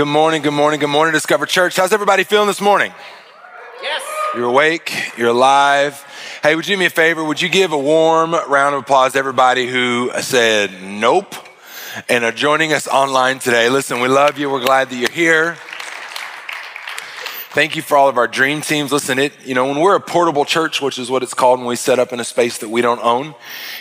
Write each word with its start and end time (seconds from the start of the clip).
Good 0.00 0.08
morning, 0.08 0.40
good 0.40 0.54
morning, 0.54 0.80
good 0.80 0.88
morning, 0.88 1.12
Discover 1.12 1.44
Church. 1.44 1.76
How's 1.76 1.92
everybody 1.92 2.24
feeling 2.24 2.46
this 2.46 2.62
morning? 2.62 2.90
Yes. 3.82 4.02
You're 4.34 4.46
awake, 4.46 5.12
you're 5.18 5.28
alive. 5.28 6.02
Hey, 6.42 6.56
would 6.56 6.66
you 6.66 6.76
do 6.76 6.78
me 6.78 6.86
a 6.86 6.90
favor? 6.90 7.22
Would 7.22 7.42
you 7.42 7.50
give 7.50 7.72
a 7.72 7.78
warm 7.78 8.32
round 8.32 8.74
of 8.74 8.80
applause 8.80 9.12
to 9.12 9.18
everybody 9.18 9.66
who 9.66 10.10
said 10.22 10.82
nope 10.82 11.34
and 12.08 12.24
are 12.24 12.32
joining 12.32 12.72
us 12.72 12.88
online 12.88 13.40
today? 13.40 13.68
Listen, 13.68 14.00
we 14.00 14.08
love 14.08 14.38
you. 14.38 14.48
We're 14.48 14.64
glad 14.64 14.88
that 14.88 14.96
you're 14.96 15.10
here. 15.10 15.58
Thank 17.50 17.76
you 17.76 17.82
for 17.82 17.98
all 17.98 18.08
of 18.08 18.16
our 18.16 18.26
dream 18.26 18.62
teams. 18.62 18.92
Listen, 18.92 19.18
it, 19.18 19.34
you 19.44 19.54
know, 19.54 19.66
when 19.66 19.80
we're 19.80 19.96
a 19.96 20.00
portable 20.00 20.46
church, 20.46 20.80
which 20.80 20.98
is 20.98 21.10
what 21.10 21.22
it's 21.22 21.34
called 21.34 21.58
when 21.58 21.68
we 21.68 21.76
set 21.76 21.98
up 21.98 22.10
in 22.14 22.20
a 22.20 22.24
space 22.24 22.56
that 22.56 22.70
we 22.70 22.80
don't 22.80 23.04
own, 23.04 23.34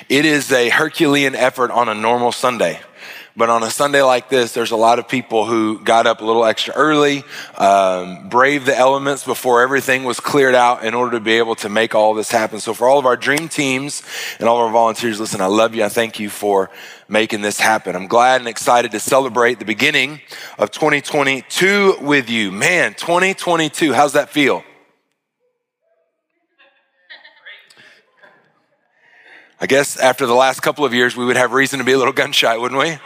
it 0.10 0.26
is 0.26 0.52
a 0.52 0.68
Herculean 0.68 1.34
effort 1.34 1.72
on 1.72 1.88
a 1.88 1.96
normal 1.96 2.34
Sunday. 2.34 2.82
But 3.40 3.50
on 3.50 3.64
a 3.64 3.72
Sunday 3.72 4.02
like 4.02 4.28
this, 4.28 4.52
there's 4.52 4.72
a 4.72 4.76
lot 4.76 5.00
of 5.00 5.08
people 5.08 5.46
who 5.46 5.80
got 5.80 6.06
up 6.06 6.20
a 6.20 6.26
little 6.26 6.44
extra 6.44 6.74
early, 6.74 7.24
um, 7.58 8.28
braved 8.28 8.66
the 8.66 8.78
elements 8.78 9.24
before 9.24 9.62
everything 9.62 10.04
was 10.04 10.20
cleared 10.20 10.56
out 10.56 10.84
in 10.84 10.94
order 10.94 11.12
to 11.12 11.22
be 11.22 11.38
able 11.38 11.56
to 11.56 11.70
make 11.70 11.96
all 11.96 12.14
this 12.14 12.30
happen. 12.30 12.60
So 12.60 12.74
for 12.74 12.90
all 12.90 13.00
of 13.00 13.06
our 13.06 13.16
dream 13.16 13.48
teams 13.48 14.04
and 14.42 14.50
all 14.50 14.58
of 14.58 14.64
our 14.64 14.72
volunteers, 14.74 15.22
listen, 15.22 15.40
I 15.40 15.46
love 15.46 15.74
you. 15.74 15.86
I 15.86 15.88
thank 15.88 16.20
you 16.20 16.30
for 16.30 16.70
making 17.08 17.40
this 17.40 17.62
happen. 17.62 17.96
I'm 17.96 18.08
glad 18.08 18.42
and 18.42 18.50
excited 18.50 18.92
to 18.92 19.00
celebrate 19.00 19.58
the 19.58 19.64
beginning 19.64 20.20
of 20.58 20.72
2022 20.72 22.00
with 22.02 22.30
you. 22.30 22.52
Man, 22.52 22.94
2022, 22.94 23.94
how's 23.94 24.12
that 24.14 24.28
feel? 24.28 24.66
I 29.62 29.66
guess 29.66 29.98
after 29.98 30.26
the 30.26 30.36
last 30.36 30.60
couple 30.60 30.84
of 30.84 30.94
years, 30.94 31.16
we 31.16 31.24
would 31.24 31.38
have 31.38 31.54
reason 31.54 31.80
to 31.80 31.86
be 31.86 31.94
a 31.94 31.98
little 31.98 32.12
gun 32.12 32.34
shy, 32.34 32.58
wouldn't 32.58 32.82
we? 32.82 32.98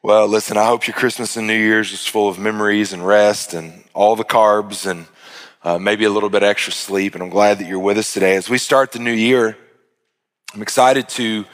Well, 0.00 0.28
listen, 0.28 0.56
I 0.56 0.64
hope 0.64 0.86
your 0.86 0.94
Christmas 0.94 1.36
and 1.36 1.48
New 1.48 1.58
Year's 1.58 1.92
is 1.92 2.06
full 2.06 2.28
of 2.28 2.38
memories 2.38 2.92
and 2.92 3.04
rest 3.04 3.52
and 3.52 3.82
all 3.94 4.14
the 4.14 4.24
carbs 4.24 4.88
and 4.88 5.06
uh, 5.64 5.76
maybe 5.76 6.04
a 6.04 6.10
little 6.10 6.30
bit 6.30 6.44
extra 6.44 6.72
sleep. 6.72 7.14
And 7.14 7.22
I'm 7.22 7.30
glad 7.30 7.58
that 7.58 7.66
you're 7.66 7.80
with 7.80 7.98
us 7.98 8.14
today. 8.14 8.36
As 8.36 8.48
we 8.48 8.58
start 8.58 8.92
the 8.92 9.00
new 9.00 9.12
year, 9.12 9.58
I'm 10.54 10.62
excited 10.62 11.08
to 11.10 11.46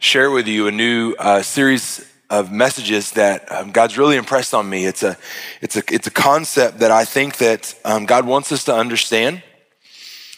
share 0.00 0.32
with 0.32 0.48
you 0.48 0.66
a 0.66 0.72
new 0.72 1.14
uh, 1.20 1.42
series 1.42 2.04
of 2.30 2.50
messages 2.50 3.12
that 3.12 3.50
um, 3.52 3.70
God's 3.70 3.96
really 3.96 4.16
impressed 4.16 4.54
on 4.54 4.68
me. 4.68 4.86
It's 4.86 5.04
a, 5.04 5.16
it's 5.60 5.76
a, 5.76 5.82
it's 5.88 6.08
a 6.08 6.10
concept 6.10 6.80
that 6.80 6.90
I 6.90 7.04
think 7.04 7.36
that 7.36 7.76
um, 7.84 8.06
God 8.06 8.26
wants 8.26 8.50
us 8.50 8.64
to 8.64 8.74
understand. 8.74 9.44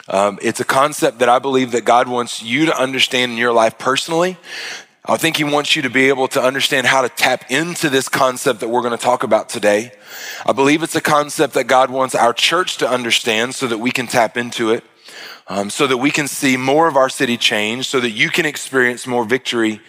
Um, 0.09 0.39
it's 0.43 0.61
a 0.61 0.65
concept 0.65 1.21
that 1.21 1.31
I 1.31 1.39
believe 1.39 1.73
that 1.73 1.87
God 1.87 2.07
wants 2.07 2.43
you 2.43 2.67
to 2.67 2.79
understand 2.79 3.33
in 3.33 3.39
your 3.39 3.55
life 3.55 3.79
personally 3.79 4.37
I 5.09 5.17
think 5.17 5.37
he 5.37 5.45
wants 5.45 5.77
you 5.77 5.83
to 5.83 5.91
be 5.91 6.09
able 6.09 6.27
to 6.29 6.43
understand 6.43 6.87
how 6.87 7.03
to 7.03 7.09
tap 7.09 7.49
into 7.49 7.89
this 7.89 8.09
concept 8.09 8.59
that 8.59 8.69
we're 8.69 8.81
going 8.83 8.97
to 8.97 9.03
talk 9.03 9.23
about 9.23 9.49
today. 9.49 9.93
I 10.45 10.53
believe 10.53 10.83
it's 10.83 10.97
a 10.97 11.01
concept 11.01 11.55
that 11.55 11.69
God 11.69 11.91
wants 11.91 12.17
our 12.17 12.33
church 12.33 12.79
to 12.79 12.89
understand 12.89 13.55
so 13.55 13.69
that 13.69 13.79
we 13.79 13.93
can 13.93 14.09
tap 14.09 14.37
into 14.37 14.71
it, 14.71 14.83
um, 15.47 15.71
so 15.71 15.87
that 15.87 15.99
we 15.99 16.11
can 16.11 16.27
see 16.27 16.57
more 16.57 16.89
of 16.89 16.97
our 16.97 17.09
city 17.09 17.37
change, 17.37 17.87
so 17.87 18.01
that 18.01 18.11
you 18.11 18.31
can 18.31 18.47
experience 18.47 19.07
more 19.07 19.25
victory 19.25 19.81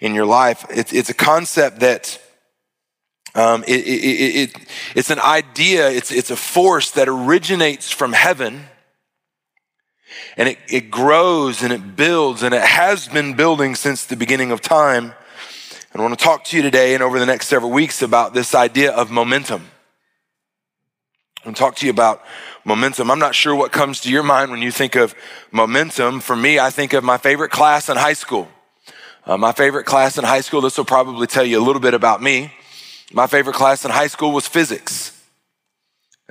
in 0.00 0.14
your 0.14 0.26
life. 0.26 0.64
It's, 0.70 0.92
it's 0.92 1.10
a 1.10 1.14
concept 1.14 1.80
that 1.80 2.20
um, 3.34 3.64
it, 3.64 3.80
it, 3.80 4.50
it, 4.50 4.56
it's 4.94 5.10
an 5.10 5.18
idea, 5.18 5.90
it's, 5.90 6.12
it's 6.12 6.30
a 6.30 6.36
force 6.36 6.92
that 6.92 7.08
originates 7.08 7.90
from 7.90 8.12
heaven 8.12 8.66
and 10.36 10.48
it, 10.48 10.58
it 10.68 10.90
grows 10.90 11.62
and 11.62 11.72
it 11.72 11.96
builds 11.96 12.42
and 12.42 12.54
it 12.54 12.62
has 12.62 13.08
been 13.08 13.34
building 13.34 13.74
since 13.74 14.04
the 14.04 14.16
beginning 14.16 14.50
of 14.50 14.60
time. 14.60 15.12
And 15.92 16.00
I 16.00 16.04
want 16.04 16.18
to 16.18 16.24
talk 16.24 16.44
to 16.44 16.56
you 16.56 16.62
today 16.62 16.94
and 16.94 17.02
over 17.02 17.18
the 17.18 17.26
next 17.26 17.48
several 17.48 17.70
weeks 17.70 18.02
about 18.02 18.32
this 18.34 18.54
idea 18.54 18.92
of 18.92 19.10
momentum. 19.10 19.68
I 21.42 21.48
want 21.48 21.56
to 21.56 21.60
talk 21.60 21.76
to 21.76 21.86
you 21.86 21.90
about 21.90 22.22
momentum. 22.64 23.10
I'm 23.10 23.18
not 23.18 23.34
sure 23.34 23.54
what 23.54 23.72
comes 23.72 24.00
to 24.02 24.10
your 24.10 24.22
mind 24.22 24.50
when 24.50 24.62
you 24.62 24.70
think 24.70 24.94
of 24.94 25.14
momentum. 25.50 26.20
For 26.20 26.36
me, 26.36 26.58
I 26.58 26.70
think 26.70 26.92
of 26.92 27.04
my 27.04 27.18
favorite 27.18 27.50
class 27.50 27.88
in 27.88 27.96
high 27.96 28.12
school. 28.12 28.48
Uh, 29.26 29.36
my 29.36 29.52
favorite 29.52 29.84
class 29.84 30.18
in 30.18 30.24
high 30.24 30.40
school, 30.40 30.60
this 30.60 30.78
will 30.78 30.84
probably 30.84 31.26
tell 31.26 31.44
you 31.44 31.60
a 31.60 31.64
little 31.64 31.80
bit 31.80 31.94
about 31.94 32.22
me. 32.22 32.52
My 33.12 33.26
favorite 33.26 33.54
class 33.54 33.84
in 33.84 33.90
high 33.90 34.06
school 34.06 34.32
was 34.32 34.48
physics. 34.48 35.20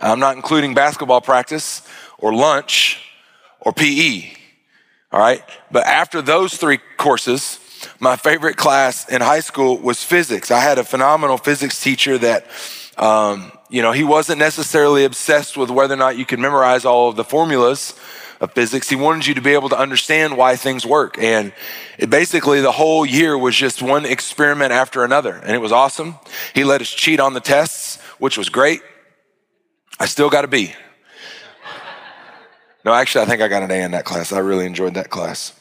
I'm 0.02 0.20
not 0.20 0.36
including 0.36 0.74
basketball 0.74 1.22
practice 1.22 1.88
or 2.18 2.34
lunch 2.34 3.11
or 3.62 3.72
PE. 3.72 4.34
All 5.12 5.20
right. 5.20 5.44
But 5.72 5.86
after 5.86 6.22
those 6.22 6.58
three 6.58 6.80
courses, 6.98 7.60
my 8.00 8.16
favorite 8.16 8.58
class 8.58 9.08
in 9.10 9.22
high 9.22 9.40
school 9.40 9.78
was 9.78 10.04
physics. 10.04 10.52
I 10.52 10.60
had 10.60 10.78
a 10.78 10.84
phenomenal 10.84 11.38
physics 11.38 11.82
teacher 11.82 12.18
that, 12.18 12.46
um, 12.98 13.52
you 13.70 13.82
know, 13.82 13.92
he 13.92 14.04
wasn't 14.04 14.40
necessarily 14.40 15.04
obsessed 15.06 15.58
with 15.58 15.70
whether 15.70 15.94
or 15.94 15.98
not 15.98 16.18
you 16.18 16.26
could 16.26 16.40
memorize 16.40 16.86
all 16.86 17.10
of 17.10 17.16
the 17.16 17.24
formulas 17.24 17.96
of 18.40 18.54
physics. 18.54 18.90
He 18.90 18.96
wanted 18.96 19.28
you 19.28 19.36
to 19.36 19.42
be 19.42 19.52
able 19.52 19.70
to 19.70 19.78
understand 19.78 20.36
why 20.36 20.56
things 20.56 20.86
work. 20.86 21.18
And 21.20 21.54
it 21.98 22.10
basically 22.10 22.62
the 22.62 22.72
whole 22.72 23.06
year 23.06 23.38
was 23.38 23.56
just 23.56 23.82
one 23.82 24.06
experiment 24.06 24.72
after 24.72 25.04
another. 25.04 25.36
And 25.36 25.52
it 25.52 25.60
was 25.60 25.72
awesome. 25.72 26.16
He 26.54 26.64
let 26.64 26.82
us 26.82 26.90
cheat 26.90 27.20
on 27.20 27.34
the 27.34 27.40
tests, 27.40 28.02
which 28.18 28.38
was 28.38 28.50
great. 28.50 28.82
I 30.00 30.06
still 30.06 30.30
got 30.30 30.46
a 30.46 30.48
B. 30.48 30.74
No, 32.84 32.94
actually, 32.94 33.26
I 33.26 33.28
think 33.28 33.42
I 33.42 33.48
got 33.48 33.64
an 33.64 33.72
A 33.72 33.84
in 33.84 33.92
that 33.92 34.06
class. 34.06 34.34
I 34.34 34.40
really 34.40 34.66
enjoyed 34.66 34.96
that 34.96 35.10
class. 35.10 35.54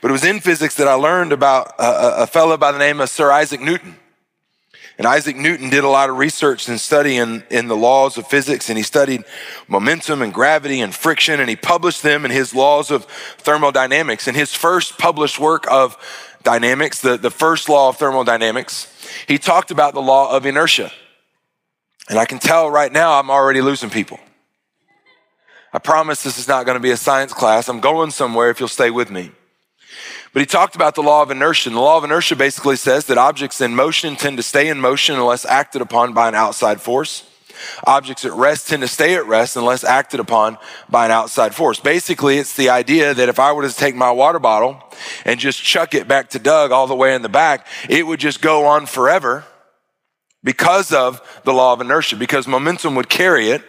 But 0.00 0.08
it 0.08 0.12
was 0.12 0.24
in 0.24 0.40
physics 0.40 0.76
that 0.76 0.88
I 0.88 0.94
learned 0.94 1.32
about 1.32 1.74
a, 1.78 2.22
a 2.22 2.26
fellow 2.26 2.56
by 2.56 2.72
the 2.72 2.78
name 2.78 3.00
of 3.00 3.08
Sir 3.08 3.30
Isaac 3.30 3.60
Newton. 3.60 3.96
And 4.96 5.06
Isaac 5.06 5.36
Newton 5.36 5.70
did 5.70 5.82
a 5.82 5.88
lot 5.88 6.08
of 6.08 6.18
research 6.18 6.68
and 6.68 6.80
study 6.80 7.16
in, 7.16 7.42
in 7.50 7.66
the 7.66 7.76
laws 7.76 8.16
of 8.16 8.28
physics, 8.28 8.68
and 8.68 8.78
he 8.78 8.84
studied 8.84 9.24
momentum 9.66 10.22
and 10.22 10.32
gravity 10.32 10.80
and 10.80 10.94
friction, 10.94 11.40
and 11.40 11.50
he 11.50 11.56
published 11.56 12.02
them 12.04 12.24
in 12.24 12.30
his 12.30 12.54
laws 12.54 12.92
of 12.92 13.04
thermodynamics. 13.38 14.28
In 14.28 14.36
his 14.36 14.54
first 14.54 14.96
published 14.96 15.40
work 15.40 15.66
of 15.68 15.96
dynamics, 16.44 17.00
the, 17.00 17.16
the 17.16 17.30
first 17.30 17.68
law 17.68 17.88
of 17.88 17.96
thermodynamics, 17.96 18.86
he 19.26 19.36
talked 19.36 19.72
about 19.72 19.94
the 19.94 20.02
law 20.02 20.34
of 20.34 20.46
inertia. 20.46 20.92
And 22.08 22.18
I 22.18 22.24
can 22.24 22.38
tell 22.38 22.70
right 22.70 22.92
now 22.92 23.18
I'm 23.18 23.30
already 23.30 23.62
losing 23.62 23.90
people. 23.90 24.20
I 25.74 25.80
promise 25.80 26.22
this 26.22 26.38
is 26.38 26.46
not 26.46 26.66
going 26.66 26.76
to 26.76 26.80
be 26.80 26.92
a 26.92 26.96
science 26.96 27.32
class. 27.32 27.68
I'm 27.68 27.80
going 27.80 28.12
somewhere 28.12 28.48
if 28.48 28.60
you'll 28.60 28.68
stay 28.68 28.90
with 28.90 29.10
me. 29.10 29.32
But 30.32 30.38
he 30.38 30.46
talked 30.46 30.76
about 30.76 30.94
the 30.94 31.02
law 31.02 31.22
of 31.22 31.32
inertia. 31.32 31.68
And 31.68 31.76
the 31.76 31.80
law 31.80 31.98
of 31.98 32.04
inertia 32.04 32.36
basically 32.36 32.76
says 32.76 33.06
that 33.06 33.18
objects 33.18 33.60
in 33.60 33.74
motion 33.74 34.14
tend 34.14 34.36
to 34.36 34.44
stay 34.44 34.68
in 34.68 34.80
motion 34.80 35.16
unless 35.16 35.44
acted 35.44 35.82
upon 35.82 36.12
by 36.12 36.28
an 36.28 36.36
outside 36.36 36.80
force. 36.80 37.28
Objects 37.88 38.24
at 38.24 38.32
rest 38.34 38.68
tend 38.68 38.82
to 38.82 38.88
stay 38.88 39.16
at 39.16 39.26
rest 39.26 39.56
unless 39.56 39.82
acted 39.82 40.20
upon 40.20 40.58
by 40.88 41.06
an 41.06 41.10
outside 41.10 41.56
force. 41.56 41.80
Basically, 41.80 42.38
it's 42.38 42.54
the 42.54 42.70
idea 42.70 43.12
that 43.12 43.28
if 43.28 43.40
I 43.40 43.52
were 43.52 43.62
to 43.62 43.74
take 43.74 43.96
my 43.96 44.12
water 44.12 44.38
bottle 44.38 44.80
and 45.24 45.40
just 45.40 45.60
chuck 45.60 45.92
it 45.92 46.06
back 46.06 46.30
to 46.30 46.38
Doug 46.38 46.70
all 46.70 46.86
the 46.86 46.94
way 46.94 47.16
in 47.16 47.22
the 47.22 47.28
back, 47.28 47.66
it 47.88 48.06
would 48.06 48.20
just 48.20 48.40
go 48.40 48.66
on 48.66 48.86
forever 48.86 49.44
because 50.44 50.92
of 50.92 51.20
the 51.42 51.52
law 51.52 51.72
of 51.72 51.80
inertia, 51.80 52.14
because 52.14 52.46
momentum 52.46 52.94
would 52.94 53.08
carry 53.08 53.50
it 53.50 53.64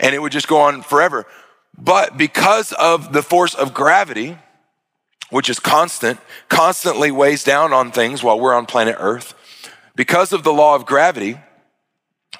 and 0.00 0.14
it 0.14 0.20
would 0.20 0.32
just 0.32 0.48
go 0.48 0.60
on 0.60 0.82
forever. 0.82 1.26
But 1.76 2.16
because 2.16 2.72
of 2.72 3.12
the 3.12 3.22
force 3.22 3.54
of 3.54 3.74
gravity, 3.74 4.36
which 5.30 5.48
is 5.48 5.58
constant, 5.58 6.20
constantly 6.48 7.10
weighs 7.10 7.44
down 7.44 7.72
on 7.72 7.90
things 7.90 8.22
while 8.22 8.38
we're 8.38 8.54
on 8.54 8.66
planet 8.66 8.96
Earth, 8.98 9.34
because 9.96 10.32
of 10.32 10.42
the 10.42 10.52
law 10.52 10.74
of 10.74 10.86
gravity, 10.86 11.38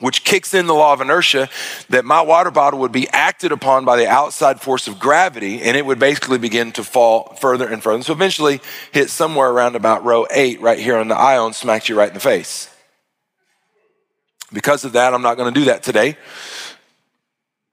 which 0.01 0.25
kicks 0.25 0.55
in 0.55 0.67
the 0.67 0.75
law 0.75 0.93
of 0.93 1.01
inertia, 1.01 1.49
that 1.89 2.05
my 2.05 2.21
water 2.21 2.51
bottle 2.51 2.81
would 2.81 2.93
be 2.93 3.09
acted 3.11 3.53
upon 3.53 3.85
by 3.85 3.97
the 3.97 4.09
outside 4.09 4.61
force 4.61 4.89
of 4.89 4.99
gravity 4.99 5.63
and 5.63 5.77
it 5.77 5.85
would 5.85 5.99
basically 5.99 6.39
begin 6.39 6.73
to 6.73 6.83
fall 6.83 7.35
further 7.41 7.69
and 7.69 7.83
further. 7.83 7.97
And 7.97 8.05
So 8.05 8.13
eventually 8.13 8.61
hit 8.91 9.11
somewhere 9.11 9.51
around 9.51 9.77
about 9.77 10.05
row 10.05 10.27
eight 10.31 10.61
right 10.61 10.79
here 10.79 10.97
on 10.97 11.09
the 11.09 11.17
aisle 11.17 11.47
and 11.47 11.55
smack 11.55 11.89
you 11.89 11.97
right 11.97 12.09
in 12.09 12.15
the 12.15 12.21
face. 12.21 12.69
Because 14.53 14.85
of 14.85 14.93
that, 14.93 15.15
I'm 15.15 15.23
not 15.23 15.37
going 15.37 15.53
to 15.53 15.61
do 15.61 15.67
that 15.67 15.83
today. 15.83 16.17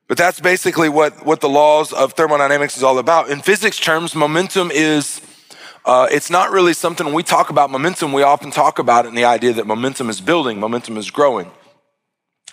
But 0.10 0.18
that's 0.18 0.40
basically 0.40 0.90
what, 0.90 1.24
what 1.24 1.40
the 1.40 1.48
laws 1.48 1.94
of 1.94 2.14
thermodynamics 2.14 2.76
is 2.76 2.82
all 2.82 2.98
about. 2.98 3.30
In 3.30 3.42
physics 3.42 3.78
terms, 3.78 4.16
momentum 4.16 4.72
is, 4.72 5.22
uh, 5.86 6.08
it's 6.12 6.32
not 6.32 6.50
really 6.50 6.74
something 6.74 7.14
we 7.14 7.22
talk 7.22 7.52
about 7.52 7.70
momentum, 7.70 8.12
we 8.12 8.24
often 8.24 8.50
talk 8.50 8.80
about 8.80 9.06
it 9.06 9.10
in 9.10 9.16
the 9.16 9.26
idea 9.26 9.54
that 9.54 9.68
momentum 9.68 10.10
is 10.10 10.20
building, 10.20 10.60
momentum 10.60 10.98
is 10.98 11.12
growing. 11.12 11.52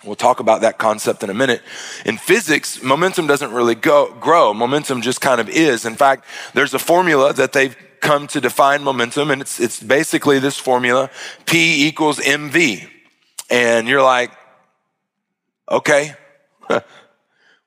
We'll 0.03 0.15
talk 0.15 0.39
about 0.39 0.61
that 0.61 0.77
concept 0.77 1.23
in 1.23 1.31
a 1.31 1.33
minute. 1.33 1.63
In 2.05 2.17
physics, 2.17 2.83
momentum 2.83 3.25
doesn't 3.25 3.51
really 3.51 3.73
go, 3.73 4.13
grow. 4.19 4.53
Momentum 4.53 5.01
just 5.01 5.19
kind 5.19 5.41
of 5.41 5.49
is. 5.49 5.83
In 5.83 5.95
fact, 5.95 6.25
there's 6.53 6.75
a 6.75 6.79
formula 6.79 7.33
that 7.33 7.53
they've 7.53 7.75
come 8.01 8.27
to 8.27 8.39
define 8.39 8.83
momentum, 8.83 9.31
and 9.31 9.41
it's, 9.41 9.59
it's 9.59 9.81
basically 9.81 10.37
this 10.37 10.59
formula 10.59 11.09
P 11.47 11.87
equals 11.87 12.19
mv. 12.19 12.87
And 13.49 13.87
you're 13.87 14.03
like, 14.03 14.31
okay, 15.71 16.13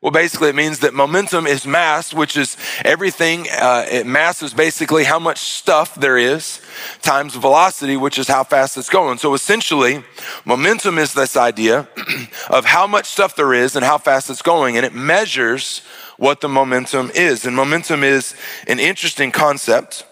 Well, 0.03 0.13
basically, 0.13 0.49
it 0.49 0.55
means 0.55 0.79
that 0.79 0.95
momentum 0.95 1.47
is 1.47 1.67
mass, 1.67 2.15
which 2.15 2.35
is 2.35 2.57
everything. 2.87 3.47
Uh, 3.51 4.03
mass 4.07 4.43
is 4.43 4.55
basically 4.55 5.05
how 5.05 5.19
much 5.19 5.37
stuff 5.37 5.95
there 5.95 6.17
is 6.17 6.63
times 7.03 7.35
velocity, 7.35 7.99
which 7.99 8.19
is 8.19 8.27
how 8.27 8.43
fast 8.43 8.79
it's 8.79 8.89
going. 8.89 9.19
So 9.19 9.35
essentially, 9.35 10.03
momentum 10.47 10.97
is 10.97 11.13
this 11.13 11.37
idea 11.37 11.87
of 12.51 12.65
how 12.65 12.87
much 12.87 13.05
stuff 13.05 13.37
there 13.37 13.53
is 13.53 13.77
and 13.77 13.85
how 13.85 13.99
fast 13.99 14.31
it's 14.31 14.41
going, 14.41 14.79
and 14.79 14.87
it 14.87 14.95
measures 14.95 15.83
what 16.17 16.41
the 16.41 16.49
momentum 16.49 17.11
is. 17.15 17.45
And 17.45 17.55
momentum 17.55 18.03
is 18.03 18.35
an 18.67 18.79
interesting 18.79 19.31
concept 19.31 20.07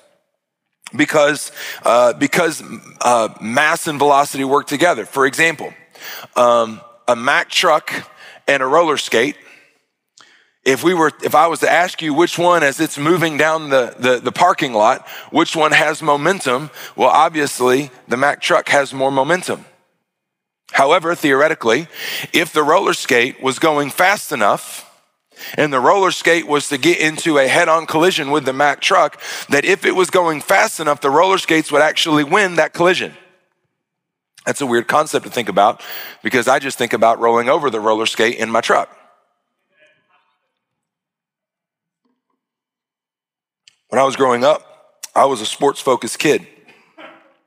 because 0.94 1.50
uh, 1.82 2.12
because 2.12 2.62
uh, 3.00 3.31
mass 3.40 3.87
and 3.87 3.99
velocity 3.99 4.44
work 4.44 4.67
together. 4.67 5.06
For 5.06 5.25
example, 5.25 5.73
um, 6.37 6.82
a 7.06 7.17
Mack 7.17 7.49
truck 7.49 7.90
and 8.46 8.62
a 8.62 8.67
roller 8.67 8.99
skate 8.99 9.37
if 10.68 10.84
we 10.84 10.92
were 10.92 11.10
if 11.22 11.34
i 11.34 11.46
was 11.46 11.60
to 11.60 11.70
ask 11.70 12.02
you 12.02 12.12
which 12.12 12.38
one 12.38 12.62
as 12.62 12.78
it's 12.78 12.98
moving 12.98 13.38
down 13.38 13.70
the, 13.70 13.94
the, 13.98 14.20
the, 14.20 14.30
parking 14.30 14.74
lot 14.74 15.08
which 15.30 15.56
one 15.56 15.72
has 15.72 16.02
momentum? 16.02 16.70
Well 16.94 17.08
obviously 17.08 17.90
the 18.06 18.18
mack 18.18 18.42
truck 18.42 18.68
has 18.68 18.92
more 18.92 19.10
momentum. 19.10 19.64
However 20.72 21.14
theoretically 21.14 21.88
if 22.34 22.52
the 22.52 22.62
roller 22.62 22.92
skate 22.92 23.42
was 23.42 23.58
going 23.58 23.88
fast 23.88 24.30
enough 24.30 24.84
and 25.54 25.72
the 25.72 25.80
roller 25.80 26.10
skate 26.10 26.46
was 26.46 26.68
to 26.68 26.76
get 26.76 26.98
into 26.98 27.38
a 27.38 27.48
head-on 27.48 27.86
collision 27.86 28.30
with 28.30 28.44
the 28.44 28.52
mack 28.52 28.82
truck 28.82 29.18
that 29.48 29.64
if 29.64 29.86
it 29.86 29.96
was 29.96 30.10
going 30.10 30.42
fast 30.42 30.80
enough 30.80 31.00
the 31.00 31.10
roller 31.10 31.38
skates 31.38 31.72
would 31.72 31.82
actually 31.82 32.24
win 32.24 32.56
that 32.56 32.74
collision. 32.74 33.14
That's 34.44 34.60
a 34.60 34.66
weird 34.66 34.86
concept 34.86 35.24
to 35.24 35.30
think 35.30 35.48
about 35.48 35.82
because 36.22 36.46
i 36.46 36.58
just 36.58 36.76
think 36.76 36.92
about 36.92 37.20
rolling 37.20 37.48
over 37.48 37.70
the 37.70 37.80
roller 37.80 38.06
skate 38.06 38.36
in 38.36 38.50
my 38.50 38.60
truck 38.60 38.97
When 43.88 43.99
I 43.99 44.05
was 44.05 44.17
growing 44.17 44.44
up, 44.44 45.00
I 45.14 45.25
was 45.25 45.40
a 45.40 45.46
sports 45.46 45.81
focused 45.81 46.19
kid. 46.19 46.46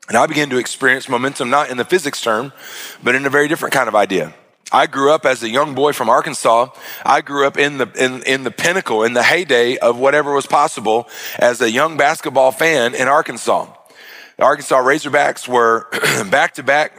And 0.07 0.17
I 0.17 0.25
began 0.25 0.49
to 0.49 0.57
experience 0.57 1.07
momentum 1.07 1.51
not 1.51 1.69
in 1.69 1.77
the 1.77 1.85
physics 1.85 2.19
term, 2.19 2.51
but 3.03 3.13
in 3.13 3.25
a 3.25 3.29
very 3.29 3.47
different 3.47 3.73
kind 3.73 3.87
of 3.87 3.93
idea. 3.93 4.33
I 4.71 4.87
grew 4.87 5.11
up 5.11 5.25
as 5.25 5.43
a 5.43 5.49
young 5.49 5.75
boy 5.75 5.93
from 5.93 6.09
Arkansas. 6.09 6.69
I 7.05 7.21
grew 7.21 7.45
up 7.45 7.57
in 7.57 7.77
the, 7.77 7.91
in, 7.99 8.23
in 8.23 8.43
the 8.43 8.51
pinnacle, 8.51 9.03
in 9.03 9.13
the 9.13 9.21
heyday 9.21 9.77
of 9.77 9.99
whatever 9.99 10.33
was 10.33 10.47
possible 10.47 11.07
as 11.37 11.61
a 11.61 11.69
young 11.69 11.95
basketball 11.95 12.51
fan 12.51 12.95
in 12.95 13.07
Arkansas. 13.07 13.67
The 14.41 14.47
Arkansas 14.47 14.81
Razorbacks 14.81 15.47
were 15.47 15.85
back 16.31 16.55
to 16.55 16.63
back 16.63 16.97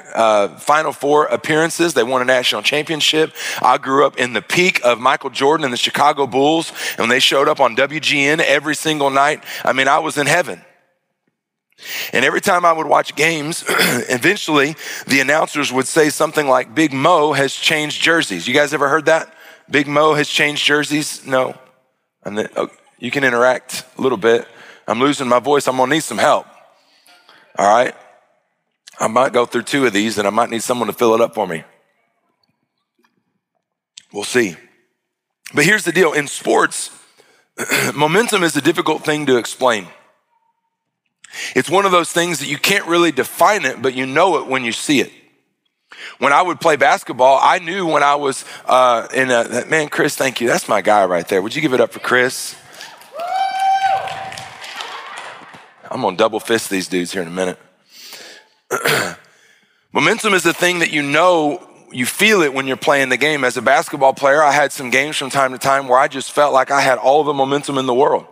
Final 0.61 0.93
Four 0.93 1.25
appearances. 1.25 1.93
They 1.93 2.05
won 2.05 2.23
a 2.23 2.25
national 2.25 2.62
championship. 2.62 3.35
I 3.61 3.79
grew 3.79 4.06
up 4.06 4.17
in 4.17 4.33
the 4.33 4.41
peak 4.41 4.81
of 4.85 5.00
Michael 5.00 5.31
Jordan 5.31 5.65
and 5.65 5.73
the 5.73 5.77
Chicago 5.77 6.29
Bulls. 6.29 6.71
And 6.91 7.00
when 7.00 7.09
they 7.09 7.19
showed 7.19 7.49
up 7.49 7.59
on 7.59 7.75
WGN 7.75 8.39
every 8.39 8.77
single 8.77 9.11
night, 9.11 9.43
I 9.65 9.73
mean, 9.73 9.89
I 9.89 9.99
was 9.99 10.19
in 10.19 10.29
heaven. 10.29 10.62
And 12.12 12.25
every 12.25 12.41
time 12.41 12.65
I 12.65 12.73
would 12.73 12.87
watch 12.87 13.17
games, 13.17 13.65
eventually 13.69 14.77
the 15.09 15.19
announcers 15.19 15.73
would 15.73 15.89
say 15.89 16.11
something 16.11 16.47
like, 16.47 16.77
Big 16.77 16.93
Mo 16.93 17.33
has 17.33 17.53
changed 17.53 18.00
jerseys. 18.00 18.47
You 18.47 18.55
guys 18.55 18.73
ever 18.73 18.89
heard 18.89 19.06
that? 19.06 19.35
Big 19.69 19.89
Mo 19.89 20.15
has 20.15 20.29
changed 20.29 20.65
jerseys? 20.65 21.27
No. 21.27 21.59
And 22.23 22.49
oh, 22.55 22.71
you 23.00 23.11
can 23.11 23.25
interact 23.25 23.85
a 23.99 24.00
little 24.00 24.17
bit. 24.17 24.47
I'm 24.87 25.00
losing 25.00 25.27
my 25.27 25.41
voice. 25.41 25.67
I'm 25.67 25.77
going 25.77 25.91
to 25.91 25.97
need 25.97 26.05
some 26.05 26.19
help. 26.19 26.47
All 27.58 27.69
right? 27.69 27.94
I 28.99 29.08
might 29.08 29.32
go 29.32 29.46
through 29.46 29.62
two 29.62 29.87
of 29.87 29.93
these 29.93 30.19
and 30.19 30.26
I 30.26 30.31
might 30.31 30.50
need 30.50 30.62
someone 30.62 30.87
to 30.87 30.93
fill 30.93 31.14
it 31.14 31.20
up 31.20 31.34
for 31.34 31.46
me. 31.46 31.64
We'll 34.12 34.25
see. 34.25 34.56
But 35.54 35.64
here's 35.64 35.84
the 35.84 35.93
deal 35.93 36.12
in 36.12 36.28
sports, 36.28 36.90
momentum 37.94 38.43
is 38.43 38.56
a 38.56 38.60
difficult 38.60 39.04
thing 39.04 39.26
to 39.26 39.37
explain. 39.37 39.87
It's 41.54 41.70
one 41.70 41.87
of 41.87 41.93
those 41.93 42.12
things 42.12 42.40
that 42.40 42.46
you 42.46 42.58
can't 42.58 42.87
really 42.87 43.12
define 43.12 43.64
it, 43.64 43.81
but 43.81 43.94
you 43.94 44.06
know 44.06 44.37
it 44.37 44.46
when 44.46 44.64
you 44.64 44.72
see 44.72 45.00
it. 45.00 45.10
When 46.19 46.32
I 46.32 46.43
would 46.43 46.60
play 46.60 46.76
basketball, 46.76 47.38
I 47.40 47.58
knew 47.58 47.87
when 47.87 48.02
I 48.02 48.14
was 48.14 48.44
uh, 48.66 49.08
in 49.14 49.31
a, 49.31 49.64
man, 49.66 49.88
Chris, 49.88 50.14
thank 50.14 50.40
you. 50.40 50.46
That's 50.46 50.69
my 50.69 50.81
guy 50.81 51.05
right 51.05 51.26
there. 51.26 51.43
Would 51.43 51.55
you 51.55 51.62
give 51.62 51.75
it 51.75 51.81
up 51.81 51.93
for 51.93 52.00
Chris? 52.00 52.56
I'm 55.93 56.00
gonna 56.00 56.17
double 56.17 56.41
fist 56.41 56.71
these 56.71 56.89
dudes 56.89 57.12
here 57.12 57.21
in 57.21 57.29
a 57.29 57.31
minute. 57.31 57.59
Momentum 59.93 60.33
is 60.33 60.43
the 60.43 60.55
thing 60.55 60.79
that 60.79 60.91
you 60.91 61.03
know 61.03 61.69
you 61.93 62.06
feel 62.06 62.41
it 62.41 62.55
when 62.55 62.67
you're 62.67 62.79
playing 62.79 63.11
the 63.11 63.19
game. 63.19 63.44
As 63.44 63.59
a 63.59 63.62
basketball 63.62 64.15
player, 64.15 64.43
I 64.43 64.53
had 64.53 64.73
some 64.73 64.89
games 64.89 65.19
from 65.19 65.29
time 65.29 65.53
to 65.53 65.59
time 65.59 65.89
where 65.89 65.99
I 65.99 66.09
just 66.09 66.33
felt 66.33 66.55
like 66.55 66.71
I 66.71 66.81
had 66.81 66.97
all 66.97 67.25
the 67.25 67.35
momentum 67.35 67.77
in 67.77 67.85
the 67.85 67.93
world. 67.93 68.27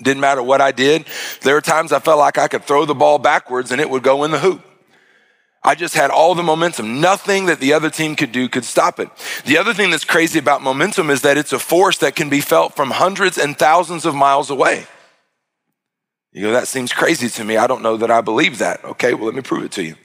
Didn't 0.00 0.20
matter 0.20 0.40
what 0.40 0.60
I 0.60 0.70
did. 0.70 1.06
There 1.42 1.54
were 1.54 1.60
times 1.60 1.90
I 1.90 1.98
felt 1.98 2.20
like 2.20 2.38
I 2.38 2.46
could 2.46 2.62
throw 2.62 2.84
the 2.84 2.94
ball 2.94 3.18
backwards 3.18 3.72
and 3.72 3.80
it 3.80 3.90
would 3.90 4.04
go 4.04 4.22
in 4.22 4.30
the 4.30 4.38
hoop. 4.38 4.64
I 5.64 5.74
just 5.74 5.94
had 5.96 6.10
all 6.10 6.36
the 6.36 6.44
momentum. 6.44 7.00
Nothing 7.00 7.46
that 7.46 7.58
the 7.58 7.72
other 7.72 7.90
team 7.90 8.14
could 8.14 8.30
do 8.30 8.48
could 8.48 8.64
stop 8.64 9.00
it. 9.00 9.08
The 9.44 9.58
other 9.58 9.74
thing 9.74 9.90
that's 9.90 10.04
crazy 10.04 10.38
about 10.38 10.62
momentum 10.62 11.10
is 11.10 11.22
that 11.22 11.36
it's 11.36 11.52
a 11.52 11.58
force 11.58 11.98
that 11.98 12.14
can 12.14 12.30
be 12.30 12.40
felt 12.40 12.76
from 12.76 12.92
hundreds 12.92 13.36
and 13.36 13.58
thousands 13.58 14.06
of 14.06 14.14
miles 14.14 14.48
away. 14.48 14.86
You 16.32 16.42
go, 16.42 16.52
that 16.52 16.66
seems 16.66 16.92
crazy 16.92 17.28
to 17.28 17.44
me. 17.44 17.56
I 17.56 17.66
don't 17.66 17.82
know 17.82 17.96
that 17.98 18.10
I 18.10 18.22
believe 18.22 18.58
that. 18.58 18.84
Okay, 18.84 19.14
well, 19.14 19.26
let 19.26 19.34
me 19.34 19.42
prove 19.42 19.64
it 19.64 19.72
to 19.72 19.82
you. 19.82 19.96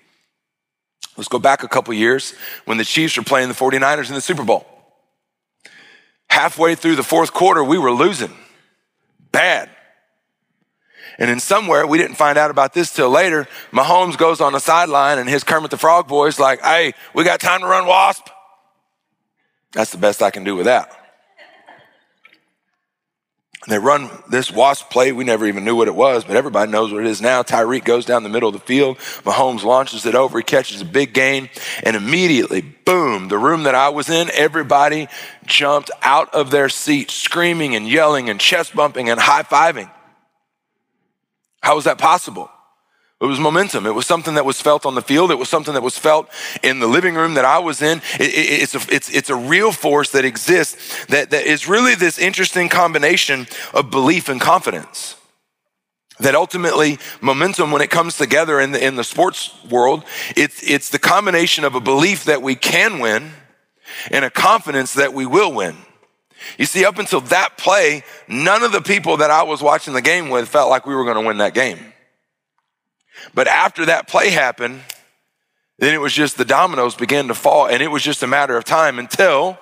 Let's 1.16 1.30
go 1.30 1.40
back 1.40 1.64
a 1.64 1.68
couple 1.68 1.94
years 1.94 2.34
when 2.66 2.78
the 2.78 2.84
Chiefs 2.84 3.18
were 3.18 3.24
playing 3.24 3.48
the 3.48 3.56
49ers 3.56 4.10
in 4.10 4.16
the 4.16 4.22
Super 4.22 4.44
Bowl. 4.44 4.68
Halfway 6.30 6.76
through 6.76 6.96
the 6.96 7.04
fourth 7.04 7.34
quarter, 7.34 7.64
we 7.64 7.78
were 7.78 7.92
losing 7.92 8.34
bad. 9.32 9.70
And 11.18 11.32
in 11.32 11.40
somewhere, 11.40 11.88
we 11.88 11.98
didn't 11.98 12.18
find 12.18 12.38
out 12.38 12.52
about 12.52 12.74
this 12.74 12.94
till 12.94 13.10
later. 13.10 13.48
Mahomes 13.72 14.18
goes 14.18 14.42
on 14.42 14.54
the 14.54 14.60
sideline 14.60 15.18
and 15.18 15.28
his 15.28 15.44
Kermit 15.44 15.72
the 15.72 15.78
Frog 15.78 16.08
voice 16.08 16.38
like, 16.38 16.62
hey, 16.62 16.94
we 17.16 17.24
got 17.24 17.40
time 17.40 17.62
to 17.62 17.68
run 17.68 17.88
wasp. 17.88 18.28
That's 19.72 19.92
the 19.92 19.98
best 19.98 20.22
I 20.22 20.30
can 20.30 20.44
do 20.44 20.56
with 20.56 20.66
that. 20.66 20.92
They 23.68 23.80
run 23.80 24.10
this 24.30 24.50
wasp 24.50 24.90
play. 24.90 25.12
We 25.12 25.26
never 25.26 25.46
even 25.46 25.66
knew 25.66 25.76
what 25.76 25.90
it 25.90 25.96
was, 25.96 26.24
but 26.24 26.38
everybody 26.38 26.72
knows 26.72 26.94
what 26.94 27.02
it 27.02 27.08
is 27.08 27.22
now. 27.22 27.44
Tyreek 27.44 27.84
goes 27.84 28.06
down 28.06 28.24
the 28.24 28.30
middle 28.30 28.48
of 28.48 28.54
the 28.54 28.62
field. 28.62 28.98
Mahomes 28.98 29.64
launches 29.64 30.06
it 30.06 30.16
over. 30.16 30.40
He 30.40 30.44
catches 30.44 30.80
a 30.80 30.86
big 30.86 31.14
gain. 31.14 31.50
And 31.84 31.96
immediately, 31.98 32.62
boom, 32.62 33.28
the 33.28 33.38
room 33.38 33.64
that 33.64 33.76
I 33.76 33.90
was 33.90 34.10
in, 34.10 34.30
everybody 34.34 35.10
jumped 35.46 35.92
out 36.02 36.34
of 36.34 36.50
their 36.50 36.70
seats, 36.70 37.14
screaming 37.14 37.76
and 37.76 37.88
yelling 37.88 38.30
and 38.30 38.40
chest 38.40 38.74
bumping 38.74 39.10
and 39.10 39.20
high 39.20 39.44
fiving. 39.44 39.92
How 41.62 41.76
was 41.76 41.84
that 41.84 41.98
possible? 41.98 42.50
It 43.20 43.26
was 43.26 43.40
momentum. 43.40 43.88
It 43.88 43.96
was 43.96 44.06
something 44.06 44.36
that 44.36 44.46
was 44.46 44.62
felt 44.62 44.86
on 44.86 44.94
the 44.94 45.02
field. 45.02 45.32
It 45.32 45.40
was 45.40 45.50
something 45.50 45.74
that 45.74 45.82
was 45.82 45.98
felt 45.98 46.30
in 46.62 46.80
the 46.80 46.86
living 46.86 47.16
room 47.16 47.34
that 47.34 47.46
I 47.46 47.58
was 47.58 47.82
in. 47.82 48.00
It, 48.20 48.30
it, 48.30 48.62
it's, 48.62 48.76
a, 48.76 48.94
it's, 48.94 49.10
it's 49.10 49.30
a 49.32 49.36
real 49.36 49.72
force 49.72 50.12
that 50.12 50.24
exists 50.24 51.06
that, 51.08 51.32
that 51.32 51.46
is 51.46 51.68
really 51.68 51.96
this 51.96 52.20
interesting 52.20 52.70
combination 52.70 53.48
of 53.74 53.90
belief 53.90 54.30
and 54.30 54.40
confidence. 54.40 55.16
That 56.20 56.36
ultimately, 56.36 57.00
momentum, 57.20 57.72
when 57.72 57.82
it 57.82 57.90
comes 57.90 58.18
together 58.18 58.60
in 58.60 58.72
the, 58.72 58.86
in 58.86 58.96
the 58.96 59.04
sports 59.04 59.52
world, 59.66 60.04
it's, 60.36 60.62
it's 60.62 60.90
the 60.90 61.00
combination 61.00 61.64
of 61.64 61.74
a 61.74 61.80
belief 61.80 62.26
that 62.26 62.44
we 62.44 62.54
can 62.54 63.00
win 63.00 63.32
and 64.12 64.26
a 64.26 64.30
confidence 64.30 64.94
that 64.94 65.14
we 65.14 65.26
will 65.26 65.54
win. 65.54 65.76
You 66.60 66.66
see, 66.66 66.86
up 66.86 67.00
until 67.00 67.22
that 67.22 67.58
play, 67.58 68.04
none 68.28 68.62
of 68.62 68.72
the 68.72 68.82
people 68.82 69.18
that 69.18 69.32
I 69.32 69.44
was 69.44 69.62
watching 69.62 69.94
the 69.94 70.02
game 70.04 70.30
with 70.30 70.48
felt 70.48 70.70
like 70.70 70.86
we 70.86 70.96
were 70.96 71.04
going 71.04 71.22
to 71.22 71.28
win 71.28 71.38
that 71.38 71.56
game. 71.56 71.80
But 73.34 73.48
after 73.48 73.86
that 73.86 74.08
play 74.08 74.30
happened, 74.30 74.82
then 75.80 75.94
it 75.94 76.00
was 76.00 76.14
just 76.14 76.38
the 76.38 76.46
dominoes 76.46 76.96
began 76.96 77.28
to 77.28 77.34
fall, 77.34 77.68
and 77.68 77.82
it 77.82 77.90
was 77.90 78.04
just 78.04 78.24
a 78.24 78.28
matter 78.28 78.58
of 78.58 78.64
time 78.64 79.00
until 79.00 79.60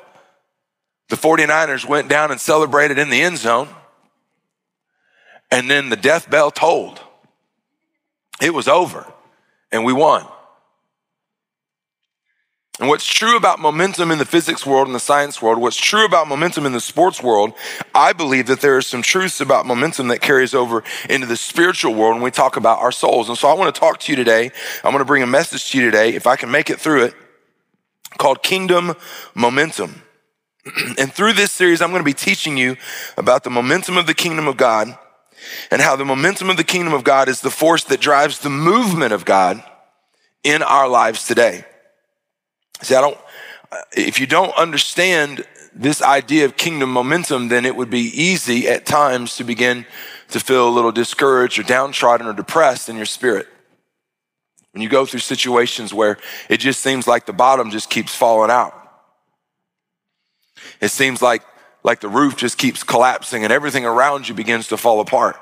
the 1.09 1.15
49ers 1.15 1.87
went 1.87 2.09
down 2.09 2.31
and 2.31 2.39
celebrated 2.39 2.97
in 2.97 3.09
the 3.09 3.21
end 3.21 3.37
zone, 3.37 3.69
and 5.51 5.69
then 5.69 5.89
the 5.89 5.95
death 5.95 6.29
bell 6.29 6.51
tolled. 6.51 6.99
It 8.41 8.53
was 8.53 8.67
over, 8.67 9.05
and 9.71 9.85
we 9.85 9.93
won. 9.93 10.25
And 12.79 12.89
what's 12.89 13.05
true 13.05 13.37
about 13.37 13.59
momentum 13.59 14.11
in 14.11 14.17
the 14.17 14.25
physics 14.25 14.65
world 14.65 14.87
and 14.87 14.95
the 14.95 14.99
science 14.99 15.41
world, 15.41 15.59
what's 15.59 15.77
true 15.77 16.03
about 16.03 16.27
momentum 16.27 16.65
in 16.65 16.73
the 16.73 16.81
sports 16.81 17.23
world, 17.23 17.53
I 17.93 18.11
believe 18.11 18.47
that 18.47 18.59
there 18.59 18.75
are 18.75 18.81
some 18.81 19.01
truths 19.01 19.39
about 19.39 19.65
momentum 19.65 20.09
that 20.09 20.21
carries 20.21 20.53
over 20.53 20.83
into 21.09 21.25
the 21.25 21.37
spiritual 21.37 21.93
world 21.93 22.15
when 22.15 22.23
we 22.23 22.31
talk 22.31 22.57
about 22.57 22.79
our 22.79 22.91
souls. 22.91 23.29
And 23.29 23.37
so 23.37 23.47
I 23.47 23.53
want 23.53 23.73
to 23.73 23.79
talk 23.79 23.99
to 24.01 24.11
you 24.11 24.17
today. 24.17 24.51
I'm 24.83 24.91
going 24.91 24.99
to 24.99 25.05
bring 25.05 25.23
a 25.23 25.27
message 25.27 25.71
to 25.71 25.77
you 25.77 25.85
today, 25.85 26.15
if 26.15 26.27
I 26.27 26.35
can 26.35 26.51
make 26.51 26.69
it 26.69 26.79
through 26.79 27.05
it, 27.05 27.13
called 28.17 28.43
Kingdom 28.43 28.95
Momentum. 29.33 30.01
and 30.97 31.13
through 31.13 31.33
this 31.33 31.53
series, 31.53 31.81
I'm 31.81 31.91
going 31.91 32.01
to 32.01 32.05
be 32.05 32.13
teaching 32.13 32.57
you 32.57 32.75
about 33.15 33.45
the 33.45 33.49
momentum 33.49 33.95
of 33.95 34.05
the 34.05 34.13
kingdom 34.13 34.49
of 34.49 34.57
God 34.57 34.97
and 35.71 35.81
how 35.81 35.95
the 35.95 36.05
momentum 36.05 36.49
of 36.49 36.57
the 36.57 36.63
kingdom 36.65 36.93
of 36.93 37.05
God 37.05 37.29
is 37.29 37.39
the 37.39 37.49
force 37.49 37.85
that 37.85 38.01
drives 38.01 38.39
the 38.39 38.49
movement 38.49 39.13
of 39.13 39.23
God 39.23 39.63
in 40.43 40.61
our 40.61 40.89
lives 40.89 41.25
today. 41.25 41.63
See, 42.81 42.95
I 42.95 43.01
don't, 43.01 43.17
uh, 43.71 43.77
if 43.95 44.19
you 44.19 44.27
don't 44.27 44.55
understand 44.55 45.45
this 45.73 46.01
idea 46.01 46.45
of 46.45 46.55
kingdom 46.55 46.91
momentum, 46.91 47.49
then 47.49 47.65
it 47.65 47.75
would 47.75 47.89
be 47.89 48.11
easy 48.21 48.67
at 48.67 48.85
times 48.85 49.35
to 49.37 49.43
begin 49.43 49.85
to 50.29 50.39
feel 50.39 50.67
a 50.67 50.71
little 50.71 50.91
discouraged 50.91 51.59
or 51.59 51.63
downtrodden 51.63 52.27
or 52.27 52.33
depressed 52.33 52.89
in 52.89 52.95
your 52.95 53.05
spirit. 53.05 53.47
When 54.71 54.81
you 54.81 54.89
go 54.89 55.05
through 55.05 55.21
situations 55.21 55.93
where 55.93 56.17
it 56.49 56.57
just 56.57 56.81
seems 56.81 57.07
like 57.07 57.25
the 57.25 57.33
bottom 57.33 57.71
just 57.71 57.89
keeps 57.89 58.13
falling 58.15 58.51
out. 58.51 58.73
It 60.81 60.89
seems 60.89 61.21
like, 61.21 61.43
like 61.83 62.01
the 62.01 62.09
roof 62.09 62.35
just 62.35 62.57
keeps 62.57 62.83
collapsing 62.83 63.43
and 63.43 63.53
everything 63.53 63.85
around 63.85 64.27
you 64.27 64.35
begins 64.35 64.67
to 64.69 64.77
fall 64.77 64.99
apart. 64.99 65.37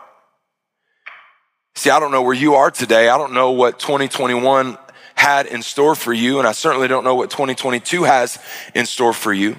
See, 1.76 1.90
I 1.90 2.00
don't 2.00 2.12
know 2.12 2.22
where 2.22 2.36
you 2.36 2.56
are 2.56 2.70
today. 2.70 3.10
I 3.10 3.18
don't 3.18 3.34
know 3.34 3.52
what 3.52 3.80
2021 3.80 4.78
had 5.24 5.46
in 5.46 5.62
store 5.62 5.96
for 5.96 6.12
you, 6.12 6.38
and 6.40 6.48
I 6.48 6.52
certainly 6.52 6.90
don't 6.90 7.06
know 7.06 7.16
what 7.16 7.30
2022 7.30 8.04
has 8.04 8.38
in 8.76 8.86
store 8.86 9.14
for 9.14 9.34
you. 9.34 9.56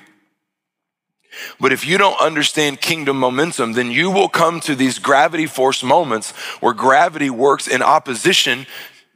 But 1.58 1.72
if 1.72 1.86
you 1.86 1.96
don't 1.96 2.20
understand 2.20 2.82
kingdom 2.82 3.18
momentum, 3.18 3.72
then 3.72 3.90
you 3.90 4.10
will 4.10 4.28
come 4.28 4.60
to 4.60 4.74
these 4.74 4.98
gravity 4.98 5.46
force 5.46 5.82
moments 5.82 6.32
where 6.60 6.74
gravity 6.74 7.30
works 7.30 7.66
in 7.66 7.82
opposition 7.82 8.66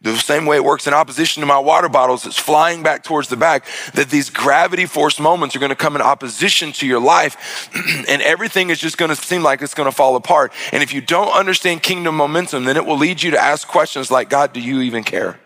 the 0.00 0.16
same 0.16 0.46
way 0.46 0.56
it 0.56 0.64
works 0.64 0.86
in 0.86 0.94
opposition 0.94 1.40
to 1.40 1.46
my 1.46 1.58
water 1.58 1.88
bottles, 1.88 2.24
it's 2.24 2.38
flying 2.38 2.84
back 2.84 3.02
towards 3.02 3.28
the 3.28 3.36
back, 3.36 3.66
that 3.94 4.08
these 4.10 4.30
gravity 4.30 4.86
force 4.86 5.18
moments 5.18 5.56
are 5.56 5.58
going 5.58 5.70
to 5.70 5.76
come 5.76 5.96
in 5.96 6.02
opposition 6.02 6.70
to 6.74 6.86
your 6.86 7.00
life, 7.00 7.68
and 8.08 8.22
everything 8.22 8.70
is 8.70 8.78
just 8.78 8.96
going 8.96 9.08
to 9.08 9.16
seem 9.16 9.42
like 9.42 9.60
it's 9.60 9.74
going 9.74 9.88
to 9.90 9.94
fall 9.94 10.14
apart. 10.14 10.52
And 10.70 10.84
if 10.84 10.94
you 10.94 11.00
don't 11.00 11.32
understand 11.32 11.82
kingdom 11.82 12.14
momentum, 12.14 12.64
then 12.64 12.76
it 12.76 12.86
will 12.86 12.96
lead 12.96 13.22
you 13.24 13.32
to 13.32 13.38
ask 13.38 13.66
questions 13.66 14.08
like 14.08 14.30
God, 14.30 14.52
do 14.52 14.60
you 14.60 14.82
even 14.82 15.02
care? 15.02 15.40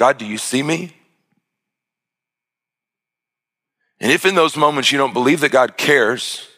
God, 0.00 0.16
do 0.16 0.24
you 0.24 0.38
see 0.38 0.62
me? 0.62 0.94
And 4.00 4.10
if 4.10 4.24
in 4.24 4.34
those 4.34 4.56
moments 4.56 4.90
you 4.90 4.96
don't 4.96 5.12
believe 5.12 5.40
that 5.40 5.52
God 5.52 5.76
cares, 5.76 6.48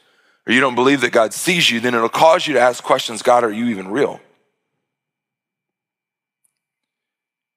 or 0.46 0.52
you 0.52 0.61
don't 0.61 0.76
believe 0.76 1.00
that 1.00 1.11
God 1.11 1.34
sees 1.34 1.68
you, 1.68 1.80
then 1.80 1.92
it'll 1.92 2.08
cause 2.08 2.46
you 2.46 2.54
to 2.54 2.61
ask 2.61 2.84
questions 2.84 3.20
God, 3.20 3.42
are 3.42 3.50
you 3.50 3.66
even 3.66 3.88
real? 3.88 4.20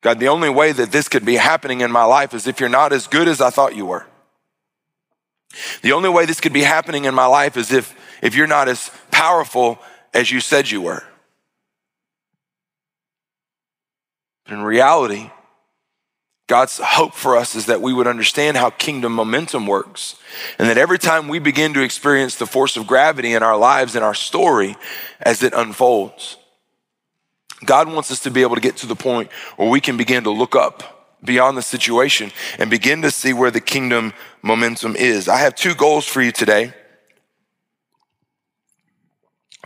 God, 0.01 0.20
the 0.20 0.30
only 0.30 0.50
way 0.50 0.72
that 0.72 0.92
this 0.92 1.08
could 1.08 1.24
be 1.24 1.36
happening 1.36 1.82
in 1.82 1.92
my 1.92 2.04
life 2.04 2.34
is 2.34 2.48
if 2.48 2.60
you're 2.60 2.68
not 2.68 2.92
as 2.92 3.06
good 3.06 3.27
as 3.27 3.39
I 3.39 3.51
thought 3.51 3.75
you 3.75 3.86
were. 3.86 4.08
The 5.84 5.92
only 5.92 6.10
way 6.10 6.25
this 6.25 6.42
could 6.42 6.51
be 6.51 6.63
happening 6.63 7.06
in 7.06 7.13
my 7.13 7.27
life 7.27 7.58
is 7.58 7.72
if, 7.72 7.96
if 8.24 8.36
you're 8.36 8.48
not 8.48 8.68
as 8.70 8.89
powerful 9.12 9.77
as 10.15 10.32
you 10.32 10.39
said 10.39 10.68
you 10.72 10.82
were. 10.82 11.04
But 14.46 14.56
in 14.56 14.63
reality, 14.63 15.30
God's 16.48 16.78
hope 16.78 17.16
for 17.16 17.36
us 17.36 17.56
is 17.56 17.66
that 17.66 17.82
we 17.82 17.92
would 17.92 18.06
understand 18.06 18.56
how 18.56 18.70
kingdom 18.70 19.14
momentum 19.14 19.66
works. 19.66 20.16
And 20.60 20.70
that 20.70 20.78
every 20.78 21.00
time 21.00 21.28
we 21.28 21.40
begin 21.40 21.74
to 21.74 21.82
experience 21.82 22.36
the 22.36 22.46
force 22.46 22.78
of 22.78 22.86
gravity 22.86 23.34
in 23.34 23.42
our 23.42 23.58
lives 23.58 23.96
and 23.96 24.06
our 24.06 24.14
story 24.14 24.75
as 25.20 25.42
it 25.42 25.54
unfolds, 25.54 26.38
God 27.66 27.92
wants 27.92 28.12
us 28.12 28.20
to 28.22 28.32
be 28.32 28.44
able 28.44 28.56
to 28.56 28.62
get 28.62 28.78
to 28.78 28.86
the 28.86 28.96
point 28.96 29.32
where 29.56 29.70
we 29.70 29.82
can 29.82 29.98
begin 29.98 30.24
to 30.25 30.30
look 30.30 30.56
up 30.56 31.18
beyond 31.24 31.58
the 31.58 31.64
situation 31.64 32.32
and 32.60 32.70
begin 32.70 33.02
to 33.02 33.10
see 33.10 33.34
where 33.34 33.50
the 33.50 33.62
kingdom 33.62 34.14
momentum 34.44 34.96
is. 34.96 35.28
I 35.28 35.38
have 35.38 35.56
two 35.56 35.74
goals 35.74 36.06
for 36.06 36.22
you 36.22 36.32
today. 36.32 36.74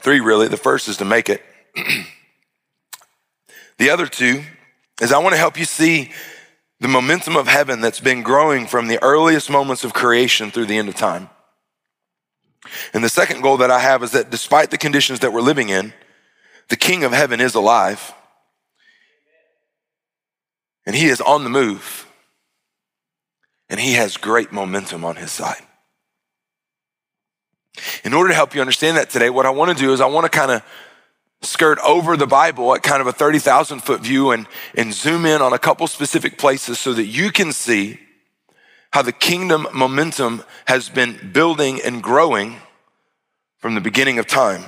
Three, 0.01 0.21
really. 0.21 0.47
The 0.47 0.55
first 0.55 0.87
is 0.87 0.95
to 0.97 1.05
make 1.05 1.29
it. 1.29 1.43
the 3.77 3.89
other 3.89 4.07
two 4.07 4.43
is 5.01 5.11
I 5.11 5.17
want 5.17 5.33
to 5.33 5.37
help 5.37 5.59
you 5.59 5.65
see 5.65 6.11
the 6.79 6.87
momentum 6.87 7.35
of 7.35 7.47
heaven 7.47 7.81
that's 7.81 7.99
been 7.99 8.23
growing 8.23 8.65
from 8.65 8.87
the 8.87 9.01
earliest 9.03 9.49
moments 9.49 9.83
of 9.83 9.93
creation 9.93 10.49
through 10.49 10.65
the 10.65 10.77
end 10.77 10.89
of 10.89 10.95
time. 10.95 11.29
And 12.93 13.03
the 13.03 13.09
second 13.09 13.41
goal 13.41 13.57
that 13.57 13.71
I 13.71 13.79
have 13.79 14.03
is 14.03 14.11
that 14.11 14.29
despite 14.29 14.71
the 14.71 14.77
conditions 14.77 15.19
that 15.19 15.33
we're 15.33 15.41
living 15.41 15.69
in, 15.69 15.93
the 16.69 16.75
King 16.77 17.03
of 17.03 17.11
heaven 17.11 17.41
is 17.41 17.55
alive. 17.55 18.13
And 20.85 20.95
he 20.95 21.07
is 21.07 21.21
on 21.21 21.43
the 21.43 21.49
move. 21.49 22.07
And 23.69 23.79
he 23.79 23.93
has 23.93 24.17
great 24.17 24.51
momentum 24.51 25.03
on 25.03 25.15
his 25.15 25.31
side. 25.31 25.61
In 28.03 28.13
order 28.13 28.29
to 28.29 28.35
help 28.35 28.55
you 28.55 28.61
understand 28.61 28.97
that 28.97 29.09
today, 29.09 29.29
what 29.29 29.45
I 29.45 29.51
want 29.51 29.77
to 29.77 29.83
do 29.83 29.93
is 29.93 30.01
I 30.01 30.07
want 30.07 30.31
to 30.31 30.37
kind 30.37 30.51
of 30.51 30.63
skirt 31.41 31.79
over 31.79 32.17
the 32.17 32.27
Bible 32.27 32.73
at 32.75 32.83
kind 32.83 33.01
of 33.01 33.07
a 33.07 33.13
30,000 33.13 33.79
foot 33.79 34.01
view 34.01 34.31
and, 34.31 34.47
and 34.75 34.93
zoom 34.93 35.25
in 35.25 35.41
on 35.41 35.53
a 35.53 35.59
couple 35.59 35.87
specific 35.87 36.37
places 36.37 36.79
so 36.79 36.93
that 36.93 37.05
you 37.05 37.31
can 37.31 37.53
see 37.53 37.99
how 38.91 39.01
the 39.01 39.11
kingdom 39.11 39.67
momentum 39.73 40.43
has 40.65 40.89
been 40.89 41.31
building 41.31 41.79
and 41.81 42.03
growing 42.03 42.57
from 43.57 43.75
the 43.75 43.81
beginning 43.81 44.19
of 44.19 44.27
time. 44.27 44.65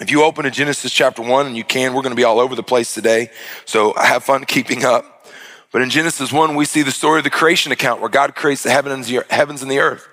If 0.00 0.10
you 0.10 0.24
open 0.24 0.44
to 0.44 0.50
Genesis 0.50 0.92
chapter 0.92 1.22
1, 1.22 1.46
and 1.46 1.56
you 1.56 1.62
can, 1.62 1.94
we're 1.94 2.02
going 2.02 2.10
to 2.10 2.16
be 2.16 2.24
all 2.24 2.40
over 2.40 2.56
the 2.56 2.64
place 2.64 2.92
today, 2.92 3.30
so 3.64 3.94
have 3.94 4.24
fun 4.24 4.44
keeping 4.44 4.84
up. 4.84 5.26
But 5.70 5.82
in 5.82 5.90
Genesis 5.90 6.32
1, 6.32 6.56
we 6.56 6.64
see 6.64 6.82
the 6.82 6.90
story 6.90 7.18
of 7.18 7.24
the 7.24 7.30
creation 7.30 7.70
account 7.70 8.00
where 8.00 8.10
God 8.10 8.34
creates 8.34 8.64
the 8.64 8.70
heavens 8.70 9.62
and 9.62 9.70
the 9.70 9.78
earth. 9.78 10.08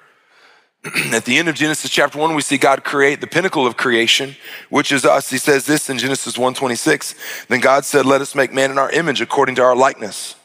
at 1.11 1.25
the 1.25 1.38
end 1.38 1.47
of 1.47 1.55
Genesis 1.55 1.91
chapter 1.91 2.17
1, 2.17 2.33
we 2.33 2.41
see 2.41 2.57
God 2.57 2.83
create 2.83 3.21
the 3.21 3.27
pinnacle 3.27 3.67
of 3.67 3.77
creation, 3.77 4.35
which 4.69 4.91
is 4.91 5.05
us. 5.05 5.29
He 5.29 5.38
says 5.38 5.65
this 5.65 5.89
in 5.89 6.00
Genesis 6.00 6.38
1:26. 6.38 7.13
Then 7.47 7.59
God 7.59 7.85
said, 7.85 8.05
"Let 8.05 8.21
us 8.21 8.33
make 8.33 8.51
man 8.51 8.71
in 8.71 8.79
our 8.79 8.89
image 8.89 9.21
according 9.21 9.55
to 9.55 9.63
our 9.63 9.75
likeness. 9.75 10.35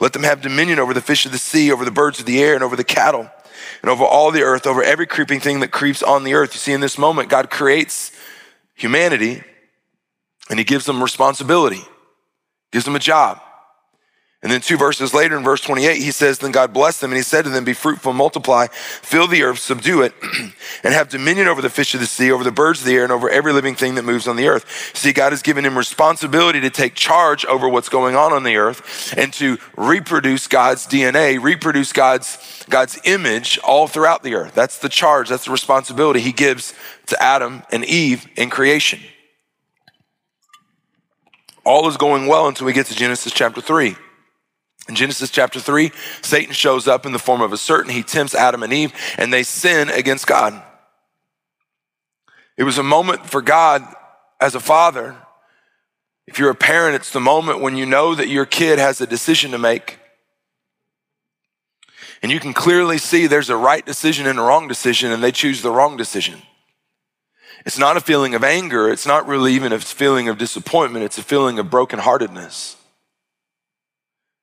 Let 0.00 0.14
them 0.14 0.22
have 0.22 0.40
dominion 0.40 0.78
over 0.78 0.94
the 0.94 1.02
fish 1.02 1.26
of 1.26 1.32
the 1.32 1.38
sea, 1.38 1.70
over 1.70 1.84
the 1.84 1.90
birds 1.90 2.18
of 2.18 2.24
the 2.24 2.42
air, 2.42 2.54
and 2.54 2.64
over 2.64 2.74
the 2.74 2.84
cattle, 2.84 3.30
and 3.82 3.90
over 3.90 4.02
all 4.02 4.30
the 4.30 4.42
earth, 4.42 4.66
over 4.66 4.82
every 4.82 5.06
creeping 5.06 5.40
thing 5.40 5.60
that 5.60 5.72
creeps 5.72 6.02
on 6.02 6.24
the 6.24 6.32
earth." 6.32 6.54
You 6.54 6.60
see 6.60 6.72
in 6.72 6.80
this 6.80 6.96
moment 6.96 7.28
God 7.28 7.50
creates 7.50 8.12
humanity 8.74 9.42
and 10.48 10.58
he 10.58 10.64
gives 10.64 10.86
them 10.86 11.02
responsibility. 11.02 11.84
Gives 12.72 12.84
them 12.84 12.96
a 12.96 13.00
job. 13.00 13.40
And 14.42 14.52
then 14.52 14.60
two 14.60 14.76
verses 14.76 15.14
later 15.14 15.36
in 15.36 15.42
verse 15.42 15.62
28, 15.62 15.96
he 15.96 16.10
says, 16.10 16.38
Then 16.38 16.52
God 16.52 16.72
blessed 16.72 17.00
them, 17.00 17.10
and 17.10 17.16
he 17.16 17.22
said 17.22 17.44
to 17.44 17.50
them, 17.50 17.64
Be 17.64 17.72
fruitful, 17.72 18.12
multiply, 18.12 18.66
fill 18.66 19.26
the 19.26 19.42
earth, 19.42 19.58
subdue 19.58 20.02
it, 20.02 20.14
and 20.84 20.92
have 20.92 21.08
dominion 21.08 21.48
over 21.48 21.62
the 21.62 21.70
fish 21.70 21.94
of 21.94 22.00
the 22.00 22.06
sea, 22.06 22.30
over 22.30 22.44
the 22.44 22.52
birds 22.52 22.80
of 22.80 22.86
the 22.86 22.94
air, 22.94 23.02
and 23.02 23.12
over 23.12 23.30
every 23.30 23.54
living 23.54 23.74
thing 23.74 23.94
that 23.94 24.04
moves 24.04 24.28
on 24.28 24.36
the 24.36 24.46
earth. 24.46 24.94
See, 24.94 25.14
God 25.14 25.32
has 25.32 25.40
given 25.40 25.64
him 25.64 25.76
responsibility 25.76 26.60
to 26.60 26.68
take 26.68 26.94
charge 26.94 27.46
over 27.46 27.66
what's 27.66 27.88
going 27.88 28.14
on 28.14 28.34
on 28.34 28.42
the 28.42 28.56
earth 28.56 29.14
and 29.16 29.32
to 29.32 29.56
reproduce 29.74 30.46
God's 30.46 30.86
DNA, 30.86 31.42
reproduce 31.42 31.94
God's, 31.94 32.64
God's 32.68 33.00
image 33.04 33.58
all 33.64 33.88
throughout 33.88 34.22
the 34.22 34.34
earth. 34.34 34.54
That's 34.54 34.78
the 34.78 34.90
charge, 34.90 35.30
that's 35.30 35.46
the 35.46 35.50
responsibility 35.50 36.20
he 36.20 36.32
gives 36.32 36.74
to 37.06 37.20
Adam 37.22 37.62
and 37.72 37.86
Eve 37.86 38.26
in 38.36 38.50
creation. 38.50 39.00
All 41.64 41.88
is 41.88 41.96
going 41.96 42.26
well 42.26 42.46
until 42.46 42.66
we 42.66 42.74
get 42.74 42.86
to 42.86 42.94
Genesis 42.94 43.32
chapter 43.32 43.62
3. 43.62 43.96
In 44.88 44.94
Genesis 44.94 45.30
chapter 45.30 45.58
3, 45.58 45.90
Satan 46.22 46.52
shows 46.52 46.86
up 46.86 47.06
in 47.06 47.12
the 47.12 47.18
form 47.18 47.40
of 47.40 47.52
a 47.52 47.56
serpent. 47.56 47.92
He 47.92 48.02
tempts 48.02 48.34
Adam 48.34 48.62
and 48.62 48.72
Eve, 48.72 48.92
and 49.18 49.32
they 49.32 49.42
sin 49.42 49.88
against 49.88 50.26
God. 50.26 50.62
It 52.56 52.64
was 52.64 52.78
a 52.78 52.82
moment 52.82 53.26
for 53.28 53.42
God 53.42 53.82
as 54.40 54.54
a 54.54 54.60
father. 54.60 55.16
If 56.26 56.38
you're 56.38 56.50
a 56.50 56.54
parent, 56.54 56.96
it's 56.96 57.12
the 57.12 57.20
moment 57.20 57.60
when 57.60 57.76
you 57.76 57.84
know 57.84 58.14
that 58.14 58.28
your 58.28 58.46
kid 58.46 58.78
has 58.78 59.00
a 59.00 59.06
decision 59.06 59.50
to 59.50 59.58
make. 59.58 59.98
And 62.22 62.32
you 62.32 62.40
can 62.40 62.54
clearly 62.54 62.98
see 62.98 63.26
there's 63.26 63.50
a 63.50 63.56
right 63.56 63.84
decision 63.84 64.26
and 64.26 64.38
a 64.38 64.42
wrong 64.42 64.68
decision, 64.68 65.12
and 65.12 65.22
they 65.22 65.32
choose 65.32 65.62
the 65.62 65.70
wrong 65.70 65.96
decision. 65.96 66.40
It's 67.64 67.78
not 67.78 67.96
a 67.96 68.00
feeling 68.00 68.34
of 68.34 68.44
anger. 68.44 68.88
It's 68.88 69.06
not 69.06 69.26
really 69.26 69.52
even 69.52 69.72
a 69.72 69.80
feeling 69.80 70.28
of 70.28 70.38
disappointment. 70.38 71.04
It's 71.04 71.18
a 71.18 71.22
feeling 71.22 71.58
of 71.58 71.66
brokenheartedness. 71.66 72.76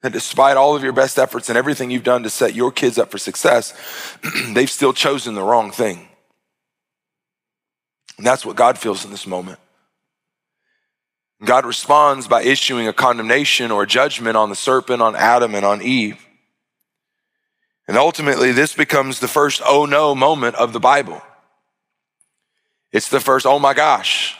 That 0.03 0.11
despite 0.11 0.57
all 0.57 0.75
of 0.75 0.83
your 0.83 0.93
best 0.93 1.17
efforts 1.17 1.49
and 1.49 1.57
everything 1.57 1.89
you've 1.89 2.03
done 2.03 2.23
to 2.23 2.29
set 2.29 2.53
your 2.53 2.71
kids 2.71 2.99
up 2.99 3.09
for 3.09 3.17
success, 3.17 3.73
they've 4.53 4.69
still 4.69 4.93
chosen 4.93 5.33
the 5.33 5.41
wrong 5.41 5.71
thing. 5.71 6.07
And 8.17 8.27
that's 8.27 8.45
what 8.45 8.55
God 8.55 8.77
feels 8.77 9.05
in 9.05 9.11
this 9.11 9.25
moment. 9.25 9.59
God 11.43 11.65
responds 11.65 12.27
by 12.27 12.43
issuing 12.43 12.87
a 12.87 12.93
condemnation 12.93 13.71
or 13.71 13.83
a 13.83 13.87
judgment 13.87 14.37
on 14.37 14.49
the 14.49 14.55
serpent, 14.55 15.01
on 15.01 15.15
Adam, 15.15 15.55
and 15.55 15.65
on 15.65 15.81
Eve. 15.81 16.23
And 17.87 17.97
ultimately, 17.97 18.51
this 18.51 18.73
becomes 18.75 19.19
the 19.19 19.27
first 19.27 19.61
oh 19.65 19.85
no 19.85 20.13
moment 20.13 20.55
of 20.55 20.73
the 20.73 20.79
Bible. 20.79 21.21
It's 22.91 23.09
the 23.09 23.19
first 23.19 23.45
oh 23.45 23.57
my 23.57 23.73
gosh 23.73 24.37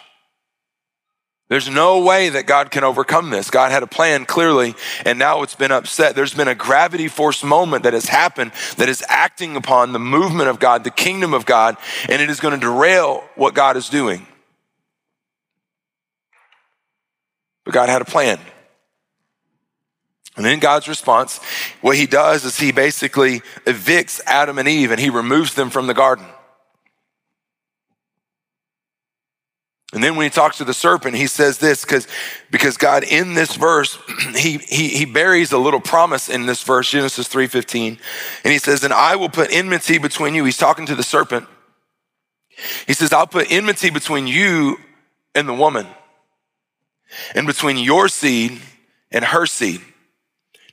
there's 1.53 1.69
no 1.69 2.00
way 2.00 2.29
that 2.29 2.48
God 2.48 2.72
can 2.72 2.83
overcome 2.83 3.29
this. 3.29 3.51
God 3.51 3.72
had 3.72 3.83
a 3.83 3.88
plan 3.88 4.25
clearly, 4.25 4.74
and 5.05 5.19
now 5.19 5.43
it's 5.43 5.53
been 5.53 5.72
upset. 5.72 6.15
There's 6.15 6.33
been 6.33 6.48
a 6.48 6.55
gravity 6.55 7.07
force 7.07 7.43
moment 7.43 7.83
that 7.83 7.93
has 7.93 8.07
happened 8.07 8.53
that 8.77 8.89
is 8.89 9.03
acting 9.07 9.55
upon 9.55 9.93
the 9.93 10.00
movement 10.00 10.50
of 10.50 10.57
God, 10.57 10.83
the 10.83 10.89
kingdom 10.89 11.31
of 11.31 11.45
God, 11.45 11.77
and 12.10 12.24
it 12.24 12.31
is 12.31 12.39
going 12.39 12.55
to 12.55 12.60
derail 12.60 13.24
what 13.36 13.53
God 13.53 13.77
is 13.77 13.88
doing. 13.88 14.25
But 17.65 17.75
God 17.75 17.88
had 17.88 18.01
a 18.01 18.05
plan. 18.05 18.39
And 20.36 20.48
in 20.48 20.60
God's 20.60 20.88
response, 20.88 21.38
what 21.81 21.95
he 21.95 22.07
does 22.07 22.45
is 22.45 22.57
he 22.57 22.72
basically 22.72 23.41
evicts 23.67 24.19
Adam 24.25 24.57
and 24.57 24.67
Eve 24.67 24.89
and 24.89 25.00
he 25.00 25.12
removes 25.12 25.53
them 25.53 25.69
from 25.69 25.86
the 25.86 25.93
garden. 25.93 26.25
And 29.93 30.03
then 30.03 30.15
when 30.15 30.23
he 30.23 30.31
talks 30.31 30.57
to 30.57 30.63
the 30.63 30.73
serpent, 30.73 31.15
he 31.15 31.27
says 31.27 31.59
this 31.59 31.85
because 31.85 32.07
because 32.50 32.77
God 32.77 33.03
in 33.03 33.35
this 33.35 33.55
verse, 33.55 33.97
he, 34.35 34.57
he, 34.57 34.89
he 34.89 35.05
buries 35.05 35.51
a 35.51 35.57
little 35.59 35.79
promise 35.79 36.29
in 36.29 36.47
this 36.47 36.63
verse, 36.63 36.89
Genesis 36.89 37.29
3.15. 37.29 38.00
And 38.43 38.51
he 38.51 38.57
says, 38.57 38.83
and 38.83 38.91
I 38.91 39.15
will 39.15 39.29
put 39.29 39.51
enmity 39.51 40.00
between 40.00 40.33
you. 40.33 40.45
He's 40.45 40.57
talking 40.57 40.88
to 40.88 40.95
the 40.95 41.03
serpent. 41.03 41.47
He 42.88 42.93
says, 42.93 43.13
I'll 43.13 43.27
put 43.27 43.51
enmity 43.51 43.91
between 43.91 44.25
you 44.25 44.77
and 45.35 45.47
the 45.47 45.53
woman 45.53 45.88
and 47.35 47.45
between 47.45 47.77
your 47.77 48.07
seed 48.07 48.59
and 49.12 49.23
her 49.23 49.45
seed. 49.45 49.81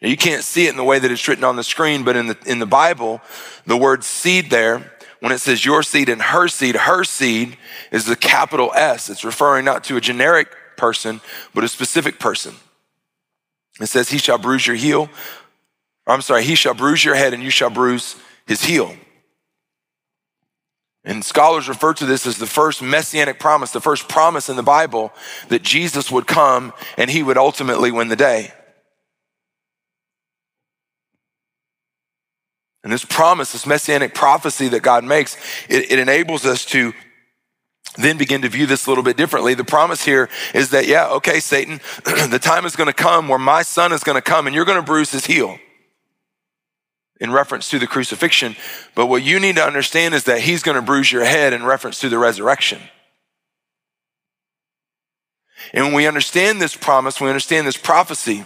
Now 0.00 0.08
you 0.08 0.16
can't 0.16 0.42
see 0.42 0.66
it 0.66 0.70
in 0.70 0.76
the 0.76 0.84
way 0.84 0.98
that 0.98 1.10
it's 1.10 1.28
written 1.28 1.44
on 1.44 1.56
the 1.56 1.64
screen, 1.64 2.04
but 2.04 2.16
in 2.16 2.26
the, 2.28 2.38
in 2.46 2.58
the 2.58 2.66
Bible, 2.66 3.20
the 3.66 3.76
word 3.76 4.02
seed 4.02 4.48
there 4.48 4.92
when 5.20 5.32
it 5.32 5.38
says 5.38 5.64
your 5.64 5.82
seed 5.82 6.08
and 6.08 6.20
her 6.20 6.48
seed, 6.48 6.74
her 6.74 7.04
seed 7.04 7.56
is 7.92 8.04
the 8.04 8.16
capital 8.16 8.72
S. 8.74 9.08
It's 9.08 9.24
referring 9.24 9.64
not 9.64 9.84
to 9.84 9.96
a 9.96 10.00
generic 10.00 10.48
person, 10.76 11.20
but 11.54 11.64
a 11.64 11.68
specific 11.68 12.18
person. 12.18 12.54
It 13.80 13.86
says, 13.86 14.10
He 14.10 14.18
shall 14.18 14.38
bruise 14.38 14.66
your 14.66 14.76
heel. 14.76 15.08
I'm 16.06 16.22
sorry, 16.22 16.44
He 16.44 16.54
shall 16.54 16.74
bruise 16.74 17.04
your 17.04 17.14
head 17.14 17.34
and 17.34 17.42
you 17.42 17.50
shall 17.50 17.70
bruise 17.70 18.16
his 18.50 18.64
heel. 18.64 18.92
And 21.04 21.24
scholars 21.24 21.68
refer 21.68 21.94
to 21.94 22.04
this 22.04 22.26
as 22.26 22.38
the 22.38 22.48
first 22.48 22.82
messianic 22.82 23.38
promise, 23.38 23.70
the 23.70 23.80
first 23.80 24.08
promise 24.08 24.48
in 24.48 24.56
the 24.56 24.62
Bible 24.64 25.12
that 25.50 25.62
Jesus 25.62 26.10
would 26.10 26.26
come 26.26 26.72
and 26.98 27.08
he 27.08 27.22
would 27.22 27.38
ultimately 27.38 27.92
win 27.92 28.08
the 28.08 28.16
day. 28.16 28.52
And 32.82 32.92
this 32.92 33.04
promise, 33.04 33.52
this 33.52 33.66
messianic 33.66 34.14
prophecy 34.14 34.68
that 34.68 34.82
God 34.82 35.04
makes, 35.04 35.36
it, 35.68 35.90
it, 35.92 35.98
enables 35.98 36.46
us 36.46 36.64
to 36.66 36.94
then 37.96 38.16
begin 38.16 38.42
to 38.42 38.48
view 38.48 38.66
this 38.66 38.86
a 38.86 38.90
little 38.90 39.04
bit 39.04 39.16
differently. 39.16 39.54
The 39.54 39.64
promise 39.64 40.04
here 40.04 40.30
is 40.54 40.70
that, 40.70 40.86
yeah, 40.86 41.08
okay, 41.08 41.40
Satan, 41.40 41.80
the 42.04 42.40
time 42.40 42.64
is 42.64 42.76
going 42.76 42.86
to 42.86 42.94
come 42.94 43.28
where 43.28 43.38
my 43.38 43.62
son 43.62 43.92
is 43.92 44.02
going 44.02 44.16
to 44.16 44.22
come 44.22 44.46
and 44.46 44.54
you're 44.54 44.64
going 44.64 44.78
to 44.78 44.84
bruise 44.84 45.10
his 45.10 45.26
heel 45.26 45.58
in 47.20 47.30
reference 47.30 47.68
to 47.70 47.78
the 47.78 47.86
crucifixion. 47.86 48.56
But 48.94 49.06
what 49.06 49.22
you 49.22 49.38
need 49.38 49.56
to 49.56 49.64
understand 49.64 50.14
is 50.14 50.24
that 50.24 50.40
he's 50.40 50.62
going 50.62 50.76
to 50.76 50.82
bruise 50.82 51.12
your 51.12 51.24
head 51.24 51.52
in 51.52 51.64
reference 51.64 52.00
to 52.00 52.08
the 52.08 52.18
resurrection. 52.18 52.80
And 55.74 55.84
when 55.86 55.94
we 55.94 56.06
understand 56.06 56.60
this 56.60 56.74
promise, 56.74 57.20
we 57.20 57.28
understand 57.28 57.66
this 57.66 57.76
prophecy, 57.76 58.44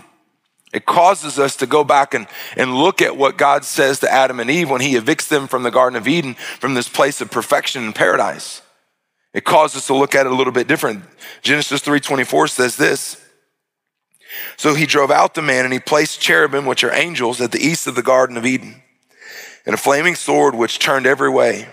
it 0.75 0.87
causes 0.87 1.39
us 1.39 1.55
to 1.57 1.67
go 1.67 1.85
back 1.85 2.15
and, 2.15 2.27
and 2.57 2.75
look 2.75 3.01
at 3.01 3.17
what 3.17 3.39
God 3.39 3.65
says 3.65 4.01
to 4.01 4.13
Adam 4.13 4.41
and 4.41 4.51
Eve 4.51 4.69
when 4.69 4.81
he 4.81 4.95
evicts 4.95 5.29
them 5.29 5.47
from 5.47 5.63
the 5.63 5.71
Garden 5.71 5.97
of 5.97 6.09
Eden, 6.09 6.35
from 6.35 6.75
this 6.75 6.89
place 6.89 7.21
of 7.21 7.31
perfection 7.31 7.85
and 7.85 7.95
paradise. 7.95 8.61
It 9.33 9.45
causes 9.45 9.79
us 9.79 9.87
to 9.87 9.95
look 9.95 10.17
at 10.17 10.27
it 10.27 10.33
a 10.33 10.35
little 10.35 10.53
bit 10.53 10.67
different. 10.67 11.05
Genesis 11.43 11.81
3.24 11.81 12.51
says 12.51 12.77
this. 12.77 13.25
So 14.57 14.75
he 14.75 14.85
drove 14.85 15.13
out 15.13 15.35
the 15.35 15.43
man 15.43 15.65
and 15.65 15.73
he 15.73 15.79
placed 15.79 16.21
cherubim, 16.21 16.67
which 16.67 16.83
are 16.83 16.93
angels, 16.93 17.41
at 17.41 17.53
the 17.53 17.65
east 17.65 17.87
of 17.87 17.95
the 17.95 18.03
Garden 18.03 18.37
of 18.37 18.45
Eden, 18.45 18.83
and 19.65 19.75
a 19.75 19.79
flaming 19.79 20.17
sword 20.17 20.57
which 20.57 20.81
turned 20.81 21.07
every 21.07 21.31
way 21.31 21.69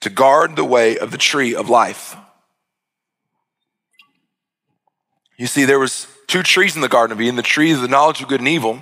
to 0.00 0.10
guard 0.10 0.54
the 0.54 0.64
way 0.64 0.96
of 0.96 1.10
the 1.10 1.18
tree 1.18 1.56
of 1.56 1.68
life. 1.68 2.16
You 5.36 5.48
see, 5.48 5.64
there 5.64 5.80
was 5.80 6.06
two 6.26 6.42
trees 6.42 6.74
in 6.74 6.82
the 6.82 6.88
Garden 6.88 7.12
of 7.12 7.20
Eden 7.20 7.36
the 7.36 7.42
tree 7.42 7.72
of 7.72 7.80
the 7.80 7.88
knowledge 7.88 8.20
of 8.20 8.28
good 8.28 8.40
and 8.40 8.48
evil, 8.48 8.80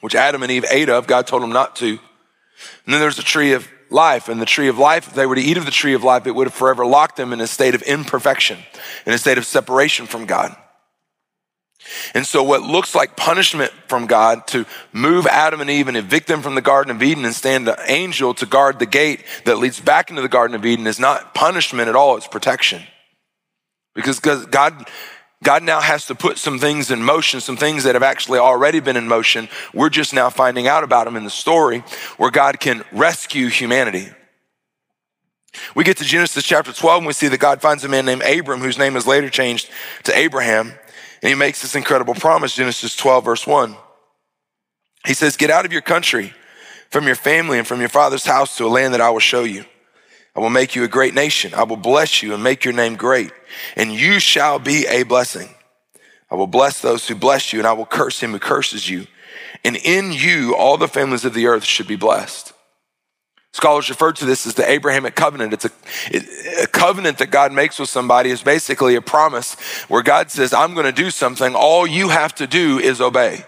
which 0.00 0.14
Adam 0.14 0.42
and 0.42 0.52
Eve 0.52 0.64
ate 0.70 0.88
of. 0.88 1.06
God 1.06 1.26
told 1.26 1.42
them 1.42 1.52
not 1.52 1.76
to. 1.76 1.88
And 1.88 2.94
then 2.94 3.00
there's 3.00 3.16
the 3.16 3.22
tree 3.22 3.52
of 3.52 3.68
life. 3.90 4.28
And 4.28 4.40
the 4.40 4.46
tree 4.46 4.68
of 4.68 4.78
life, 4.78 5.08
if 5.08 5.14
they 5.14 5.26
were 5.26 5.34
to 5.34 5.40
eat 5.40 5.56
of 5.56 5.64
the 5.64 5.70
tree 5.70 5.94
of 5.94 6.04
life, 6.04 6.26
it 6.26 6.34
would 6.34 6.46
have 6.46 6.54
forever 6.54 6.84
locked 6.84 7.16
them 7.16 7.32
in 7.32 7.40
a 7.40 7.46
state 7.46 7.74
of 7.74 7.82
imperfection, 7.82 8.58
in 9.06 9.12
a 9.12 9.18
state 9.18 9.38
of 9.38 9.46
separation 9.46 10.06
from 10.06 10.26
God. 10.26 10.56
And 12.12 12.26
so, 12.26 12.42
what 12.42 12.62
looks 12.62 12.94
like 12.94 13.16
punishment 13.16 13.72
from 13.86 14.06
God 14.06 14.46
to 14.48 14.66
move 14.92 15.26
Adam 15.26 15.60
and 15.60 15.70
Eve 15.70 15.88
and 15.88 15.96
evict 15.96 16.26
them 16.26 16.42
from 16.42 16.54
the 16.54 16.60
Garden 16.60 16.94
of 16.94 17.02
Eden 17.02 17.24
and 17.24 17.34
stand 17.34 17.68
an 17.68 17.76
angel 17.86 18.34
to 18.34 18.46
guard 18.46 18.78
the 18.78 18.86
gate 18.86 19.24
that 19.44 19.58
leads 19.58 19.80
back 19.80 20.10
into 20.10 20.20
the 20.20 20.28
Garden 20.28 20.54
of 20.54 20.66
Eden 20.66 20.86
is 20.86 21.00
not 21.00 21.34
punishment 21.34 21.88
at 21.88 21.96
all, 21.96 22.16
it's 22.16 22.26
protection. 22.26 22.82
Because 23.94 24.20
God 24.20 24.88
God 25.42 25.62
now 25.62 25.80
has 25.80 26.06
to 26.06 26.14
put 26.14 26.36
some 26.36 26.58
things 26.58 26.90
in 26.90 27.02
motion, 27.02 27.40
some 27.40 27.56
things 27.56 27.84
that 27.84 27.94
have 27.94 28.02
actually 28.02 28.40
already 28.40 28.80
been 28.80 28.96
in 28.96 29.06
motion. 29.06 29.48
We're 29.72 29.88
just 29.88 30.12
now 30.12 30.30
finding 30.30 30.66
out 30.66 30.82
about 30.82 31.04
them 31.04 31.16
in 31.16 31.24
the 31.24 31.30
story 31.30 31.84
where 32.16 32.30
God 32.30 32.58
can 32.58 32.84
rescue 32.90 33.46
humanity. 33.46 34.08
We 35.74 35.84
get 35.84 35.96
to 35.98 36.04
Genesis 36.04 36.44
chapter 36.44 36.72
12 36.72 36.98
and 36.98 37.06
we 37.06 37.12
see 37.12 37.28
that 37.28 37.40
God 37.40 37.60
finds 37.60 37.84
a 37.84 37.88
man 37.88 38.04
named 38.04 38.22
Abram 38.22 38.60
whose 38.60 38.78
name 38.78 38.96
is 38.96 39.06
later 39.06 39.30
changed 39.30 39.70
to 40.04 40.16
Abraham. 40.16 40.72
And 41.22 41.28
he 41.28 41.34
makes 41.34 41.62
this 41.62 41.74
incredible 41.74 42.14
promise, 42.14 42.54
Genesis 42.54 42.96
12, 42.96 43.24
verse 43.24 43.46
1. 43.46 43.76
He 45.06 45.14
says, 45.14 45.36
Get 45.36 45.50
out 45.50 45.64
of 45.64 45.72
your 45.72 45.82
country, 45.82 46.32
from 46.90 47.06
your 47.06 47.16
family, 47.16 47.58
and 47.58 47.66
from 47.66 47.80
your 47.80 47.88
father's 47.88 48.24
house 48.24 48.56
to 48.56 48.66
a 48.66 48.68
land 48.68 48.94
that 48.94 49.00
I 49.00 49.10
will 49.10 49.18
show 49.18 49.44
you. 49.44 49.64
I 50.38 50.40
will 50.40 50.50
make 50.50 50.76
you 50.76 50.84
a 50.84 50.88
great 50.88 51.14
nation. 51.14 51.52
I 51.52 51.64
will 51.64 51.76
bless 51.76 52.22
you 52.22 52.32
and 52.32 52.44
make 52.44 52.64
your 52.64 52.72
name 52.72 52.94
great, 52.94 53.32
and 53.74 53.92
you 53.92 54.20
shall 54.20 54.60
be 54.60 54.86
a 54.86 55.02
blessing. 55.02 55.48
I 56.30 56.36
will 56.36 56.46
bless 56.46 56.80
those 56.80 57.08
who 57.08 57.16
bless 57.16 57.52
you, 57.52 57.58
and 57.58 57.66
I 57.66 57.72
will 57.72 57.84
curse 57.84 58.20
him 58.20 58.30
who 58.30 58.38
curses 58.38 58.88
you. 58.88 59.08
And 59.64 59.74
in 59.74 60.12
you, 60.12 60.54
all 60.54 60.76
the 60.76 60.86
families 60.86 61.24
of 61.24 61.34
the 61.34 61.48
earth 61.48 61.64
should 61.64 61.88
be 61.88 61.96
blessed. 61.96 62.52
Scholars 63.52 63.88
refer 63.88 64.12
to 64.12 64.24
this 64.24 64.46
as 64.46 64.54
the 64.54 64.70
Abrahamic 64.70 65.16
covenant. 65.16 65.54
It's 65.54 65.64
a, 65.64 66.62
a, 66.62 66.66
covenant 66.68 67.18
that 67.18 67.32
God 67.32 67.50
makes 67.50 67.80
with 67.80 67.88
somebody 67.88 68.30
is 68.30 68.40
basically 68.40 68.94
a 68.94 69.02
promise 69.02 69.54
where 69.88 70.04
God 70.04 70.30
says, 70.30 70.52
I'm 70.52 70.72
going 70.72 70.86
to 70.86 70.92
do 70.92 71.10
something. 71.10 71.56
All 71.56 71.84
you 71.84 72.10
have 72.10 72.32
to 72.36 72.46
do 72.46 72.78
is 72.78 73.00
obey. 73.00 73.38
You 73.38 73.42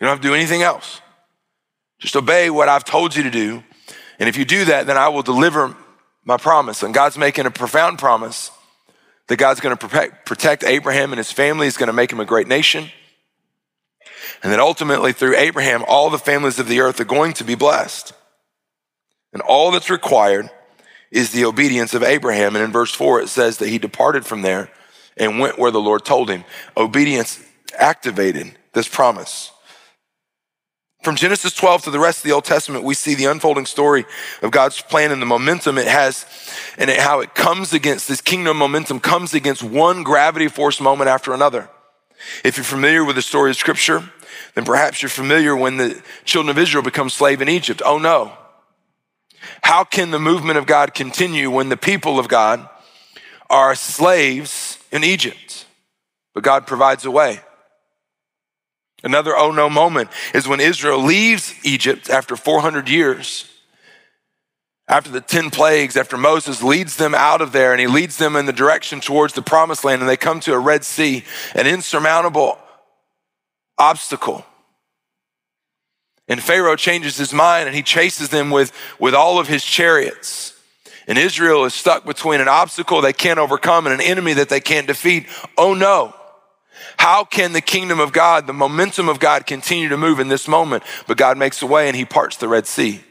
don't 0.00 0.10
have 0.10 0.20
to 0.20 0.28
do 0.28 0.34
anything 0.34 0.60
else. 0.60 1.00
Just 1.98 2.14
obey 2.14 2.50
what 2.50 2.68
I've 2.68 2.84
told 2.84 3.16
you 3.16 3.22
to 3.22 3.30
do, 3.30 3.64
and 4.18 4.28
if 4.28 4.36
you 4.36 4.44
do 4.44 4.64
that, 4.66 4.86
then 4.86 4.96
I 4.96 5.08
will 5.08 5.22
deliver 5.22 5.76
my 6.24 6.36
promise. 6.36 6.82
And 6.82 6.92
God's 6.92 7.16
making 7.16 7.46
a 7.46 7.50
profound 7.50 7.98
promise 7.98 8.50
that 9.28 9.36
God's 9.36 9.60
going 9.60 9.76
to 9.76 10.10
protect, 10.24 10.64
Abraham 10.64 11.12
and 11.12 11.18
his 11.18 11.30
family. 11.30 11.66
He's 11.66 11.76
going 11.76 11.88
to 11.88 11.92
make 11.92 12.12
him 12.12 12.20
a 12.20 12.24
great 12.24 12.48
nation. 12.48 12.90
And 14.42 14.52
that 14.52 14.60
ultimately, 14.60 15.12
through 15.12 15.36
Abraham, 15.36 15.84
all 15.86 16.10
the 16.10 16.18
families 16.18 16.58
of 16.58 16.68
the 16.68 16.80
earth 16.80 17.00
are 17.00 17.04
going 17.04 17.32
to 17.34 17.44
be 17.44 17.54
blessed. 17.54 18.12
And 19.32 19.42
all 19.42 19.70
that's 19.70 19.90
required 19.90 20.50
is 21.10 21.30
the 21.30 21.44
obedience 21.44 21.94
of 21.94 22.02
Abraham. 22.02 22.56
And 22.56 22.64
in 22.64 22.72
verse 22.72 22.92
4, 22.94 23.20
it 23.20 23.28
says 23.28 23.58
that 23.58 23.68
he 23.68 23.78
departed 23.78 24.26
from 24.26 24.42
there 24.42 24.70
and 25.16 25.38
went 25.38 25.58
where 25.58 25.70
the 25.70 25.80
Lord 25.80 26.04
told 26.04 26.30
him. 26.30 26.44
Obedience 26.76 27.42
activated 27.78 28.56
this 28.72 28.88
promise. 28.88 29.52
From 31.02 31.14
Genesis 31.14 31.54
12 31.54 31.84
to 31.84 31.90
the 31.90 32.00
rest 32.00 32.18
of 32.18 32.24
the 32.24 32.32
Old 32.32 32.44
Testament, 32.44 32.84
we 32.84 32.94
see 32.94 33.14
the 33.14 33.26
unfolding 33.26 33.66
story 33.66 34.04
of 34.42 34.50
God's 34.50 34.82
plan 34.82 35.12
and 35.12 35.22
the 35.22 35.26
momentum 35.26 35.78
it 35.78 35.86
has 35.86 36.26
and 36.76 36.90
how 36.90 37.20
it 37.20 37.34
comes 37.34 37.72
against 37.72 38.08
this 38.08 38.20
kingdom 38.20 38.56
momentum 38.56 38.98
comes 38.98 39.32
against 39.32 39.62
one 39.62 40.02
gravity 40.02 40.48
force 40.48 40.80
moment 40.80 41.08
after 41.08 41.32
another. 41.32 41.68
If 42.44 42.56
you're 42.56 42.64
familiar 42.64 43.04
with 43.04 43.14
the 43.14 43.22
story 43.22 43.50
of 43.50 43.56
scripture, 43.56 44.10
then 44.54 44.64
perhaps 44.64 45.00
you're 45.00 45.08
familiar 45.08 45.54
when 45.54 45.76
the 45.76 46.02
children 46.24 46.50
of 46.50 46.58
Israel 46.58 46.82
become 46.82 47.10
slave 47.10 47.40
in 47.40 47.48
Egypt. 47.48 47.80
Oh 47.84 47.98
no. 47.98 48.32
How 49.62 49.84
can 49.84 50.10
the 50.10 50.18
movement 50.18 50.58
of 50.58 50.66
God 50.66 50.94
continue 50.94 51.48
when 51.48 51.68
the 51.68 51.76
people 51.76 52.18
of 52.18 52.26
God 52.26 52.68
are 53.48 53.76
slaves 53.76 54.78
in 54.90 55.04
Egypt? 55.04 55.64
But 56.34 56.42
God 56.42 56.66
provides 56.66 57.04
a 57.04 57.10
way. 57.10 57.40
Another 59.04 59.36
oh 59.36 59.52
no 59.52 59.70
moment 59.70 60.10
is 60.34 60.48
when 60.48 60.60
Israel 60.60 60.98
leaves 60.98 61.54
Egypt 61.64 62.10
after 62.10 62.36
400 62.36 62.88
years. 62.88 63.44
After 64.88 65.10
the 65.10 65.20
10 65.20 65.50
plagues, 65.50 65.96
after 65.96 66.16
Moses 66.16 66.62
leads 66.62 66.96
them 66.96 67.14
out 67.14 67.42
of 67.42 67.52
there 67.52 67.72
and 67.72 67.80
he 67.80 67.86
leads 67.86 68.16
them 68.16 68.36
in 68.36 68.46
the 68.46 68.52
direction 68.52 69.00
towards 69.00 69.34
the 69.34 69.42
promised 69.42 69.84
land, 69.84 70.00
and 70.00 70.08
they 70.08 70.16
come 70.16 70.40
to 70.40 70.54
a 70.54 70.58
Red 70.58 70.82
Sea, 70.82 71.24
an 71.54 71.66
insurmountable 71.66 72.58
obstacle. 73.76 74.44
And 76.26 76.42
Pharaoh 76.42 76.76
changes 76.76 77.16
his 77.16 77.32
mind 77.32 77.68
and 77.68 77.76
he 77.76 77.82
chases 77.82 78.30
them 78.30 78.50
with, 78.50 78.72
with 78.98 79.14
all 79.14 79.38
of 79.38 79.46
his 79.46 79.64
chariots. 79.64 80.54
And 81.06 81.16
Israel 81.16 81.64
is 81.64 81.72
stuck 81.72 82.04
between 82.04 82.40
an 82.40 82.48
obstacle 82.48 83.00
they 83.00 83.14
can't 83.14 83.38
overcome 83.38 83.86
and 83.86 83.94
an 83.94 84.06
enemy 84.06 84.34
that 84.34 84.48
they 84.48 84.60
can't 84.60 84.86
defeat. 84.86 85.26
Oh 85.56 85.72
no. 85.74 86.14
How 86.98 87.24
can 87.24 87.52
the 87.52 87.60
kingdom 87.60 88.00
of 88.00 88.12
God, 88.12 88.46
the 88.46 88.52
momentum 88.52 89.08
of 89.08 89.20
God, 89.20 89.46
continue 89.46 89.88
to 89.88 89.96
move 89.96 90.20
in 90.20 90.28
this 90.28 90.48
moment? 90.48 90.82
But 91.06 91.16
God 91.16 91.38
makes 91.38 91.62
a 91.62 91.66
way 91.66 91.88
and 91.88 91.96
he 91.96 92.04
parts 92.04 92.36
the 92.36 92.48
Red 92.48 92.66
Sea. 92.66 93.02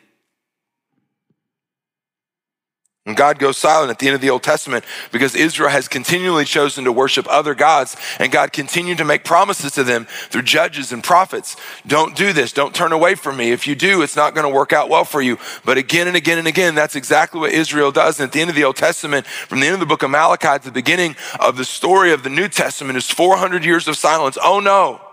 When 3.08 3.16
God 3.16 3.40
goes 3.40 3.58
silent 3.58 3.90
at 3.90 4.00
the 4.00 4.08
end 4.08 4.16
of 4.16 4.22
the 4.22 4.30
Old 4.30 4.44
Testament 4.44 4.84
because 5.14 5.34
Israel 5.34 5.70
has 5.70 5.88
continually 5.88 6.44
chosen 6.44 6.84
to 6.84 6.92
worship 6.92 7.26
other 7.30 7.56
gods 7.56 7.96
and 8.20 8.34
God 8.34 8.52
continued 8.52 8.98
to 8.98 9.06
make 9.06 9.24
promises 9.24 9.72
to 9.76 9.86
them 9.86 10.08
through 10.30 10.42
judges 10.42 10.92
and 10.92 11.02
prophets. 11.02 11.56
Don't 11.88 12.18
do 12.18 12.34
this. 12.34 12.52
Don't 12.52 12.76
turn 12.76 12.92
away 12.92 13.16
from 13.16 13.38
me. 13.38 13.52
If 13.52 13.66
you 13.66 13.76
do, 13.76 14.02
it's 14.02 14.18
not 14.18 14.36
going 14.36 14.44
to 14.44 14.54
work 14.54 14.74
out 14.74 14.90
well 14.90 15.06
for 15.06 15.22
you. 15.22 15.38
But 15.64 15.78
again 15.78 16.10
and 16.10 16.18
again 16.18 16.38
and 16.38 16.50
again, 16.50 16.76
that's 16.76 16.98
exactly 16.98 17.40
what 17.40 17.54
Israel 17.54 17.94
does. 17.94 18.20
And 18.20 18.28
at 18.28 18.34
the 18.34 18.42
end 18.42 18.50
of 18.50 18.58
the 18.58 18.66
Old 18.66 18.76
Testament, 18.76 19.26
from 19.26 19.62
the 19.62 19.68
end 19.68 19.76
of 19.76 19.80
the 19.80 19.86
book 19.86 20.04
of 20.04 20.10
Malachi 20.10 20.60
to 20.60 20.66
the 20.66 20.72
beginning 20.74 21.16
of 21.40 21.56
the 21.56 21.64
story 21.64 22.12
of 22.12 22.24
the 22.24 22.30
New 22.30 22.50
Testament 22.50 22.98
is 22.98 23.10
400 23.10 23.64
years 23.64 23.88
of 23.88 23.96
silence. 23.96 24.38
Oh 24.44 24.60
no. 24.60 25.07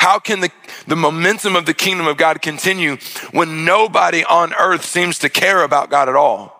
How 0.00 0.18
can 0.18 0.40
the, 0.40 0.50
the 0.86 0.96
momentum 0.96 1.54
of 1.54 1.66
the 1.66 1.74
kingdom 1.74 2.06
of 2.06 2.16
God 2.16 2.40
continue 2.40 2.96
when 3.32 3.66
nobody 3.66 4.24
on 4.24 4.54
earth 4.54 4.82
seems 4.82 5.18
to 5.18 5.28
care 5.28 5.62
about 5.62 5.90
God 5.90 6.08
at 6.08 6.16
all? 6.16 6.56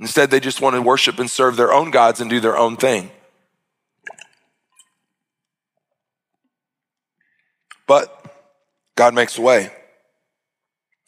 Instead, 0.00 0.30
they 0.30 0.40
just 0.40 0.62
want 0.62 0.74
to 0.74 0.80
worship 0.80 1.18
and 1.18 1.30
serve 1.30 1.56
their 1.56 1.74
own 1.74 1.90
gods 1.90 2.22
and 2.22 2.30
do 2.30 2.40
their 2.40 2.56
own 2.56 2.78
thing. 2.78 3.10
But 7.86 8.34
God 8.96 9.12
makes 9.12 9.36
a 9.36 9.42
way. 9.42 9.70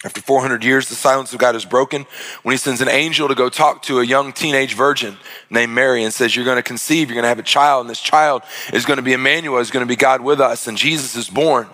After 0.03 0.23
400 0.23 0.65
years, 0.65 0.89
the 0.89 0.95
silence 0.95 1.35
of 1.35 1.39
God 1.39 1.55
is 1.55 1.67
broken 1.67 2.07
when 2.43 2.55
he 2.55 2.57
sends 2.57 2.81
an 2.81 2.89
angel 2.89 3.29
to 3.29 3.35
go 3.35 3.51
talk 3.51 3.83
to 3.83 4.01
a 4.01 4.05
young 4.05 4.33
teenage 4.33 4.75
virgin 4.75 5.19
named 5.51 5.73
Mary 5.75 6.05
and 6.05 6.15
says, 6.15 6.35
You're 6.35 6.47
going 6.47 6.57
to 6.57 6.63
conceive, 6.63 7.09
you're 7.09 7.17
going 7.17 7.25
to 7.25 7.29
have 7.29 7.39
a 7.39 7.43
child, 7.43 7.83
and 7.83 7.91
this 7.91 8.01
child 8.01 8.43
is 8.73 8.87
going 8.87 8.97
to 8.97 9.03
be 9.03 9.13
Emmanuel, 9.13 9.59
is 9.59 9.71
going 9.71 9.85
to 9.85 9.89
be 9.89 9.97
God 9.97 10.23
with 10.23 10.41
us. 10.41 10.67
And 10.67 10.79
Jesus 10.79 11.17
is 11.17 11.29
born. 11.29 11.69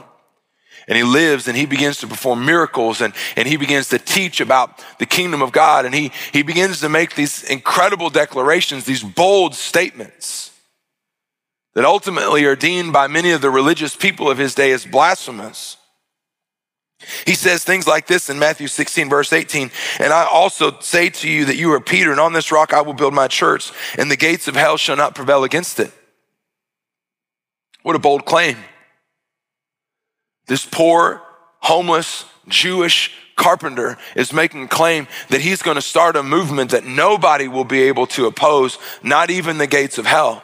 And 0.89 0.97
he 0.97 1.03
lives 1.03 1.49
and 1.49 1.57
he 1.57 1.67
begins 1.67 1.99
to 1.99 2.07
perform 2.07 2.47
miracles 2.47 3.01
and, 3.01 3.12
and 3.35 3.49
he 3.49 3.57
begins 3.57 3.89
to 3.89 3.99
teach 3.99 4.41
about 4.41 4.85
the 4.99 5.07
kingdom 5.07 5.43
of 5.43 5.51
God. 5.51 5.85
And 5.85 5.95
he, 5.95 6.12
he 6.33 6.43
begins 6.43 6.81
to 6.81 6.89
make 6.89 7.17
these 7.17 7.43
incredible 7.43 8.09
declarations, 8.09 8.85
these 8.85 9.03
bold 9.03 9.57
statements 9.57 10.53
that 11.75 11.85
ultimately 11.85 12.45
are 12.45 12.57
deemed 12.57 12.93
by 12.93 13.09
many 13.09 13.33
of 13.33 13.41
the 13.41 13.51
religious 13.51 13.97
people 13.97 14.31
of 14.31 14.39
his 14.39 14.55
day 14.55 14.71
as 14.71 14.87
blasphemous. 14.87 15.77
He 17.27 17.35
says 17.35 17.64
things 17.64 17.87
like 17.87 18.07
this 18.07 18.31
in 18.31 18.38
Matthew 18.38 18.66
16, 18.66 19.09
verse 19.09 19.33
18. 19.33 19.71
And 19.99 20.12
I 20.12 20.25
also 20.25 20.79
say 20.81 21.11
to 21.11 21.29
you 21.29 21.45
that 21.47 21.57
you 21.57 21.73
are 21.73 21.81
Peter, 21.81 22.11
and 22.11 22.21
on 22.21 22.33
this 22.33 22.53
rock 22.53 22.73
I 22.73 22.83
will 22.83 22.95
build 22.95 23.14
my 23.14 23.29
church, 23.29 23.73
and 23.99 24.11
the 24.11 24.16
gates 24.16 24.49
of 24.49 24.57
hell 24.57 24.77
shall 24.77 24.97
not 24.97 25.14
prevail 25.14 25.45
against 25.45 25.81
it. 25.81 25.92
What 27.83 27.97
a 27.97 28.01
bold 28.01 28.25
claim. 28.25 28.57
This 30.47 30.66
poor, 30.66 31.23
homeless, 31.61 32.25
Jewish 32.49 33.12
carpenter 33.37 33.99
is 34.14 34.33
making 34.33 34.64
a 34.64 34.69
claim 34.69 35.07
that 35.29 35.40
he's 35.40 35.62
going 35.62 35.75
to 35.75 35.83
start 35.83 36.16
a 36.16 36.23
movement 36.23 36.71
that 36.71 36.85
nobody 36.85 37.49
will 37.49 37.64
be 37.64 37.83
able 37.83 38.07
to 38.09 38.27
oppose, 38.27 38.79
not 39.03 39.31
even 39.31 39.59
the 39.59 39.66
gates 39.66 39.99
of 39.99 40.07
hell. 40.07 40.42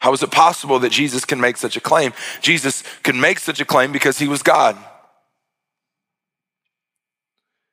How 0.00 0.12
is 0.12 0.22
it 0.22 0.30
possible 0.30 0.78
that 0.80 0.92
Jesus 0.92 1.24
can 1.24 1.40
make 1.40 1.56
such 1.56 1.76
a 1.76 1.80
claim? 1.80 2.12
Jesus 2.40 2.82
could 3.02 3.14
make 3.14 3.38
such 3.38 3.60
a 3.60 3.64
claim 3.64 3.92
because 3.92 4.18
he 4.18 4.28
was 4.28 4.42
God. 4.42 4.76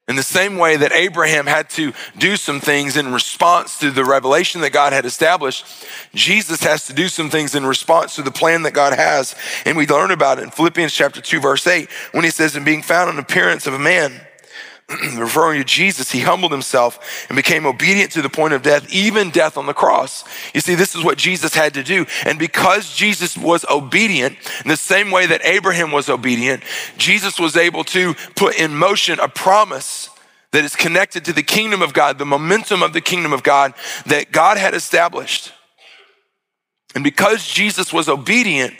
In 0.09 0.15
the 0.15 0.23
same 0.23 0.57
way 0.57 0.77
that 0.77 0.93
Abraham 0.93 1.47
had 1.47 1.69
to 1.71 1.91
do 2.17 2.37
some 2.37 2.61
things 2.61 2.95
in 2.95 3.11
response 3.11 3.77
to 3.79 3.91
the 3.91 4.05
revelation 4.05 4.61
that 4.61 4.71
God 4.71 4.93
had 4.93 5.05
established, 5.05 5.65
Jesus 6.13 6.63
has 6.63 6.87
to 6.87 6.93
do 6.93 7.09
some 7.09 7.29
things 7.29 7.55
in 7.55 7.65
response 7.65 8.15
to 8.15 8.21
the 8.21 8.31
plan 8.31 8.61
that 8.63 8.73
God 8.73 8.93
has. 8.93 9.35
And 9.65 9.75
we 9.75 9.85
learn 9.85 10.11
about 10.11 10.39
it 10.39 10.43
in 10.43 10.51
Philippians 10.51 10.93
chapter 10.93 11.19
2, 11.19 11.41
verse 11.41 11.67
8, 11.67 11.89
when 12.13 12.23
he 12.23 12.29
says, 12.29 12.55
In 12.55 12.63
being 12.63 12.83
found 12.83 13.09
in 13.09 13.19
appearance 13.19 13.67
of 13.67 13.73
a 13.73 13.79
man, 13.79 14.21
referring 15.17 15.59
to 15.59 15.65
Jesus, 15.65 16.11
he 16.11 16.21
humbled 16.21 16.51
himself 16.51 17.25
and 17.27 17.35
became 17.35 17.65
obedient 17.65 18.11
to 18.13 18.21
the 18.21 18.29
point 18.29 18.53
of 18.53 18.61
death, 18.61 18.89
even 18.89 19.31
death 19.31 19.57
on 19.57 19.65
the 19.65 19.73
cross. 19.73 20.23
You 20.53 20.61
see, 20.61 20.75
this 20.75 20.95
is 20.95 21.03
what 21.03 21.17
Jesus 21.17 21.53
had 21.53 21.73
to 21.73 21.83
do. 21.83 22.05
And 22.25 22.39
because 22.39 22.95
Jesus 22.95 23.37
was 23.37 23.65
obedient, 23.69 24.37
in 24.63 24.69
the 24.69 24.77
same 24.77 25.11
way 25.11 25.25
that 25.25 25.43
Abraham 25.43 25.91
was 25.91 26.07
obedient, 26.07 26.63
Jesus 26.97 27.37
was 27.37 27.57
able 27.57 27.83
to 27.85 28.13
put 28.35 28.57
in 28.57 28.75
motion 28.75 29.19
a 29.19 29.27
promise 29.27 30.09
that 30.51 30.63
is 30.63 30.75
connected 30.75 31.25
to 31.25 31.33
the 31.33 31.43
kingdom 31.43 31.81
of 31.81 31.93
God, 31.93 32.17
the 32.17 32.25
momentum 32.25 32.81
of 32.81 32.93
the 32.93 33.01
kingdom 33.01 33.33
of 33.33 33.43
God 33.43 33.73
that 34.05 34.31
God 34.31 34.57
had 34.57 34.73
established. 34.73 35.51
And 36.95 37.03
because 37.03 37.45
Jesus 37.45 37.91
was 37.91 38.07
obedient, 38.07 38.73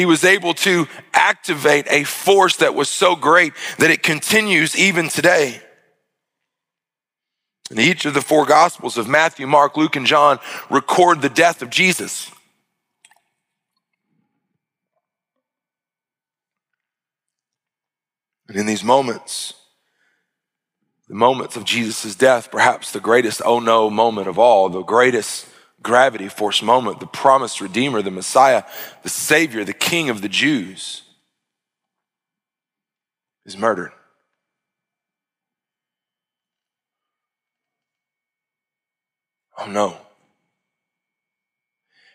he 0.00 0.06
was 0.06 0.24
able 0.24 0.54
to 0.54 0.88
activate 1.12 1.86
a 1.90 2.04
force 2.04 2.56
that 2.56 2.74
was 2.74 2.88
so 2.88 3.14
great 3.14 3.52
that 3.76 3.90
it 3.90 4.02
continues 4.02 4.74
even 4.74 5.10
today. 5.10 5.60
And 7.68 7.78
each 7.78 8.06
of 8.06 8.14
the 8.14 8.22
four 8.22 8.46
gospels 8.46 8.96
of 8.96 9.06
Matthew, 9.06 9.46
Mark, 9.46 9.76
Luke, 9.76 9.96
and 9.96 10.06
John 10.06 10.38
record 10.70 11.20
the 11.20 11.28
death 11.28 11.60
of 11.60 11.68
Jesus. 11.68 12.30
And 18.48 18.56
in 18.56 18.64
these 18.64 18.82
moments, 18.82 19.52
the 21.08 21.14
moments 21.14 21.56
of 21.56 21.64
Jesus' 21.64 22.14
death, 22.14 22.50
perhaps 22.50 22.90
the 22.90 23.00
greatest 23.00 23.42
oh 23.44 23.60
no 23.60 23.90
moment 23.90 24.28
of 24.28 24.38
all, 24.38 24.70
the 24.70 24.82
greatest 24.82 25.46
gravity 25.82 26.28
force 26.28 26.62
moment, 26.62 27.00
the 27.00 27.06
promised 27.06 27.60
Redeemer, 27.60 28.02
the 28.02 28.10
Messiah, 28.10 28.64
the 29.02 29.08
Savior, 29.08 29.64
the 29.64 29.72
King 29.72 30.10
of 30.10 30.22
the 30.22 30.28
Jews, 30.28 31.02
is 33.46 33.56
murdered. 33.56 33.92
Oh 39.58 39.66
no. 39.66 39.96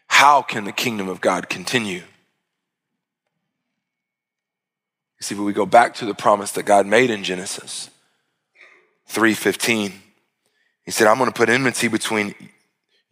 How 0.07 0.41
can 0.41 0.63
the 0.63 0.71
kingdom 0.71 1.09
of 1.09 1.21
God 1.21 1.49
continue? 1.49 2.01
You 5.17 5.21
see, 5.21 5.35
but 5.35 5.43
we 5.43 5.53
go 5.53 5.65
back 5.65 5.95
to 5.95 6.05
the 6.05 6.13
promise 6.13 6.51
that 6.51 6.63
God 6.63 6.85
made 6.85 7.09
in 7.09 7.23
Genesis 7.23 7.89
3:15. 9.09 9.91
He 10.83 10.91
said, 10.91 11.07
I'm 11.07 11.17
going 11.17 11.31
to 11.31 11.35
put 11.35 11.49
enmity 11.49 11.87
between 11.87 12.35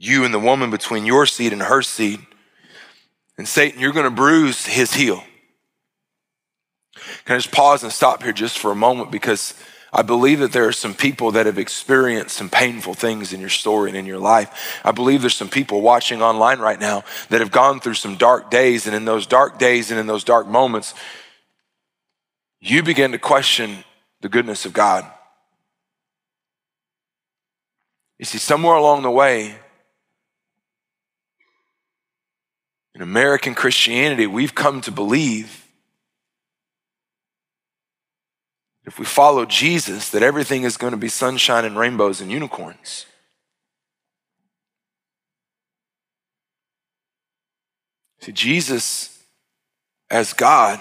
you 0.03 0.25
and 0.25 0.33
the 0.33 0.39
woman 0.39 0.69
between 0.69 1.05
your 1.05 1.25
seed 1.25 1.53
and 1.53 1.61
her 1.61 1.81
seed. 1.81 2.19
And 3.37 3.47
Satan, 3.47 3.79
you're 3.79 3.93
going 3.93 4.03
to 4.03 4.11
bruise 4.11 4.65
his 4.65 4.93
heel. 4.93 5.23
Can 7.25 7.35
I 7.35 7.37
just 7.37 7.51
pause 7.51 7.83
and 7.83 7.91
stop 7.91 8.21
here 8.21 8.33
just 8.33 8.59
for 8.59 8.71
a 8.71 8.75
moment 8.75 9.11
because 9.11 9.53
I 9.93 10.01
believe 10.01 10.39
that 10.39 10.51
there 10.51 10.67
are 10.67 10.73
some 10.73 10.93
people 10.93 11.31
that 11.31 11.45
have 11.45 11.57
experienced 11.57 12.35
some 12.35 12.49
painful 12.49 12.95
things 12.95 13.31
in 13.31 13.39
your 13.39 13.49
story 13.49 13.89
and 13.89 13.97
in 13.97 14.05
your 14.05 14.19
life. 14.19 14.81
I 14.83 14.91
believe 14.91 15.21
there's 15.21 15.35
some 15.35 15.49
people 15.49 15.81
watching 15.81 16.21
online 16.21 16.59
right 16.59 16.79
now 16.79 17.03
that 17.29 17.39
have 17.39 17.51
gone 17.51 17.79
through 17.79 17.93
some 17.93 18.17
dark 18.17 18.51
days, 18.51 18.87
and 18.87 18.95
in 18.95 19.05
those 19.05 19.25
dark 19.25 19.57
days 19.57 19.89
and 19.89 19.99
in 19.99 20.07
those 20.07 20.23
dark 20.23 20.47
moments, 20.47 20.93
you 22.59 22.83
begin 22.83 23.11
to 23.13 23.19
question 23.19 23.83
the 24.21 24.29
goodness 24.29 24.65
of 24.65 24.73
God. 24.73 25.05
You 28.19 28.25
see, 28.25 28.39
somewhere 28.39 28.75
along 28.75 29.03
the 29.03 29.11
way, 29.11 29.55
In 32.95 33.01
American 33.01 33.56
Christianity, 33.56 34.27
we've 34.27 34.53
come 34.53 34.82
to 34.82 34.91
believe 34.91 35.63
if 38.86 38.99
we 38.99 39.06
follow 39.06 39.45
Jesus, 39.45 40.10
that 40.10 40.23
everything 40.23 40.63
is 40.63 40.77
going 40.77 40.91
to 40.91 40.97
be 40.97 41.08
sunshine 41.08 41.63
and 41.65 41.77
rainbows 41.77 42.19
and 42.19 42.29
unicorns. 42.32 43.06
See, 48.19 48.34
Jesus, 48.34 49.23
as 50.10 50.34
God, 50.34 50.79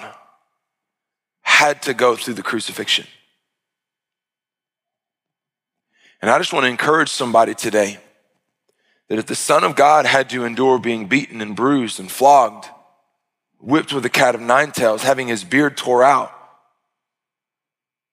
had 1.43 1.83
to 1.83 1.95
go 1.95 2.17
through 2.17 2.35
the 2.35 2.43
crucifixion. 2.43 3.07
And 6.21 6.31
I 6.31 6.39
just 6.39 6.53
want 6.53 6.65
to 6.65 6.71
encourage 6.71 7.09
somebody 7.09 7.55
today 7.55 7.99
that 9.13 9.19
if 9.19 9.27
the 9.27 9.35
Son 9.35 9.63
of 9.63 9.77
God 9.77 10.07
had 10.07 10.31
to 10.31 10.47
endure 10.47 10.79
being 10.79 11.07
beaten 11.07 11.43
and 11.43 11.55
bruised 11.55 12.01
and 12.01 12.11
flogged, 12.11 12.71
whipped 13.61 13.93
with 13.93 14.07
a 14.07 14.09
cat 14.09 14.35
of 14.35 14.41
nine 14.41 14.73
tails, 14.73 15.03
having 15.03 15.29
his 15.29 15.45
beard 15.45 15.77
tore 15.77 16.03
out, 16.03 16.33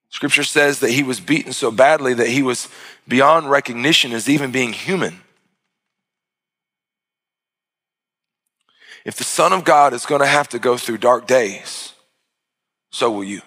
Scripture 0.10 0.44
says 0.44 0.82
that 0.82 0.92
he 0.92 1.04
was 1.04 1.22
beaten 1.22 1.54
so 1.54 1.72
badly 1.72 2.14
that 2.16 2.28
he 2.28 2.44
was 2.44 2.68
beyond 3.08 3.50
recognition 3.50 4.12
as 4.12 4.28
even 4.28 4.52
being 4.52 4.74
human. 4.74 5.22
If 9.06 9.16
the 9.16 9.24
Son 9.24 9.54
of 9.54 9.64
God 9.64 9.94
is 9.94 10.06
going 10.06 10.20
to 10.20 10.28
have 10.28 10.50
to 10.50 10.60
go 10.60 10.76
through 10.76 10.98
dark 10.98 11.26
days, 11.26 11.94
so 12.92 13.10
will 13.10 13.24
you. 13.24 13.42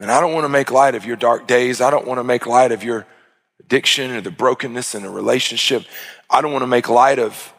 And 0.00 0.10
I 0.10 0.22
don't 0.22 0.32
want 0.32 0.44
to 0.44 0.48
make 0.48 0.70
light 0.70 0.94
of 0.94 1.04
your 1.04 1.16
dark 1.16 1.46
days. 1.46 1.82
I 1.82 1.90
don't 1.90 2.06
want 2.06 2.20
to 2.20 2.24
make 2.24 2.46
light 2.46 2.72
of 2.72 2.82
your 2.82 3.06
addiction 3.60 4.10
or 4.12 4.20
the 4.20 4.30
brokenness 4.30 4.94
in 4.94 5.04
a 5.04 5.10
relationship. 5.10 5.84
I 6.30 6.40
don't 6.40 6.52
want 6.52 6.62
to 6.62 6.68
make 6.68 6.88
light 6.88 7.18
of 7.18 7.52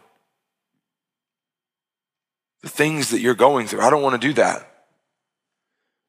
the 2.61 2.69
things 2.69 3.09
that 3.11 3.19
you're 3.19 3.35
going 3.35 3.67
through. 3.67 3.81
I 3.81 3.89
don't 3.89 4.03
want 4.03 4.19
to 4.19 4.27
do 4.27 4.33
that. 4.33 4.69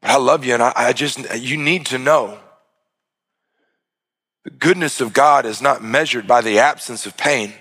But 0.01 0.11
I 0.11 0.17
love 0.17 0.45
you, 0.45 0.55
and 0.55 0.63
I, 0.63 0.73
I 0.75 0.93
just, 0.93 1.19
you 1.37 1.57
need 1.57 1.87
to 1.87 1.99
know 1.99 2.39
the 4.45 4.51
goodness 4.51 5.01
of 5.01 5.13
God 5.13 5.45
is 5.45 5.61
not 5.61 5.83
measured 5.83 6.27
by 6.27 6.41
the 6.41 6.59
absence 6.59 7.07
of 7.07 7.17
pain. 7.17 7.53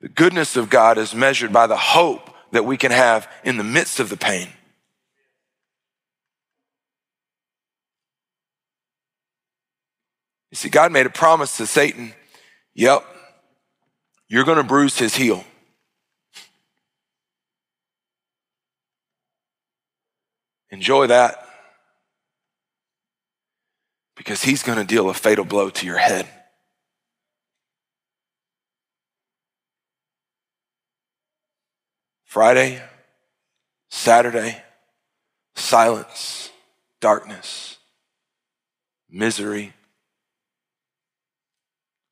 The 0.00 0.08
goodness 0.08 0.56
of 0.56 0.70
God 0.70 0.96
is 0.96 1.14
measured 1.14 1.52
by 1.52 1.66
the 1.66 1.76
hope 1.76 2.30
that 2.52 2.64
we 2.64 2.76
can 2.76 2.92
have 2.92 3.28
in 3.44 3.56
the 3.56 3.64
midst 3.64 4.00
of 4.00 4.08
the 4.08 4.16
pain. 4.16 4.48
You 10.50 10.56
see, 10.56 10.68
God 10.68 10.92
made 10.92 11.06
a 11.06 11.10
promise 11.10 11.56
to 11.58 11.66
Satan. 11.66 12.12
Yep, 12.74 13.04
you're 14.28 14.44
going 14.44 14.58
to 14.58 14.64
bruise 14.64 14.98
his 14.98 15.14
heel. 15.14 15.44
Enjoy 20.70 21.08
that 21.08 21.44
because 24.16 24.42
he's 24.42 24.62
going 24.62 24.78
to 24.78 24.84
deal 24.84 25.10
a 25.10 25.14
fatal 25.14 25.44
blow 25.44 25.70
to 25.70 25.86
your 25.86 25.98
head. 25.98 26.28
Friday, 32.24 32.80
Saturday, 33.88 34.62
silence, 35.56 36.50
darkness, 37.00 37.78
misery, 39.10 39.72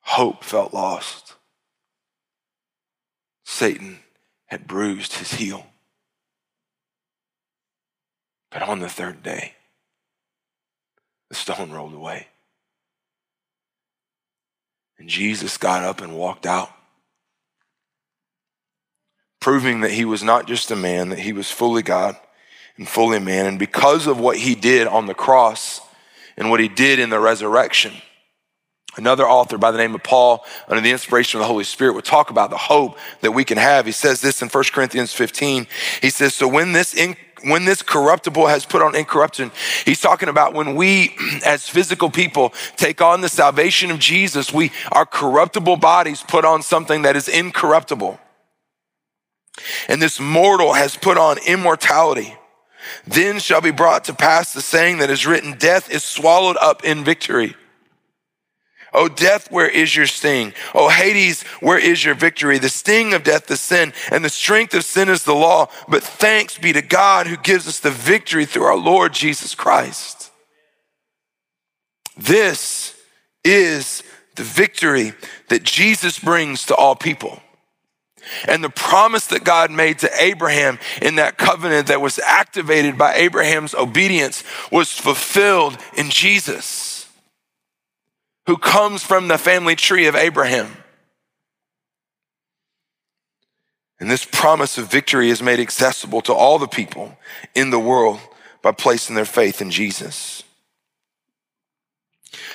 hope 0.09 0.43
felt 0.43 0.73
lost. 0.73 1.35
Satan 3.45 3.99
had 4.47 4.67
bruised 4.67 5.15
his 5.15 5.35
heel. 5.35 5.67
But 8.51 8.63
on 8.63 8.81
the 8.81 8.89
third 8.89 9.23
day, 9.23 9.55
the 11.29 11.35
stone 11.35 11.71
rolled 11.71 11.93
away. 11.95 12.29
And 14.99 15.09
Jesus 15.09 15.59
got 15.59 15.85
up 15.85 16.01
and 16.01 16.17
walked 16.17 16.47
out 16.47 16.71
proving 19.41 19.83
that 19.83 19.93
he 19.93 20.05
was 20.05 20.23
not 20.23 20.47
just 20.47 20.71
a 20.71 20.77
man, 20.77 21.11
that 21.11 21.19
he 21.19 21.33
was 21.33 21.51
fully 21.51 21.83
God 21.83 22.17
and 22.77 22.89
fully 22.89 23.19
man. 23.19 23.47
And 23.47 23.59
because 23.59 24.07
of 24.07 24.19
what 24.19 24.37
he 24.37 24.55
did 24.55 24.87
on 24.87 25.07
the 25.07 25.15
cross 25.15 25.81
and 26.37 26.51
what 26.51 26.61
he 26.61 26.69
did 26.69 26.99
in 26.99 27.11
the 27.11 27.21
resurrection, 27.21 27.93
Another 28.99 29.29
author 29.29 29.59
by 29.59 29.71
the 29.71 29.79
name 29.79 29.95
of 29.95 30.03
Paul, 30.03 30.45
under 30.67 30.81
the 30.81 30.91
inspiration 30.91 31.39
of 31.39 31.45
the 31.45 31.47
Holy 31.47 31.63
Spirit, 31.63 31.95
would 31.95 32.05
talk 32.05 32.31
about 32.31 32.51
the 32.51 32.59
hope 32.59 32.99
that 33.21 33.31
we 33.31 33.45
can 33.45 33.57
have. 33.57 33.87
He 33.87 33.93
says 33.93 34.21
this 34.21 34.43
in 34.43 34.49
1 34.49 34.65
Corinthians 34.73 35.13
15. 35.13 35.69
He 36.03 36.11
says, 36.11 36.35
So 36.35 36.49
when 36.49 36.73
this 36.73 36.95
in, 36.95 37.17
when 37.45 37.65
this 37.65 37.81
corruptible 37.81 38.49
has 38.49 38.67
put 38.67 38.83
on 38.83 38.97
incorruption, 38.97 39.53
he's 39.85 40.01
talking 40.01 40.29
about 40.29 40.53
when 40.53 40.75
we, 40.75 41.17
as 41.47 41.69
physical 41.69 42.11
people, 42.11 42.53
take 42.77 43.01
on 43.01 43.21
the 43.21 43.29
salvation 43.29 43.93
of 43.93 44.01
Jesus, 44.01 44.53
we 44.53 44.73
our 44.91 45.07
corruptible 45.07 45.77
bodies 45.77 46.25
put 46.27 46.45
on 46.45 46.61
something 46.61 47.03
that 47.03 47.15
is 47.15 47.29
incorruptible. 47.29 48.19
And 49.87 50.03
this 50.03 50.19
mortal 50.19 50.73
has 50.73 50.97
put 50.97 51.17
on 51.17 51.39
immortality. 51.47 52.35
Then 53.07 53.39
shall 53.39 53.61
be 53.61 53.71
brought 53.71 54.05
to 54.05 54.13
pass 54.13 54.53
the 54.53 54.61
saying 54.61 54.99
that 54.99 55.09
is 55.09 55.25
written, 55.25 55.57
Death 55.57 55.89
is 55.89 56.03
swallowed 56.03 56.57
up 56.61 56.85
in 56.85 57.05
victory. 57.05 57.55
O 58.93 59.09
death, 59.09 59.51
where 59.51 59.69
is 59.69 59.95
your 59.95 60.07
sting? 60.07 60.55
O 60.75 60.89
Hades, 60.89 61.43
where 61.61 61.79
is 61.79 62.05
your 62.05 62.15
victory? 62.15 62.59
The 62.59 62.69
sting 62.69 63.15
of 63.15 63.23
death 63.23 63.51
is 63.51 63.61
sin, 63.61 63.93
and 64.11 64.25
the 64.25 64.31
strength 64.31 64.75
of 64.75 64.85
sin 64.85 65.09
is 65.09 65.25
the 65.25 65.35
law. 65.35 65.69
But 65.89 66.03
thanks 66.03 66.59
be 66.59 66.73
to 66.73 66.83
God 66.83 67.27
who 67.27 67.37
gives 67.37 67.69
us 67.69 67.81
the 67.81 67.91
victory 67.91 68.45
through 68.47 68.65
our 68.65 68.77
Lord 68.77 69.13
Jesus 69.13 69.55
Christ. 69.55 70.31
This 72.17 72.95
is 73.45 74.03
the 74.37 74.43
victory 74.43 75.13
that 75.49 75.63
Jesus 75.63 76.19
brings 76.19 76.65
to 76.67 76.75
all 76.75 76.97
people. 76.97 77.41
And 78.47 78.63
the 78.63 78.71
promise 78.71 79.27
that 79.29 79.45
God 79.45 79.71
made 79.71 80.01
to 80.01 80.11
Abraham 80.21 80.79
in 81.01 81.17
that 81.17 81.39
covenant 81.39 81.87
that 81.87 82.01
was 82.01 82.19
activated 82.19 82.99
by 82.99 83.15
Abraham's 83.15 83.75
obedience 83.75 84.45
was 84.71 84.93
fulfilled 84.93 85.79
in 85.97 86.11
Jesus, 86.11 86.88
who 88.49 88.57
comes 88.57 89.03
from 89.03 89.29
the 89.29 89.37
family 89.37 89.77
tree 89.77 90.07
of 90.07 90.17
Abraham. 90.17 90.75
And 94.01 94.11
this 94.11 94.25
promise 94.25 94.79
of 94.79 94.91
victory 94.91 95.29
is 95.29 95.43
made 95.43 95.61
accessible 95.61 96.23
to 96.23 96.33
all 96.33 96.59
the 96.59 96.67
people 96.67 97.19
in 97.55 97.69
the 97.69 97.79
world 97.79 98.21
by 98.63 98.73
placing 98.73 99.17
their 99.17 99.27
faith 99.27 99.61
in 99.61 99.71
Jesus. 99.71 100.45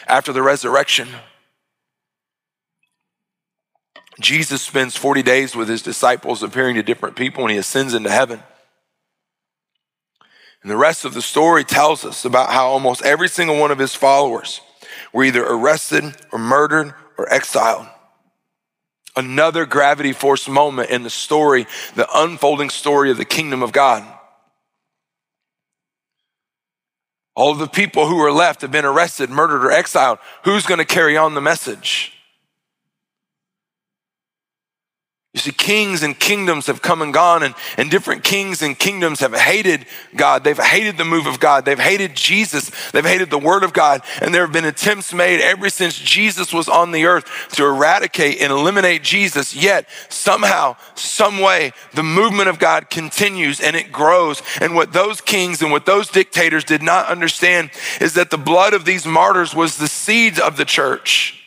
After 0.07 0.33
the 0.33 0.41
resurrection, 0.41 1.09
Jesus 4.19 4.63
spends 4.63 4.97
40 4.97 5.21
days 5.21 5.55
with 5.55 5.69
his 5.69 5.83
disciples 5.83 6.41
appearing 6.41 6.73
to 6.73 6.81
different 6.81 7.15
people 7.15 7.43
and 7.43 7.51
he 7.51 7.57
ascends 7.57 7.93
into 7.93 8.09
heaven. 8.09 8.41
And 10.63 10.71
the 10.71 10.77
rest 10.77 11.05
of 11.05 11.13
the 11.13 11.21
story 11.21 11.63
tells 11.63 12.03
us 12.03 12.25
about 12.25 12.49
how 12.49 12.65
almost 12.65 13.03
every 13.03 13.29
single 13.29 13.59
one 13.59 13.69
of 13.69 13.77
his 13.77 13.93
followers 13.93 14.59
were 15.13 15.23
either 15.23 15.45
arrested 15.45 16.15
or 16.31 16.39
murdered 16.39 16.93
or 17.17 17.31
exiled. 17.31 17.87
Another 19.15 19.65
gravity 19.65 20.11
force 20.11 20.47
moment 20.47 20.89
in 20.89 21.03
the 21.03 21.09
story, 21.09 21.67
the 21.95 22.07
unfolding 22.15 22.69
story 22.69 23.11
of 23.11 23.17
the 23.17 23.25
kingdom 23.25 23.61
of 23.61 23.71
God. 23.71 24.03
All 27.35 27.51
of 27.51 27.59
the 27.59 27.67
people 27.67 28.07
who 28.07 28.19
are 28.19 28.31
left 28.31 28.61
have 28.61 28.71
been 28.71 28.85
arrested, 28.85 29.29
murdered, 29.29 29.65
or 29.65 29.71
exiled. 29.71 30.19
Who's 30.45 30.65
going 30.65 30.79
to 30.79 30.85
carry 30.85 31.17
on 31.17 31.33
the 31.33 31.41
message? 31.41 32.12
You 35.33 35.39
see, 35.39 35.51
kings 35.51 36.03
and 36.03 36.17
kingdoms 36.19 36.67
have 36.67 36.83
come 36.83 37.01
and 37.01 37.11
gone, 37.11 37.41
and, 37.41 37.55
and 37.75 37.89
different 37.89 38.23
kings 38.23 38.61
and 38.61 38.77
kingdoms 38.77 39.19
have 39.21 39.33
hated 39.33 39.87
God. 40.15 40.43
They've 40.43 40.55
hated 40.55 40.99
the 40.99 41.05
move 41.05 41.25
of 41.25 41.39
God. 41.39 41.65
They've 41.65 41.79
hated 41.79 42.13
Jesus. 42.13 42.69
They've 42.91 43.03
hated 43.03 43.31
the 43.31 43.39
word 43.39 43.63
of 43.63 43.73
God. 43.73 44.03
And 44.21 44.31
there 44.31 44.43
have 44.43 44.53
been 44.53 44.63
attempts 44.63 45.11
made 45.11 45.41
ever 45.41 45.71
since 45.71 45.97
Jesus 45.97 46.53
was 46.53 46.69
on 46.69 46.91
the 46.91 47.05
earth 47.05 47.25
to 47.53 47.65
eradicate 47.65 48.41
and 48.41 48.51
eliminate 48.51 49.01
Jesus. 49.01 49.55
Yet, 49.55 49.89
somehow, 50.07 50.75
some 50.93 51.39
way, 51.39 51.73
the 51.93 52.03
movement 52.03 52.49
of 52.49 52.59
God 52.59 52.91
continues 52.91 53.59
and 53.59 53.75
it 53.75 53.91
grows. 53.91 54.43
And 54.61 54.75
what 54.75 54.93
those 54.93 55.19
kings 55.19 55.63
and 55.63 55.71
what 55.71 55.87
those 55.87 56.09
dictators 56.09 56.63
did 56.63 56.83
not 56.83 57.07
understand 57.07 57.71
is 57.99 58.13
that 58.13 58.29
the 58.29 58.37
blood 58.37 58.75
of 58.75 58.85
these 58.85 59.07
martyrs 59.07 59.55
was 59.55 59.77
the 59.77 59.87
seeds 59.87 60.39
of 60.39 60.57
the 60.57 60.65
church 60.65 61.42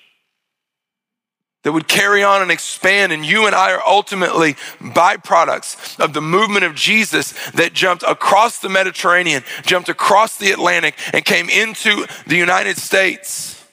that 1.66 1.72
would 1.72 1.88
carry 1.88 2.22
on 2.22 2.42
and 2.42 2.52
expand. 2.52 3.10
And 3.10 3.26
you 3.26 3.46
and 3.46 3.52
I 3.52 3.72
are 3.72 3.82
ultimately 3.84 4.54
byproducts 4.78 5.98
of 5.98 6.12
the 6.12 6.22
movement 6.22 6.64
of 6.64 6.76
Jesus 6.76 7.32
that 7.50 7.72
jumped 7.72 8.04
across 8.04 8.60
the 8.60 8.68
Mediterranean, 8.68 9.42
jumped 9.62 9.88
across 9.88 10.36
the 10.36 10.52
Atlantic, 10.52 10.94
and 11.12 11.24
came 11.24 11.48
into 11.48 12.06
the 12.24 12.36
United 12.36 12.76
States. 12.76 13.64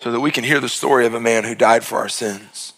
So 0.00 0.10
that 0.12 0.20
we 0.20 0.30
can 0.30 0.44
hear 0.44 0.60
the 0.60 0.68
story 0.70 1.04
of 1.04 1.12
a 1.12 1.20
man 1.20 1.44
who 1.44 1.54
died 1.54 1.84
for 1.84 1.98
our 1.98 2.08
sins. 2.08 2.72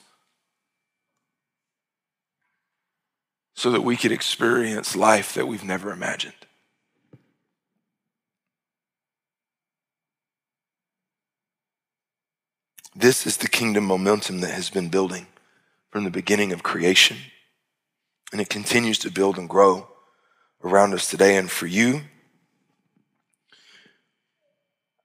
So 3.54 3.70
that 3.70 3.82
we 3.82 3.96
could 3.96 4.10
experience 4.10 4.96
life 4.96 5.34
that 5.34 5.46
we've 5.46 5.62
never 5.62 5.92
imagined. 5.92 6.47
This 12.98 13.28
is 13.28 13.36
the 13.36 13.46
kingdom 13.46 13.84
momentum 13.84 14.40
that 14.40 14.50
has 14.50 14.70
been 14.70 14.88
building 14.88 15.28
from 15.88 16.02
the 16.02 16.10
beginning 16.10 16.52
of 16.52 16.64
creation. 16.64 17.16
And 18.32 18.40
it 18.40 18.48
continues 18.48 18.98
to 18.98 19.10
build 19.12 19.38
and 19.38 19.48
grow 19.48 19.86
around 20.64 20.94
us 20.94 21.08
today. 21.08 21.36
And 21.36 21.48
for 21.48 21.68
you, 21.68 22.00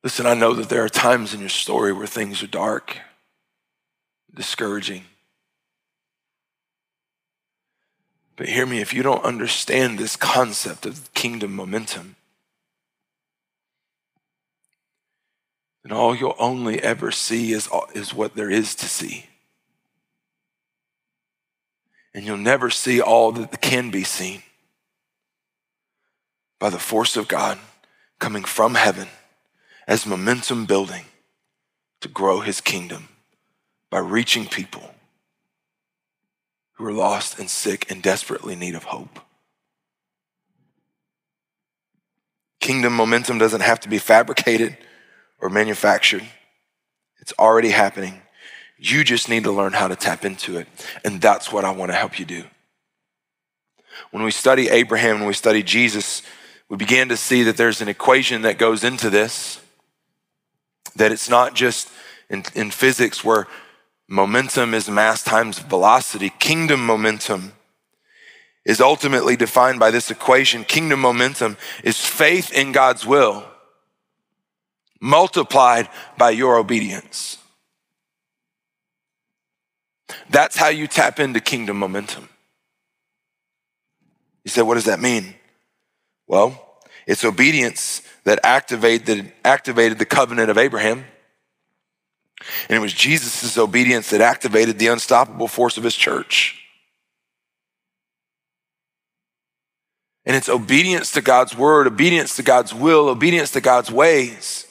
listen, 0.04 0.26
I 0.26 0.34
know 0.34 0.56
that 0.56 0.70
there 0.70 0.84
are 0.84 0.90
times 0.90 1.36
in 1.36 1.40
your 1.40 1.50
story 1.50 1.94
where 1.94 2.08
things 2.08 2.42
are 2.42 2.48
dark, 2.48 2.98
discouraging. 4.34 5.04
But 8.36 8.50
hear 8.50 8.66
me, 8.66 8.82
if 8.82 8.92
you 8.92 9.04
don't 9.04 9.24
understand 9.24 10.00
this 10.00 10.16
concept 10.16 10.88
of 10.88 11.14
kingdom 11.14 11.56
momentum, 11.56 12.16
And 15.84 15.92
all 15.92 16.16
you'll 16.16 16.36
only 16.40 16.82
ever 16.82 17.12
see 17.12 17.52
is, 17.52 17.68
is 17.94 18.14
what 18.14 18.36
there 18.36 18.50
is 18.50 18.74
to 18.76 18.86
see. 18.86 19.26
And 22.14 22.26
you'll 22.26 22.38
never 22.38 22.70
see 22.70 23.02
all 23.02 23.32
that 23.34 23.62
can 23.62 23.90
be 23.90 24.04
seen 24.04 24.44
by 26.60 26.70
the 26.70 26.80
force 26.80 27.18
of 27.18 27.28
God 27.28 27.60
coming 28.20 28.44
from 28.44 28.76
heaven 28.76 29.08
as 29.88 30.06
momentum 30.06 30.66
building 30.66 31.06
to 32.00 32.08
grow 32.08 32.40
his 32.40 32.62
kingdom 32.62 33.10
by 33.90 34.00
reaching 34.00 34.46
people 34.46 34.94
who 36.74 36.86
are 36.86 36.94
lost 36.94 37.40
and 37.40 37.50
sick 37.50 37.90
and 37.92 38.02
desperately 38.02 38.56
need 38.56 38.76
of 38.76 38.86
hope. 38.86 39.20
Kingdom 42.60 42.94
momentum 42.94 43.38
doesn't 43.38 43.62
have 43.62 43.80
to 43.82 43.90
be 43.90 43.98
fabricated 43.98 44.78
or 45.44 45.50
manufactured, 45.50 46.24
it's 47.20 47.34
already 47.38 47.70
happening. 47.70 48.22
You 48.78 49.04
just 49.04 49.28
need 49.28 49.44
to 49.44 49.52
learn 49.52 49.74
how 49.74 49.90
to 49.90 49.96
tap 49.96 50.24
into 50.24 50.58
it. 50.58 50.70
And 51.04 51.20
that's 51.20 51.52
what 51.52 51.66
I 51.66 51.72
want 51.72 51.92
to 51.92 51.98
help 51.98 52.18
you 52.18 52.24
do. 52.24 52.46
When 54.12 54.24
we 54.24 54.32
study 54.32 54.70
Abraham, 54.70 55.20
when 55.20 55.28
we 55.28 55.34
study 55.34 55.62
Jesus, 55.62 56.22
we 56.70 56.78
began 56.78 57.10
to 57.10 57.18
see 57.18 57.44
that 57.44 57.58
there's 57.58 57.82
an 57.82 57.90
equation 57.90 58.44
that 58.44 58.58
goes 58.58 58.86
into 58.86 59.10
this, 59.10 59.60
that 60.96 61.12
it's 61.12 61.30
not 61.30 61.56
just 61.56 61.90
in, 62.30 62.46
in 62.56 62.72
physics 62.72 63.22
where 63.22 63.48
momentum 64.08 64.74
is 64.74 64.90
mass 64.90 65.24
times 65.24 65.60
velocity. 65.60 66.32
Kingdom 66.40 66.86
momentum 66.86 67.52
is 68.64 68.80
ultimately 68.80 69.36
defined 69.36 69.78
by 69.78 69.92
this 69.92 70.10
equation. 70.10 70.64
Kingdom 70.64 71.02
momentum 71.02 71.58
is 71.84 72.00
faith 72.00 72.50
in 72.54 72.72
God's 72.72 73.06
will 73.06 73.44
multiplied 75.04 75.90
by 76.18 76.30
your 76.30 76.58
obedience. 76.58 77.38
That's 80.30 80.56
how 80.56 80.70
you 80.70 80.88
tap 80.88 81.20
into 81.20 81.42
kingdom 81.42 81.78
momentum. 81.78 82.30
You 84.46 84.50
said, 84.50 84.62
what 84.62 84.76
does 84.76 84.86
that 84.86 85.02
mean? 85.02 85.36
Well, 86.26 86.80
it's 87.06 87.26
obedience 87.26 88.02
that 88.24 88.40
activated, 88.44 89.34
activated 89.44 90.00
the 90.00 90.06
covenant 90.06 90.50
of 90.50 90.58
Abraham. 90.58 91.04
And 92.70 92.78
it 92.78 92.80
was 92.80 92.94
Jesus' 92.94 93.58
obedience 93.58 94.10
that 94.12 94.22
activated 94.22 94.80
the 94.80 94.88
unstoppable 94.88 95.50
force 95.50 95.78
of 95.78 95.84
his 95.84 95.96
church. 95.96 96.62
And 100.26 100.36
it's 100.38 100.48
obedience 100.48 101.12
to 101.12 101.22
God's 101.22 101.58
word, 101.58 101.88
obedience 101.88 102.38
to 102.38 102.44
God's 102.44 102.74
will, 102.74 103.10
obedience 103.10 103.52
to 103.52 103.62
God's 103.62 103.92
ways 103.92 104.68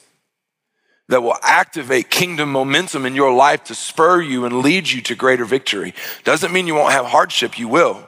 that 1.09 1.21
will 1.21 1.37
activate 1.41 2.09
kingdom 2.09 2.51
momentum 2.51 3.05
in 3.05 3.15
your 3.15 3.33
life 3.33 3.63
to 3.65 3.75
spur 3.75 4.21
you 4.21 4.45
and 4.45 4.61
lead 4.61 4.89
you 4.89 5.01
to 5.01 5.15
greater 5.15 5.45
victory. 5.45 5.93
Doesn't 6.23 6.53
mean 6.53 6.67
you 6.67 6.75
won't 6.75 6.93
have 6.93 7.05
hardship, 7.05 7.59
you 7.59 7.67
will. 7.67 8.07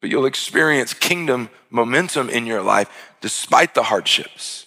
But 0.00 0.10
you'll 0.10 0.26
experience 0.26 0.94
kingdom 0.94 1.50
momentum 1.70 2.28
in 2.28 2.46
your 2.46 2.62
life 2.62 2.88
despite 3.20 3.74
the 3.74 3.84
hardships. 3.84 4.66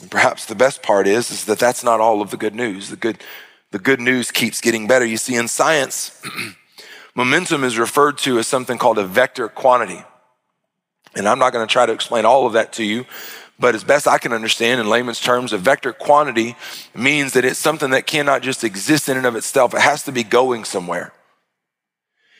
And 0.00 0.10
perhaps 0.10 0.46
the 0.46 0.56
best 0.56 0.82
part 0.82 1.06
is, 1.06 1.30
is 1.30 1.44
that 1.44 1.60
that's 1.60 1.84
not 1.84 2.00
all 2.00 2.20
of 2.20 2.30
the 2.30 2.36
good 2.36 2.56
news. 2.56 2.88
The 2.88 2.96
good, 2.96 3.22
the 3.70 3.78
good 3.78 4.00
news 4.00 4.32
keeps 4.32 4.60
getting 4.60 4.88
better. 4.88 5.04
You 5.04 5.16
see, 5.16 5.36
in 5.36 5.46
science, 5.46 6.20
momentum 7.14 7.62
is 7.62 7.78
referred 7.78 8.18
to 8.18 8.38
as 8.38 8.48
something 8.48 8.78
called 8.78 8.98
a 8.98 9.06
vector 9.06 9.48
quantity. 9.48 10.02
And 11.14 11.28
I'm 11.28 11.38
not 11.38 11.52
going 11.52 11.66
to 11.66 11.72
try 11.72 11.86
to 11.86 11.92
explain 11.92 12.24
all 12.24 12.46
of 12.46 12.54
that 12.54 12.72
to 12.74 12.84
you, 12.84 13.04
but 13.58 13.74
as 13.74 13.84
best 13.84 14.08
I 14.08 14.18
can 14.18 14.32
understand 14.32 14.80
in 14.80 14.88
layman's 14.88 15.20
terms, 15.20 15.52
a 15.52 15.58
vector 15.58 15.92
quantity 15.92 16.56
means 16.94 17.34
that 17.34 17.44
it's 17.44 17.58
something 17.58 17.90
that 17.90 18.06
cannot 18.06 18.42
just 18.42 18.64
exist 18.64 19.08
in 19.08 19.16
and 19.16 19.26
of 19.26 19.36
itself. 19.36 19.74
It 19.74 19.80
has 19.80 20.02
to 20.04 20.12
be 20.12 20.24
going 20.24 20.64
somewhere. 20.64 21.12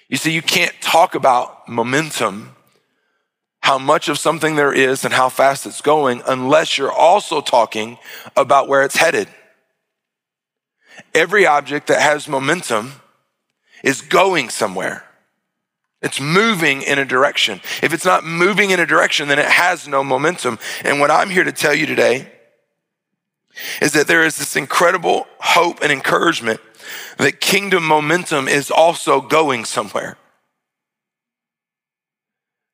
You 0.08 0.16
see, 0.16 0.32
you 0.32 0.42
can't 0.42 0.74
talk 0.80 1.14
about 1.14 1.68
momentum 1.68 2.56
how 3.62 3.78
much 3.78 4.08
of 4.08 4.18
something 4.18 4.56
there 4.56 4.72
is 4.72 5.04
and 5.04 5.14
how 5.14 5.28
fast 5.28 5.66
it's 5.66 5.80
going 5.80 6.20
unless 6.26 6.76
you're 6.76 6.92
also 6.92 7.40
talking 7.40 7.96
about 8.36 8.66
where 8.66 8.82
it's 8.82 8.96
headed. 8.96 9.28
Every 11.14 11.46
object 11.46 11.86
that 11.86 12.00
has 12.00 12.26
momentum 12.26 12.94
is 13.84 14.02
going 14.02 14.50
somewhere. 14.50 15.04
It's 16.02 16.20
moving 16.20 16.82
in 16.82 16.98
a 16.98 17.04
direction. 17.04 17.60
If 17.82 17.92
it's 17.92 18.04
not 18.04 18.24
moving 18.24 18.70
in 18.70 18.80
a 18.80 18.86
direction, 18.86 19.28
then 19.28 19.38
it 19.38 19.46
has 19.46 19.86
no 19.86 20.02
momentum. 20.02 20.58
And 20.84 21.00
what 21.00 21.10
I'm 21.10 21.30
here 21.30 21.44
to 21.44 21.52
tell 21.52 21.74
you 21.74 21.86
today 21.86 22.30
is 23.80 23.92
that 23.92 24.06
there 24.08 24.24
is 24.24 24.38
this 24.38 24.56
incredible 24.56 25.26
hope 25.38 25.80
and 25.82 25.92
encouragement 25.92 26.60
that 27.18 27.40
kingdom 27.40 27.86
momentum 27.86 28.48
is 28.48 28.70
also 28.70 29.20
going 29.20 29.64
somewhere 29.64 30.16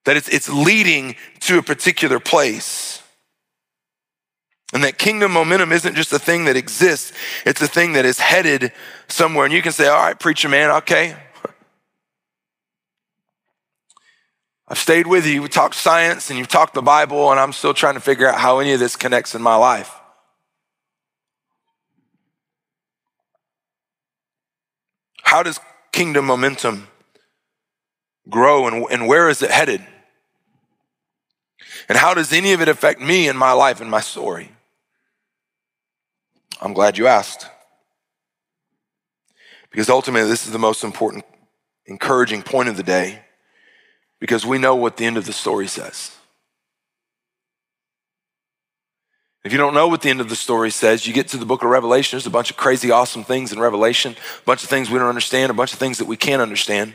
that 0.08 0.16
it's, 0.16 0.28
it's 0.30 0.48
leading 0.48 1.16
to 1.40 1.58
a 1.58 1.62
particular 1.62 2.18
place. 2.18 3.02
And 4.72 4.82
that 4.82 4.96
kingdom 4.96 5.32
momentum 5.32 5.70
isn't 5.70 5.96
just 5.96 6.14
a 6.14 6.18
thing 6.18 6.46
that 6.46 6.56
exists, 6.56 7.12
it's 7.44 7.60
a 7.60 7.68
thing 7.68 7.92
that 7.92 8.06
is 8.06 8.18
headed 8.18 8.72
somewhere. 9.08 9.44
And 9.44 9.52
you 9.52 9.60
can 9.60 9.72
say, 9.72 9.86
all 9.86 9.98
right, 9.98 10.18
preacher 10.18 10.48
man, 10.48 10.70
okay. 10.70 11.14
I've 14.70 14.78
stayed 14.78 15.06
with 15.06 15.26
you. 15.26 15.42
We 15.42 15.48
talked 15.48 15.74
science 15.74 16.28
and 16.28 16.38
you've 16.38 16.48
talked 16.48 16.74
the 16.74 16.82
Bible, 16.82 17.30
and 17.30 17.40
I'm 17.40 17.52
still 17.52 17.72
trying 17.72 17.94
to 17.94 18.00
figure 18.00 18.28
out 18.28 18.38
how 18.38 18.58
any 18.58 18.72
of 18.72 18.80
this 18.80 18.96
connects 18.96 19.34
in 19.34 19.40
my 19.40 19.56
life. 19.56 19.94
How 25.22 25.42
does 25.42 25.58
kingdom 25.92 26.26
momentum 26.26 26.88
grow 28.28 28.66
and, 28.66 28.86
and 28.90 29.08
where 29.08 29.28
is 29.28 29.42
it 29.42 29.50
headed? 29.50 29.84
And 31.88 31.96
how 31.96 32.12
does 32.12 32.32
any 32.32 32.52
of 32.52 32.60
it 32.60 32.68
affect 32.68 33.00
me 33.00 33.28
and 33.28 33.38
my 33.38 33.52
life 33.52 33.80
and 33.80 33.90
my 33.90 34.00
story? 34.00 34.52
I'm 36.60 36.74
glad 36.74 36.98
you 36.98 37.06
asked. 37.06 37.46
Because 39.70 39.88
ultimately, 39.88 40.28
this 40.28 40.46
is 40.46 40.52
the 40.52 40.58
most 40.58 40.82
important, 40.82 41.24
encouraging 41.86 42.42
point 42.42 42.68
of 42.68 42.76
the 42.76 42.82
day, 42.82 43.22
because 44.20 44.44
we 44.44 44.58
know 44.58 44.74
what 44.74 44.96
the 44.96 45.04
end 45.04 45.16
of 45.16 45.26
the 45.26 45.32
story 45.32 45.66
says. 45.66 46.14
If 49.44 49.52
you 49.52 49.58
don't 49.58 49.74
know 49.74 49.88
what 49.88 50.02
the 50.02 50.10
end 50.10 50.20
of 50.20 50.28
the 50.28 50.36
story 50.36 50.70
says, 50.70 51.06
you 51.06 51.14
get 51.14 51.28
to 51.28 51.36
the 51.36 51.46
book 51.46 51.62
of 51.62 51.70
Revelation, 51.70 52.16
there's 52.16 52.26
a 52.26 52.30
bunch 52.30 52.50
of 52.50 52.56
crazy, 52.56 52.90
awesome 52.90 53.24
things 53.24 53.52
in 53.52 53.58
Revelation, 53.58 54.12
a 54.12 54.44
bunch 54.44 54.62
of 54.62 54.68
things 54.68 54.90
we 54.90 54.98
don't 54.98 55.08
understand, 55.08 55.50
a 55.50 55.54
bunch 55.54 55.72
of 55.72 55.78
things 55.78 55.98
that 55.98 56.06
we 56.06 56.16
can't 56.16 56.42
understand. 56.42 56.94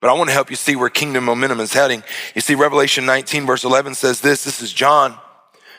But 0.00 0.10
I 0.10 0.14
want 0.14 0.30
to 0.30 0.34
help 0.34 0.50
you 0.50 0.56
see 0.56 0.74
where 0.74 0.90
kingdom 0.90 1.24
momentum 1.24 1.60
is 1.60 1.72
heading. 1.72 2.02
You 2.34 2.40
see, 2.40 2.56
Revelation 2.56 3.06
19, 3.06 3.46
verse 3.46 3.62
11 3.62 3.94
says 3.94 4.20
this 4.20 4.42
this 4.42 4.60
is 4.60 4.72
John, 4.72 5.16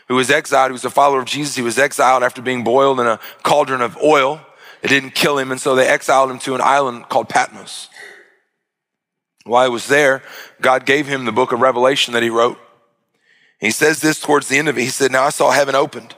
who 0.08 0.15
was 0.15 0.32
exiled. 0.32 0.71
He 0.71 0.73
was 0.73 0.86
a 0.86 0.89
follower 0.89 1.19
of 1.19 1.26
Jesus. 1.26 1.56
He 1.56 1.62
was 1.62 1.78
exiled 1.78 2.23
after 2.23 2.41
being 2.41 2.63
boiled 2.63 3.02
in 3.02 3.06
a 3.06 3.19
cauldron 3.43 3.82
of 3.82 3.97
oil. 3.97 4.41
It 4.82 4.88
didn't 4.88 5.12
kill 5.12 5.38
him, 5.38 5.52
and 5.52 5.60
so 5.60 5.76
they 5.76 5.88
exiled 5.88 6.32
him 6.32 6.39
to 6.39 6.56
an 6.56 6.62
island 6.62 7.10
called 7.10 7.28
Patmos. 7.28 7.89
While 9.45 9.65
he 9.65 9.71
was 9.71 9.88
there, 9.88 10.23
God 10.62 10.86
gave 10.86 11.08
him 11.08 11.25
the 11.25 11.32
book 11.32 11.51
of 11.51 11.60
Revelation 11.60 12.13
that 12.13 12.23
he 12.23 12.29
wrote. 12.29 12.58
He 13.60 13.71
says 13.71 14.01
this 14.01 14.19
towards 14.19 14.47
the 14.47 14.58
end 14.58 14.69
of 14.69 14.77
it. 14.77 14.82
He 14.82 14.88
said, 14.88 15.12
Now 15.12 15.23
I 15.23 15.29
saw 15.29 15.51
heaven 15.51 15.75
opened, 15.75 16.15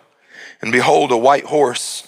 and 0.61 0.71
behold, 0.71 1.11
a 1.11 1.17
white 1.17 1.45
horse, 1.45 2.07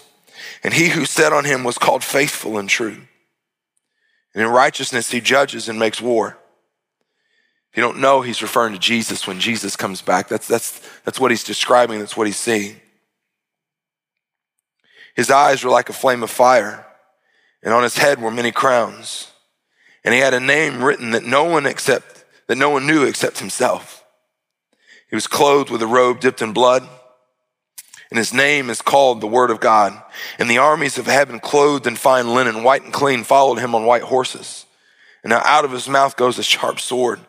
and 0.64 0.74
he 0.74 0.90
who 0.90 1.06
sat 1.06 1.34
on 1.34 1.46
him 1.46 1.64
was 1.64 1.78
called 1.78 2.04
faithful 2.04 2.58
and 2.58 2.70
true 2.70 3.02
and 4.38 4.46
in 4.46 4.52
righteousness, 4.52 5.10
he 5.10 5.20
judges 5.20 5.68
and 5.68 5.80
makes 5.80 6.00
war. 6.00 6.38
If 7.72 7.78
you 7.78 7.82
don't 7.82 7.98
know, 7.98 8.22
he's 8.22 8.44
referring 8.44 8.74
to 8.74 8.80
Jesus 8.80 9.26
when 9.26 9.40
Jesus 9.40 9.76
comes 9.76 10.04
back. 10.04 10.28
That's, 10.28 10.48
that's, 10.48 10.80
that's 11.04 11.20
what 11.20 11.32
he's 11.32 11.44
describing, 11.44 11.98
that's 11.98 12.16
what 12.16 12.28
he's 12.28 12.38
seeing. 12.38 12.80
His 15.16 15.32
eyes 15.32 15.64
were 15.64 15.72
like 15.72 15.90
a 15.90 15.94
flame 15.94 16.22
of 16.22 16.30
fire, 16.30 16.86
and 17.64 17.74
on 17.74 17.82
his 17.82 17.98
head 17.98 18.22
were 18.22 18.30
many 18.30 18.52
crowns. 18.52 19.32
And 20.08 20.14
he 20.14 20.22
had 20.22 20.34
a 20.34 20.40
name 20.40 20.82
written 20.82 21.12
that 21.12 21.26
no 21.26 21.44
one 21.44 21.66
except 21.66 22.24
that 22.48 22.58
no 22.58 22.70
one 22.70 22.88
knew 22.88 23.04
except 23.04 23.40
himself. 23.40 24.06
He 25.10 25.18
was 25.18 25.28
clothed 25.28 25.70
with 25.70 25.82
a 25.82 25.88
robe 25.88 26.22
dipped 26.22 26.42
in 26.42 26.54
blood 26.54 26.88
and 28.10 28.18
his 28.18 28.34
name 28.34 28.70
is 28.70 28.82
called 28.82 29.20
the 29.20 29.28
Word 29.28 29.52
of 29.52 29.60
God. 29.60 30.02
And 30.40 30.50
the 30.50 30.60
armies 30.60 30.98
of 30.98 31.08
heaven, 31.08 31.40
clothed 31.40 31.88
in 31.88 31.96
fine 31.96 32.34
linen, 32.34 32.64
white 32.64 32.84
and 32.84 32.94
clean, 32.94 33.24
followed 33.24 33.60
him 33.60 33.76
on 33.76 33.86
white 33.86 34.04
horses. 34.04 34.66
And 35.24 35.32
now 35.32 35.42
out 35.44 35.66
of 35.66 35.72
his 35.72 35.90
mouth 35.90 36.16
goes 36.16 36.40
a 36.40 36.44
sharp 36.44 36.80
sword, 36.80 37.20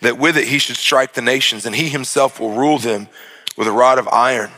that 0.00 0.18
with 0.18 0.38
it 0.38 0.48
he 0.48 0.58
should 0.58 0.76
strike 0.76 1.12
the 1.12 1.20
nations, 1.20 1.66
and 1.66 1.76
he 1.76 1.90
himself 1.90 2.40
will 2.40 2.52
rule 2.54 2.78
them 2.78 3.08
with 3.58 3.68
a 3.68 3.72
rod 3.72 3.98
of 3.98 4.08
iron. 4.08 4.52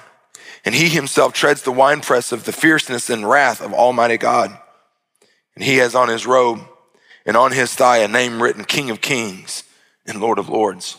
And 0.65 0.75
he 0.75 0.89
himself 0.89 1.33
treads 1.33 1.63
the 1.63 1.73
winepress 1.73 2.31
of 2.31 2.45
the 2.45 2.53
fierceness 2.53 3.11
and 3.11 3.29
wrath 3.29 3.61
of 3.61 3.73
Almighty 3.73 4.17
God. 4.17 4.57
And 5.59 5.67
he 5.67 5.79
has 5.79 5.97
on 5.97 6.09
his 6.09 6.25
robe 6.25 6.61
and 7.27 7.37
on 7.37 7.51
his 7.51 7.75
thigh 7.75 7.99
a 7.99 8.07
name 8.07 8.41
written 8.41 8.63
King 8.63 8.91
of 8.91 9.01
Kings 9.01 9.65
and 10.07 10.21
Lord 10.21 10.39
of 10.39 10.49
Lords. 10.49 10.99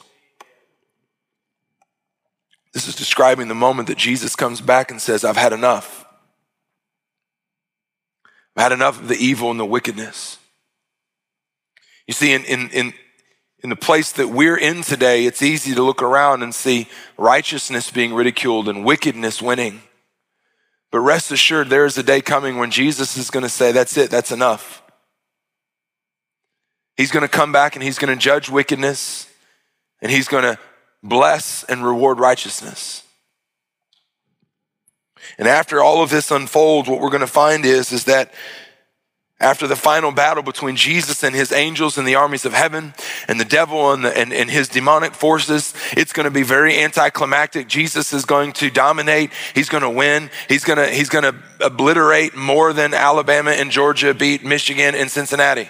This 2.74 2.86
is 2.86 2.94
describing 2.94 3.48
the 3.48 3.56
moment 3.56 3.88
that 3.88 3.98
Jesus 3.98 4.36
comes 4.36 4.60
back 4.60 4.92
and 4.92 5.02
says, 5.02 5.24
I've 5.24 5.38
had 5.38 5.54
enough. 5.54 6.06
I've 8.58 8.64
had 8.64 8.72
enough 8.74 9.00
of 9.00 9.08
the 9.08 9.16
evil 9.16 9.50
and 9.50 9.58
the 9.58 9.66
wickedness. 9.66 10.38
You 12.06 12.14
see, 12.14 12.34
in, 12.34 12.44
in, 12.44 12.70
in, 12.72 12.94
in 13.64 13.70
the 13.70 13.78
place 13.78 14.12
that 14.12 14.28
we're 14.28 14.58
in 14.58 14.82
today, 14.82 15.26
it's 15.26 15.42
easy 15.42 15.74
to 15.74 15.82
look 15.82 16.02
around 16.02 16.44
and 16.44 16.54
see 16.54 16.90
righteousness 17.18 17.90
being 17.92 18.14
ridiculed 18.14 18.68
and 18.68 18.84
wickedness 18.84 19.42
winning. 19.42 19.84
But 20.92 21.00
rest 21.02 21.32
assured, 21.32 21.70
there 21.70 21.86
is 21.86 21.98
a 21.98 22.04
day 22.04 22.22
coming 22.22 22.58
when 22.58 22.72
Jesus 22.72 23.16
is 23.18 23.30
going 23.30 23.44
to 23.44 23.50
say, 23.50 23.72
That's 23.72 23.98
it, 23.98 24.10
that's 24.10 24.32
enough. 24.32 24.82
He's 26.98 27.12
going 27.12 27.22
to 27.22 27.30
come 27.30 27.52
back 27.52 27.76
and 27.76 27.84
he's 27.84 27.98
going 27.98 28.14
to 28.14 28.22
judge 28.22 28.50
wickedness 28.50 29.32
and 30.02 30.12
he's 30.12 30.28
going 30.28 30.44
to 30.44 30.60
bless 31.02 31.64
and 31.64 31.86
reward 31.86 32.20
righteousness. 32.20 33.04
And 35.38 35.48
after 35.48 35.82
all 35.82 36.04
of 36.04 36.10
this 36.10 36.32
unfolds, 36.32 36.90
what 36.90 37.00
we're 37.00 37.10
going 37.10 37.22
to 37.22 37.28
find 37.28 37.66
is, 37.66 37.92
is 37.92 38.06
that 38.06 38.34
after 39.40 39.68
the 39.68 39.76
final 39.76 40.12
battle 40.12 40.44
between 40.44 40.76
Jesus 40.76 41.24
and 41.24 41.34
his 41.34 41.52
angels 41.52 41.98
and 41.98 42.08
the 42.08 42.16
armies 42.16 42.46
of 42.46 42.54
heaven 42.54 42.94
and 43.28 43.40
the 43.40 43.46
devil 43.46 43.92
and, 43.92 44.04
the, 44.04 44.18
and, 44.18 44.34
and 44.34 44.50
his 44.50 44.68
demonic 44.68 45.14
forces, 45.14 45.74
it's 45.94 46.12
going 46.12 46.26
to 46.26 46.32
be 46.32 46.44
very 46.44 46.78
anticlimactic. 46.78 47.68
Jesus 47.68 48.12
is 48.12 48.26
going 48.26 48.52
to 48.54 48.70
dominate. 48.70 49.32
He's 49.56 49.70
going 49.70 49.84
to 49.84 49.90
win. 49.90 50.30
He's 50.50 50.66
going 50.66 50.78
to, 50.78 50.88
he's 50.88 51.10
going 51.10 51.24
to 51.24 51.36
obliterate 51.62 52.36
more 52.36 52.74
than 52.74 52.94
Alabama 52.94 53.52
and 53.52 53.72
Georgia 53.72 54.14
beat 54.14 54.44
Michigan 54.44 54.94
and 54.96 55.10
Cincinnati. 55.10 55.70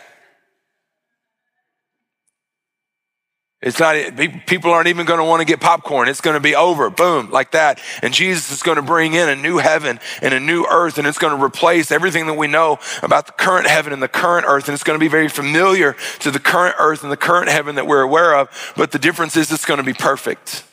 It's 3.61 3.77
not, 3.77 3.97
people 4.45 4.71
aren't 4.71 4.87
even 4.87 5.05
going 5.05 5.19
to 5.19 5.25
want 5.25 5.41
to 5.41 5.45
get 5.45 5.59
popcorn. 5.59 6.07
It's 6.07 6.21
going 6.21 6.35
to 6.35 6.39
be 6.39 6.55
over, 6.55 6.89
boom, 6.89 7.29
like 7.29 7.51
that. 7.51 7.81
And 8.01 8.13
Jesus 8.13 8.51
is 8.51 8.63
going 8.63 8.77
to 8.77 8.81
bring 8.81 9.15
in 9.15 9.27
a 9.27 9.35
new 9.35 9.57
heaven 9.57 9.99
and 10.21 10.33
a 10.33 10.39
new 10.39 10.65
earth, 10.65 10.97
and 10.97 11.05
it's 11.05 11.17
going 11.17 11.37
to 11.37 11.43
replace 11.43 11.91
everything 11.91 12.27
that 12.27 12.35
we 12.35 12.47
know 12.47 12.79
about 13.03 13.25
the 13.25 13.33
current 13.33 13.67
heaven 13.67 13.91
and 13.91 14.01
the 14.01 14.07
current 14.07 14.45
earth. 14.47 14.69
And 14.69 14.73
it's 14.73 14.83
going 14.85 14.97
to 14.97 15.03
be 15.03 15.09
very 15.09 15.27
familiar 15.27 15.97
to 16.19 16.31
the 16.31 16.39
current 16.39 16.77
earth 16.79 17.03
and 17.03 17.11
the 17.11 17.17
current 17.17 17.49
heaven 17.49 17.75
that 17.75 17.85
we're 17.85 18.01
aware 18.01 18.33
of. 18.33 18.73
But 18.77 18.91
the 18.91 18.99
difference 18.99 19.35
is 19.35 19.51
it's 19.51 19.65
going 19.65 19.79
to 19.79 19.83
be 19.83 19.93
perfect. 19.93 20.63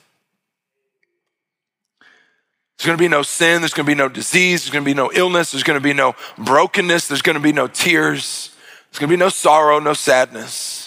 There's 2.79 2.87
going 2.87 2.99
to 2.99 3.03
be 3.03 3.09
no 3.09 3.23
sin. 3.23 3.63
There's 3.63 3.75
going 3.75 3.87
to 3.87 3.91
be 3.91 3.97
no 3.97 4.09
disease. 4.09 4.63
There's 4.63 4.73
going 4.73 4.85
to 4.85 4.89
be 4.89 4.95
no 4.95 5.11
illness. 5.13 5.51
There's 5.51 5.65
going 5.65 5.79
to 5.79 5.83
be 5.83 5.95
no 5.95 6.15
brokenness. 6.39 7.09
There's 7.09 7.23
going 7.23 7.35
to 7.35 7.43
be 7.43 7.53
no 7.53 7.67
tears. 7.67 8.55
There's 8.91 9.01
going 9.01 9.09
to 9.11 9.17
be 9.17 9.19
no 9.19 9.31
sorrow, 9.31 9.81
no 9.81 9.93
sadness. 9.93 10.86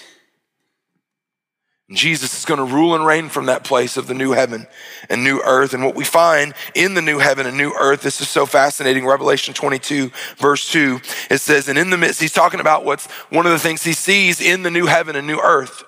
Jesus 1.96 2.38
is 2.38 2.46
going 2.46 2.60
to 2.60 2.76
rule 2.76 2.94
and 2.94 3.04
reign 3.04 3.30
from 3.30 3.48
that 3.48 3.64
place 3.64 3.98
of 3.98 4.06
the 4.06 4.14
new 4.14 4.32
heaven 4.32 4.68
and 5.10 5.24
new 5.24 5.42
earth. 5.44 5.74
And 5.74 5.84
what 5.84 5.96
we 5.96 6.04
find 6.04 6.54
in 6.76 6.94
the 6.94 7.02
new 7.02 7.18
heaven 7.18 7.48
and 7.48 7.58
new 7.58 7.74
earth, 7.74 8.04
this 8.04 8.22
is 8.22 8.30
so 8.30 8.46
fascinating. 8.46 9.08
Revelation 9.08 9.56
22, 9.56 10.12
verse 10.38 10.72
2, 10.72 11.00
it 11.32 11.40
says, 11.40 11.68
and 11.68 11.80
in 11.80 11.90
the 11.90 11.98
midst, 11.98 12.22
he's 12.22 12.32
talking 12.32 12.60
about 12.60 12.86
what's 12.86 13.08
one 13.32 13.48
of 13.48 13.52
the 13.52 13.60
things 13.60 13.84
he 13.84 13.94
sees 13.94 14.40
in 14.40 14.62
the 14.62 14.70
new 14.70 14.86
heaven 14.86 15.16
and 15.16 15.26
new 15.26 15.40
earth. 15.40 15.84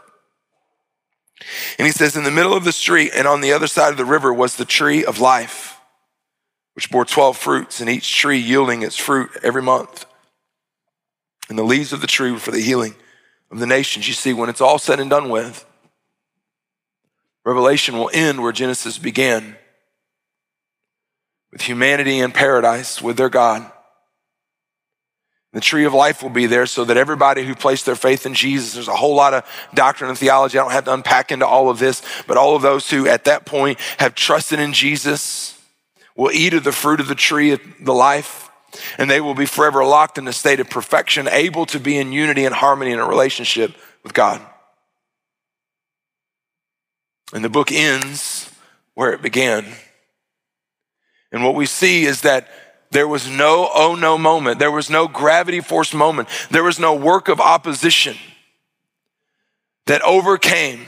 And 1.77 1.85
he 1.85 1.91
says, 1.91 2.15
in 2.15 2.23
the 2.23 2.31
middle 2.31 2.55
of 2.55 2.63
the 2.63 2.71
street 2.71 3.11
and 3.15 3.27
on 3.27 3.41
the 3.41 3.53
other 3.53 3.67
side 3.67 3.91
of 3.91 3.97
the 3.97 4.05
river 4.05 4.33
was 4.33 4.55
the 4.55 4.65
tree 4.65 5.05
of 5.05 5.19
life, 5.19 5.79
which 6.73 6.89
bore 6.89 7.05
12 7.05 7.37
fruits, 7.37 7.79
and 7.79 7.89
each 7.89 8.15
tree 8.15 8.39
yielding 8.39 8.81
its 8.81 8.97
fruit 8.97 9.29
every 9.43 9.61
month. 9.61 10.07
And 11.47 11.59
the 11.59 11.63
leaves 11.63 11.93
of 11.93 12.01
the 12.01 12.07
tree 12.07 12.31
were 12.31 12.39
for 12.39 12.51
the 12.51 12.61
healing 12.61 12.95
of 13.51 13.59
the 13.59 13.67
nations. 13.67 14.07
You 14.07 14.15
see, 14.15 14.33
when 14.33 14.49
it's 14.49 14.61
all 14.61 14.79
said 14.79 14.99
and 14.99 15.09
done 15.09 15.29
with, 15.29 15.65
Revelation 17.43 17.97
will 17.97 18.11
end 18.13 18.41
where 18.41 18.51
Genesis 18.51 18.97
began 18.97 19.55
with 21.51 21.61
humanity 21.61 22.19
in 22.19 22.31
paradise 22.31 23.01
with 23.01 23.17
their 23.17 23.29
God. 23.29 23.69
The 25.53 25.59
tree 25.59 25.83
of 25.83 25.93
life 25.93 26.23
will 26.23 26.29
be 26.29 26.45
there 26.45 26.65
so 26.65 26.85
that 26.85 26.95
everybody 26.95 27.45
who 27.45 27.55
placed 27.55 27.85
their 27.85 27.95
faith 27.95 28.25
in 28.25 28.33
Jesus, 28.33 28.73
there's 28.73 28.87
a 28.87 28.95
whole 28.95 29.15
lot 29.15 29.33
of 29.33 29.45
doctrine 29.73 30.09
and 30.09 30.17
theology. 30.17 30.57
I 30.57 30.61
don't 30.63 30.71
have 30.71 30.85
to 30.85 30.93
unpack 30.93 31.31
into 31.31 31.45
all 31.45 31.69
of 31.69 31.77
this, 31.77 32.01
but 32.25 32.37
all 32.37 32.55
of 32.55 32.61
those 32.61 32.89
who 32.89 33.05
at 33.07 33.25
that 33.25 33.45
point 33.45 33.77
have 33.97 34.15
trusted 34.15 34.59
in 34.59 34.71
Jesus 34.71 35.61
will 36.15 36.31
eat 36.31 36.53
of 36.53 36.63
the 36.63 36.71
fruit 36.71 37.01
of 37.01 37.07
the 37.07 37.15
tree 37.15 37.51
of 37.51 37.59
the 37.81 37.93
life, 37.93 38.49
and 38.97 39.09
they 39.09 39.19
will 39.19 39.35
be 39.35 39.45
forever 39.45 39.83
locked 39.83 40.17
in 40.17 40.25
a 40.27 40.33
state 40.33 40.61
of 40.61 40.69
perfection, 40.69 41.27
able 41.27 41.65
to 41.65 41.79
be 41.79 41.97
in 41.97 42.13
unity 42.13 42.45
and 42.45 42.55
harmony 42.55 42.91
in 42.91 42.99
a 42.99 43.05
relationship 43.05 43.73
with 44.03 44.13
God. 44.13 44.41
And 47.33 47.43
the 47.43 47.49
book 47.49 47.71
ends 47.71 48.49
where 48.93 49.13
it 49.13 49.21
began. 49.21 49.65
And 51.31 51.43
what 51.43 51.55
we 51.55 51.65
see 51.65 52.03
is 52.03 52.21
that 52.21 52.47
there 52.91 53.07
was 53.07 53.29
no 53.29 53.69
oh 53.73 53.95
no 53.95 54.17
moment. 54.17 54.59
There 54.59 54.71
was 54.71 54.89
no 54.89 55.07
gravity 55.07 55.61
force 55.61 55.93
moment. 55.93 56.27
There 56.49 56.63
was 56.63 56.77
no 56.77 56.93
work 56.93 57.29
of 57.29 57.39
opposition 57.39 58.17
that 59.85 60.01
overcame, 60.01 60.85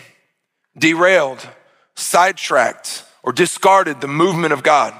derailed, 0.77 1.47
sidetracked, 1.95 3.05
or 3.23 3.31
discarded 3.31 4.01
the 4.01 4.07
movement 4.07 4.53
of 4.53 4.63
God. 4.63 4.93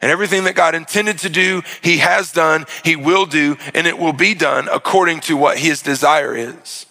And 0.00 0.10
everything 0.10 0.44
that 0.44 0.54
God 0.54 0.74
intended 0.74 1.18
to 1.18 1.28
do, 1.28 1.62
He 1.82 1.98
has 1.98 2.32
done, 2.32 2.66
He 2.84 2.96
will 2.96 3.26
do, 3.26 3.56
and 3.74 3.86
it 3.86 3.98
will 3.98 4.12
be 4.12 4.32
done 4.34 4.68
according 4.68 5.20
to 5.22 5.36
what 5.36 5.58
His 5.58 5.82
desire 5.82 6.34
is. 6.34 6.86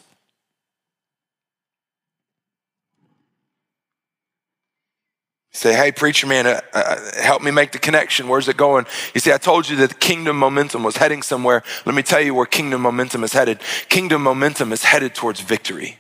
Say, 5.54 5.74
hey, 5.76 5.92
preacher 5.92 6.28
man, 6.28 6.48
uh, 6.48 6.62
uh, 6.74 7.22
help 7.22 7.42
me 7.42 7.52
make 7.52 7.74
the 7.74 7.80
connection. 7.80 8.30
Where's 8.30 8.48
it 8.48 8.56
going? 8.56 8.86
You 9.14 9.20
see, 9.20 9.34
I 9.34 9.38
told 9.38 9.68
you 9.68 9.76
that 9.78 9.90
the 9.90 9.96
kingdom 9.96 10.38
momentum 10.38 10.82
was 10.82 10.96
heading 10.96 11.22
somewhere. 11.22 11.62
Let 11.86 11.94
me 11.94 12.04
tell 12.04 12.22
you 12.22 12.34
where 12.34 12.46
kingdom 12.46 12.82
momentum 12.82 13.24
is 13.24 13.34
headed. 13.34 13.60
Kingdom 13.90 14.24
momentum 14.24 14.72
is 14.72 14.84
headed 14.84 15.14
towards 15.14 15.42
victory. 15.42 15.98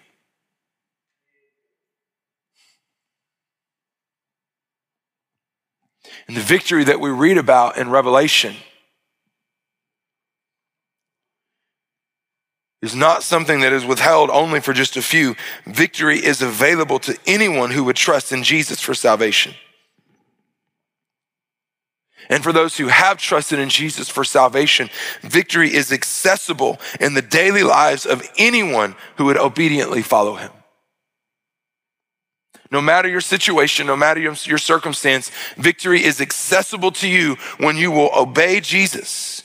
And 6.28 6.38
the 6.38 6.42
victory 6.42 6.86
that 6.86 7.02
we 7.02 7.10
read 7.10 7.38
about 7.38 7.78
in 7.78 7.90
Revelation 7.90 8.56
is 12.82 12.96
not 12.96 13.24
something 13.24 13.60
that 13.60 13.74
is 13.74 13.86
withheld 13.86 14.30
only 14.32 14.60
for 14.60 14.74
just 14.74 14.98
a 14.98 15.02
few. 15.02 15.36
Victory 15.66 16.18
is 16.18 16.42
available 16.42 17.00
to 17.00 17.18
anyone 17.28 17.72
who 17.72 17.84
would 17.84 17.96
trust 17.96 18.32
in 18.32 18.44
Jesus 18.44 18.80
for 18.80 18.94
salvation. 18.94 19.54
And 22.30 22.44
for 22.44 22.54
those 22.54 22.78
who 22.78 22.88
have 22.88 23.18
trusted 23.18 23.60
in 23.60 23.70
Jesus 23.70 24.10
for 24.10 24.24
salvation, 24.24 24.90
victory 25.22 25.74
is 25.74 25.92
accessible 25.92 26.80
in 27.00 27.14
the 27.14 27.22
daily 27.22 27.64
lives 27.64 28.06
of 28.06 28.28
anyone 28.38 28.96
who 29.18 29.26
would 29.26 29.38
obediently 29.38 30.02
follow 30.02 30.36
him. 30.36 30.52
No 32.72 32.80
matter 32.80 33.10
your 33.10 33.22
situation, 33.22 33.86
no 33.86 33.98
matter 33.98 34.22
your, 34.22 34.58
circumstance, 34.58 35.30
victory 35.58 36.04
is 36.04 36.22
accessible 36.22 36.92
to 36.94 37.08
you 37.08 37.36
when 37.58 37.76
you 37.76 37.92
will 37.92 38.12
obey 38.16 38.62
Jesus 38.62 39.44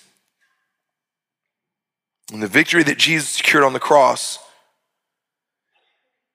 and 2.32 2.42
the 2.42 2.48
victory 2.48 2.82
that 2.82 2.98
Jesus 2.98 3.30
secured 3.30 3.64
on 3.64 3.72
the 3.72 3.80
cross 3.80 4.38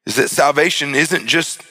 is 0.05 0.15
that 0.15 0.29
salvation 0.29 0.95
isn't 0.95 1.27
just 1.27 1.61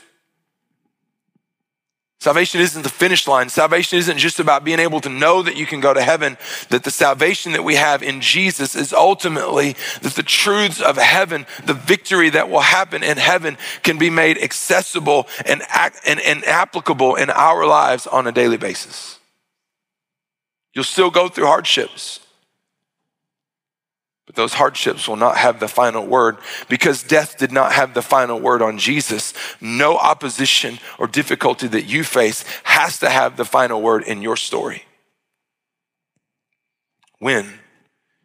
Salvation 2.20 2.60
isn't 2.60 2.82
the 2.82 2.90
finish 2.90 3.26
line. 3.26 3.48
Salvation 3.48 3.98
isn't 3.98 4.18
just 4.18 4.40
about 4.40 4.62
being 4.62 4.78
able 4.78 5.00
to 5.00 5.08
know 5.08 5.42
that 5.42 5.56
you 5.56 5.64
can 5.64 5.80
go 5.80 5.94
to 5.94 6.02
heaven, 6.02 6.36
that 6.68 6.84
the 6.84 6.90
salvation 6.90 7.52
that 7.52 7.64
we 7.64 7.76
have 7.76 8.02
in 8.02 8.20
Jesus 8.20 8.76
is 8.76 8.92
ultimately 8.92 9.74
that 10.02 10.12
the 10.12 10.22
truths 10.22 10.82
of 10.82 10.98
heaven, 10.98 11.46
the 11.64 11.72
victory 11.72 12.28
that 12.28 12.50
will 12.50 12.60
happen 12.60 13.02
in 13.02 13.16
heaven 13.16 13.56
can 13.82 13.96
be 13.96 14.10
made 14.10 14.36
accessible 14.36 15.28
and, 15.46 15.62
and, 16.06 16.20
and 16.20 16.44
applicable 16.44 17.14
in 17.14 17.30
our 17.30 17.64
lives 17.64 18.06
on 18.06 18.26
a 18.26 18.32
daily 18.32 18.58
basis. 18.58 19.18
You'll 20.74 20.84
still 20.84 21.10
go 21.10 21.30
through 21.30 21.46
hardships. 21.46 22.20
But 24.30 24.36
those 24.36 24.54
hardships 24.54 25.08
will 25.08 25.16
not 25.16 25.38
have 25.38 25.58
the 25.58 25.66
final 25.66 26.06
word 26.06 26.36
because 26.68 27.02
death 27.02 27.36
did 27.36 27.50
not 27.50 27.72
have 27.72 27.94
the 27.94 28.00
final 28.00 28.38
word 28.38 28.62
on 28.62 28.78
Jesus. 28.78 29.34
No 29.60 29.98
opposition 29.98 30.78
or 31.00 31.08
difficulty 31.08 31.66
that 31.66 31.86
you 31.86 32.04
face 32.04 32.44
has 32.62 33.00
to 33.00 33.10
have 33.10 33.36
the 33.36 33.44
final 33.44 33.82
word 33.82 34.04
in 34.04 34.22
your 34.22 34.36
story. 34.36 34.84
When 37.18 37.54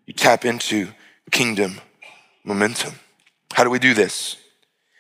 you 0.06 0.14
tap 0.14 0.46
into 0.46 0.90
kingdom 1.32 1.82
momentum. 2.44 2.94
How 3.54 3.64
do 3.64 3.72
we 3.72 3.80
do 3.80 3.96
this? 3.96 4.38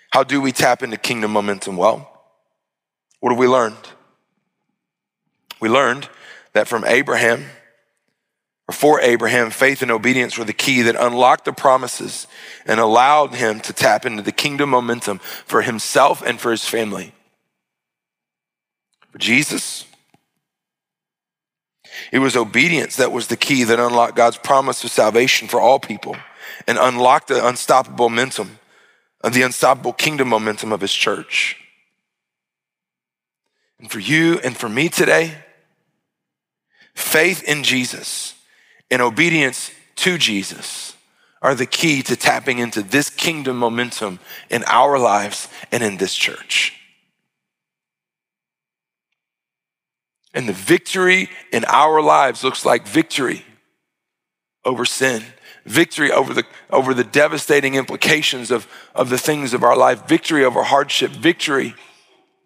How 0.10 0.24
do 0.24 0.42
we 0.42 0.52
tap 0.52 0.82
into 0.82 0.98
kingdom 0.98 1.30
momentum? 1.30 1.78
Well, 1.78 2.12
what 3.20 3.30
have 3.30 3.38
we 3.38 3.48
learned? 3.48 3.92
We 5.60 5.70
learned 5.70 6.10
that 6.54 6.68
from 6.68 6.84
Abraham, 6.84 7.46
for 8.72 9.00
Abraham, 9.00 9.52
faith 9.52 9.84
and 9.84 9.92
obedience 9.92 10.38
were 10.38 10.46
the 10.46 10.54
key 10.54 10.82
that 10.84 10.96
unlocked 10.96 11.46
the 11.46 11.54
promises 11.54 12.26
and 12.66 12.80
allowed 12.80 13.36
him 13.36 13.60
to 13.60 13.74
tap 13.74 14.06
into 14.06 14.24
the 14.24 14.32
kingdom 14.32 14.72
momentum 14.72 15.20
for 15.20 15.62
himself 15.62 16.24
and 16.24 16.40
for 16.40 16.50
his 16.50 16.66
family. 16.66 17.14
For 19.12 19.20
Jesus, 19.20 19.86
it 22.12 22.20
was 22.20 22.36
obedience 22.36 22.96
that 22.96 23.12
was 23.12 23.28
the 23.28 23.38
key 23.38 23.64
that 23.64 23.80
unlocked 23.80 24.16
God's 24.16 24.38
promise 24.38 24.84
of 24.84 24.90
salvation 24.90 25.48
for 25.48 25.60
all 25.60 25.80
people 25.80 26.18
and 26.68 26.80
unlocked 26.80 27.28
the 27.28 27.48
unstoppable 27.48 28.10
momentum 28.10 28.60
of 29.22 29.34
the 29.34 29.44
unstoppable 29.44 29.94
kingdom 29.94 30.28
momentum 30.28 30.72
of 30.72 30.82
his 30.82 30.94
church. 30.94 31.58
And 33.80 33.92
for 33.92 34.00
you 34.00 34.40
and 34.40 34.58
for 34.58 34.70
me 34.70 34.90
today, 34.90 35.36
faith 36.96 37.44
in 37.44 37.64
Jesus 37.64 38.35
and 38.90 39.02
obedience 39.02 39.72
to 39.98 40.18
Jesus 40.18 40.96
are 41.42 41.56
the 41.56 41.66
key 41.66 42.02
to 42.04 42.16
tapping 42.16 42.60
into 42.60 42.82
this 42.82 43.10
kingdom 43.10 43.58
momentum 43.58 44.20
in 44.50 44.64
our 44.66 44.98
lives 44.98 45.48
and 45.72 45.84
in 45.84 45.98
this 45.98 46.16
church. 46.16 46.74
And 50.34 50.50
the 50.50 50.54
victory 50.54 51.30
in 51.52 51.64
our 51.66 52.02
lives 52.02 52.44
looks 52.44 52.66
like 52.66 52.88
victory 52.88 53.46
over 54.66 54.84
sin, 54.84 55.24
victory 55.66 56.12
over 56.12 56.34
the, 56.34 56.44
over 56.70 56.94
the 56.94 57.04
devastating 57.04 57.76
implications 57.76 58.52
of, 58.52 58.68
of 58.94 59.10
the 59.10 59.18
things 59.18 59.54
of 59.54 59.64
our 59.64 59.78
life, 59.78 60.08
victory 60.08 60.44
over 60.44 60.64
hardship, 60.64 61.12
victory 61.12 61.76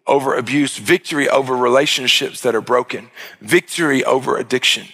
over 0.06 0.36
abuse, 0.36 0.76
victory 0.76 1.28
over 1.28 1.56
relationships 1.56 2.42
that 2.42 2.54
are 2.54 2.60
broken, 2.60 3.10
victory 3.40 4.04
over 4.04 4.36
addiction. 4.36 4.86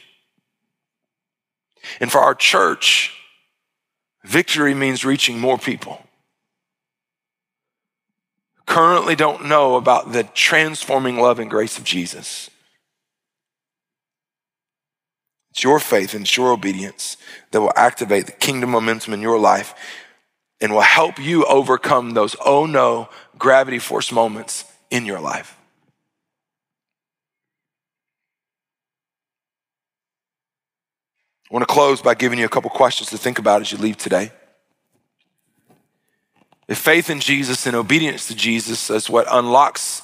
And 2.00 2.10
for 2.10 2.20
our 2.20 2.34
church, 2.34 3.12
victory 4.24 4.74
means 4.74 5.04
reaching 5.04 5.38
more 5.38 5.58
people. 5.58 6.02
Currently 8.66 9.14
don't 9.14 9.46
know 9.46 9.76
about 9.76 10.12
the 10.12 10.24
transforming 10.24 11.18
love 11.18 11.38
and 11.38 11.48
grace 11.48 11.78
of 11.78 11.84
Jesus. 11.84 12.50
It's 15.50 15.64
your 15.64 15.80
faith 15.80 16.12
and 16.12 16.22
it's 16.22 16.36
your 16.36 16.52
obedience 16.52 17.16
that 17.50 17.62
will 17.62 17.72
activate 17.76 18.26
the 18.26 18.32
kingdom 18.32 18.70
momentum 18.70 19.14
in 19.14 19.22
your 19.22 19.38
life 19.38 19.74
and 20.60 20.72
will 20.72 20.80
help 20.80 21.18
you 21.18 21.46
overcome 21.46 22.10
those 22.10 22.36
oh 22.44 22.66
no 22.66 23.08
gravity 23.38 23.78
force 23.78 24.12
moments 24.12 24.64
in 24.90 25.06
your 25.06 25.20
life. 25.20 25.55
I 31.50 31.54
want 31.54 31.66
to 31.66 31.72
close 31.72 32.02
by 32.02 32.14
giving 32.14 32.38
you 32.38 32.44
a 32.44 32.48
couple 32.48 32.70
questions 32.70 33.10
to 33.10 33.18
think 33.18 33.38
about 33.38 33.60
as 33.60 33.70
you 33.70 33.78
leave 33.78 33.96
today. 33.96 34.32
If 36.66 36.78
faith 36.78 37.08
in 37.08 37.20
Jesus 37.20 37.66
and 37.66 37.76
obedience 37.76 38.26
to 38.28 38.34
Jesus 38.34 38.90
is 38.90 39.08
what 39.08 39.26
unlocks 39.30 40.02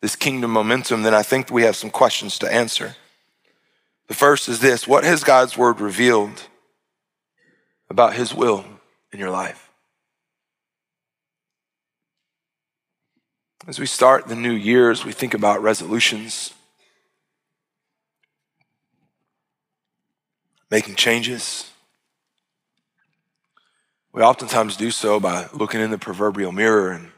this 0.00 0.16
kingdom 0.16 0.50
momentum, 0.50 1.02
then 1.02 1.14
I 1.14 1.22
think 1.22 1.50
we 1.50 1.62
have 1.62 1.76
some 1.76 1.90
questions 1.90 2.38
to 2.38 2.52
answer. 2.52 2.96
The 4.08 4.14
first 4.14 4.48
is 4.48 4.58
this 4.58 4.88
What 4.88 5.04
has 5.04 5.22
God's 5.22 5.56
word 5.56 5.80
revealed 5.80 6.42
about 7.88 8.14
his 8.14 8.34
will 8.34 8.64
in 9.12 9.20
your 9.20 9.30
life? 9.30 9.70
As 13.68 13.78
we 13.78 13.86
start 13.86 14.26
the 14.26 14.34
new 14.34 14.52
year, 14.52 14.90
as 14.90 15.04
we 15.04 15.12
think 15.12 15.34
about 15.34 15.62
resolutions, 15.62 16.52
making 20.70 20.94
changes, 20.94 21.70
we 24.12 24.22
oftentimes 24.22 24.76
do 24.76 24.90
so 24.90 25.20
by 25.20 25.48
looking 25.52 25.80
in 25.80 25.90
the 25.90 25.98
proverbial 25.98 26.52
mirror 26.52 26.90
and 26.90 27.10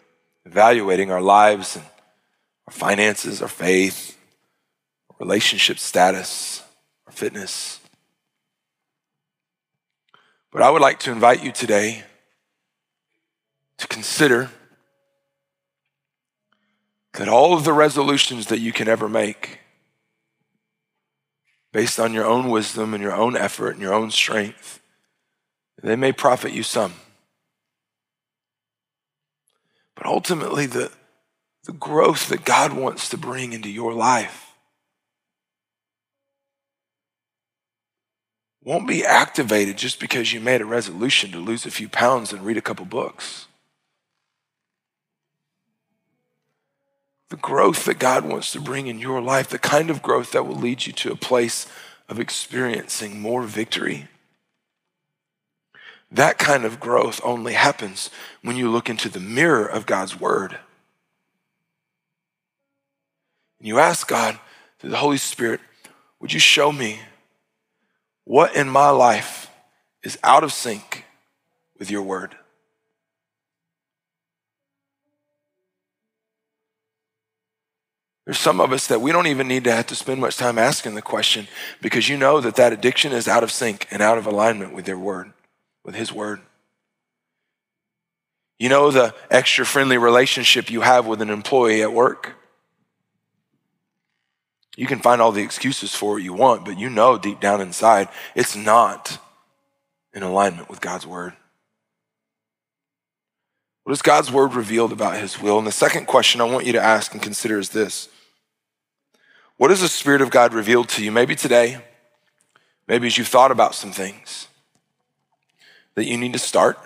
evaluating 0.45 1.11
our 1.11 1.23
lives 1.23 1.77
and 1.77 1.85
our 2.67 2.73
finances, 2.73 3.41
our 3.41 3.49
faith, 3.49 4.19
our 5.11 5.17
relationship 5.19 5.79
status 5.79 6.63
our 7.13 7.17
fitness. 7.17 7.81
But 10.51 10.63
I 10.63 10.71
would 10.71 10.83
like 10.83 10.99
to 11.01 11.13
invite 11.13 11.43
you 11.43 11.53
today 11.53 12.05
to 13.79 13.87
consider 13.87 14.51
that 17.15 17.29
all 17.29 17.55
of 17.55 17.65
the 17.65 17.73
resolutions 17.73 18.47
that 18.47 18.61
you 18.61 18.73
can 18.73 18.89
ever 18.89 19.09
make, 19.09 19.59
based 21.73 21.99
on 21.99 22.13
your 22.13 22.27
own 22.27 22.49
wisdom 22.49 22.95
and 22.95 23.03
your 23.03 23.15
own 23.15 23.37
effort 23.37 23.71
and 23.71 23.81
your 23.81 23.95
own 23.95 24.11
strength, 24.11 24.81
they 25.83 25.97
may 25.97 26.13
profit 26.13 26.53
you 26.53 26.63
some. 26.63 26.95
But 29.97 30.07
ultimately, 30.07 30.67
the, 30.67 30.91
the 31.65 31.73
growth 31.73 32.29
that 32.29 32.45
God 32.45 32.73
wants 32.73 33.09
to 33.09 33.17
bring 33.17 33.53
into 33.53 33.71
your 33.71 33.93
life 33.93 34.53
won't 38.65 38.87
be 38.87 39.05
activated 39.05 39.77
just 39.77 39.99
because 39.99 40.33
you 40.33 40.41
made 40.41 40.61
a 40.61 40.65
resolution 40.65 41.33
to 41.33 41.39
lose 41.39 41.67
a 41.67 41.71
few 41.71 41.89
pounds 41.89 42.33
and 42.33 42.43
read 42.43 42.57
a 42.57 42.63
couple 42.63 42.85
books. 42.85 43.47
The 47.33 47.39
growth 47.39 47.87
that 47.87 47.99
God 47.99 48.27
wants 48.27 48.53
to 48.53 48.61
bring 48.61 48.89
in 48.89 48.99
your 48.99 49.23
life, 49.23 49.49
the 49.49 49.59
kind 49.59 49.89
of 49.89 50.03
growth 50.03 50.33
that 50.33 50.47
will 50.47 50.55
lead 50.55 50.85
you 50.85 50.93
to 50.93 51.13
a 51.13 51.17
place 51.17 51.67
of 52.07 52.21
experiencing 52.21 53.23
more 53.23 53.45
victory. 53.45 54.09
That 56.11 56.37
kind 56.37 56.67
of 56.67 56.79
growth 56.79 57.23
only 57.25 57.55
happens 57.55 58.11
when 58.43 58.57
you 58.57 58.71
look 58.71 58.91
into 58.91 59.09
the 59.09 59.19
mirror 59.19 59.65
of 59.65 59.87
God's 59.87 60.21
Word. 60.21 60.59
And 63.59 63.67
you 63.67 63.79
ask 63.79 64.07
God, 64.07 64.39
through 64.79 64.91
the 64.91 64.99
Holy 64.99 65.17
Spirit, 65.17 65.63
would 66.21 66.35
you 66.35 66.39
show 66.39 66.71
me 66.71 67.01
what 68.25 68.55
in 68.55 68.69
my 68.69 68.91
life 68.91 69.49
is 70.03 70.19
out 70.23 70.45
of 70.45 70.53
sync 70.53 71.07
with 71.79 71.91
your 71.91 72.03
word? 72.03 72.37
There's 78.25 78.39
some 78.39 78.61
of 78.61 78.73
us 78.73 78.87
that 78.87 79.01
we 79.01 79.11
don't 79.11 79.27
even 79.27 79.49
need 79.49 79.65
to 79.65 79.73
have 79.73 79.87
to 79.89 79.97
spend 79.97 80.21
much 80.21 80.37
time 80.37 80.59
asking 80.59 80.95
the 80.95 81.03
question 81.03 81.49
because 81.81 82.09
you 82.09 82.17
know 82.17 82.41
that 82.41 82.55
that 82.57 82.73
addiction 82.73 83.13
is 83.13 83.27
out 83.27 83.43
of 83.43 83.51
sync 83.51 83.89
and 83.91 84.01
out 84.01 84.19
of 84.19 84.27
alignment 84.27 84.73
with 84.73 84.85
their 84.85 84.99
word, 84.99 85.33
with 85.85 85.97
his 85.97 86.13
word. 86.13 86.41
You 88.61 88.69
know 88.69 88.93
the 88.93 89.13
extra 89.29 89.67
friendly 89.67 89.99
relationship 89.99 90.71
you 90.71 90.83
have 90.83 91.05
with 91.05 91.21
an 91.21 91.31
employee 91.31 91.83
at 91.83 91.93
work. 91.93 92.35
You 94.77 94.87
can 94.87 95.01
find 95.01 95.21
all 95.21 95.33
the 95.33 95.43
excuses 95.43 95.95
for 95.95 96.15
what 96.15 96.23
you 96.23 96.33
want, 96.33 96.65
but 96.65 96.79
you 96.79 96.89
know 96.89 97.19
deep 97.19 97.41
down 97.41 97.61
inside 97.61 98.09
it's 98.37 98.55
not 98.55 99.19
in 100.15 100.23
alignment 100.23 100.71
with 100.71 100.81
God's 100.81 101.07
word. 101.07 101.33
What 103.85 103.91
has 103.91 104.03
God's 104.03 104.31
word 104.31 104.55
revealed 104.55 104.93
about 104.93 105.17
his 105.17 105.41
will? 105.41 105.59
And 105.59 105.67
the 105.67 105.73
second 105.73 106.07
question 106.07 106.41
I 106.41 106.45
want 106.45 106.67
you 106.67 106.73
to 106.73 106.83
ask 106.83 107.13
and 107.13 107.23
consider 107.23 107.59
is 107.59 107.71
this 107.71 108.09
What 109.57 109.71
has 109.71 109.81
the 109.81 109.89
Spirit 109.89 110.23
of 110.23 110.31
God 110.31 110.55
revealed 110.55 110.89
to 110.91 111.05
you? 111.05 111.11
Maybe 111.11 111.35
today, 111.35 111.83
maybe 112.87 113.07
as 113.07 113.19
you've 113.19 113.29
thought 113.29 113.51
about 113.51 113.75
some 113.75 113.93
things 113.93 114.49
that 115.95 116.07
you 116.07 116.17
need 116.17 116.33
to 116.33 116.39
start, 116.39 116.79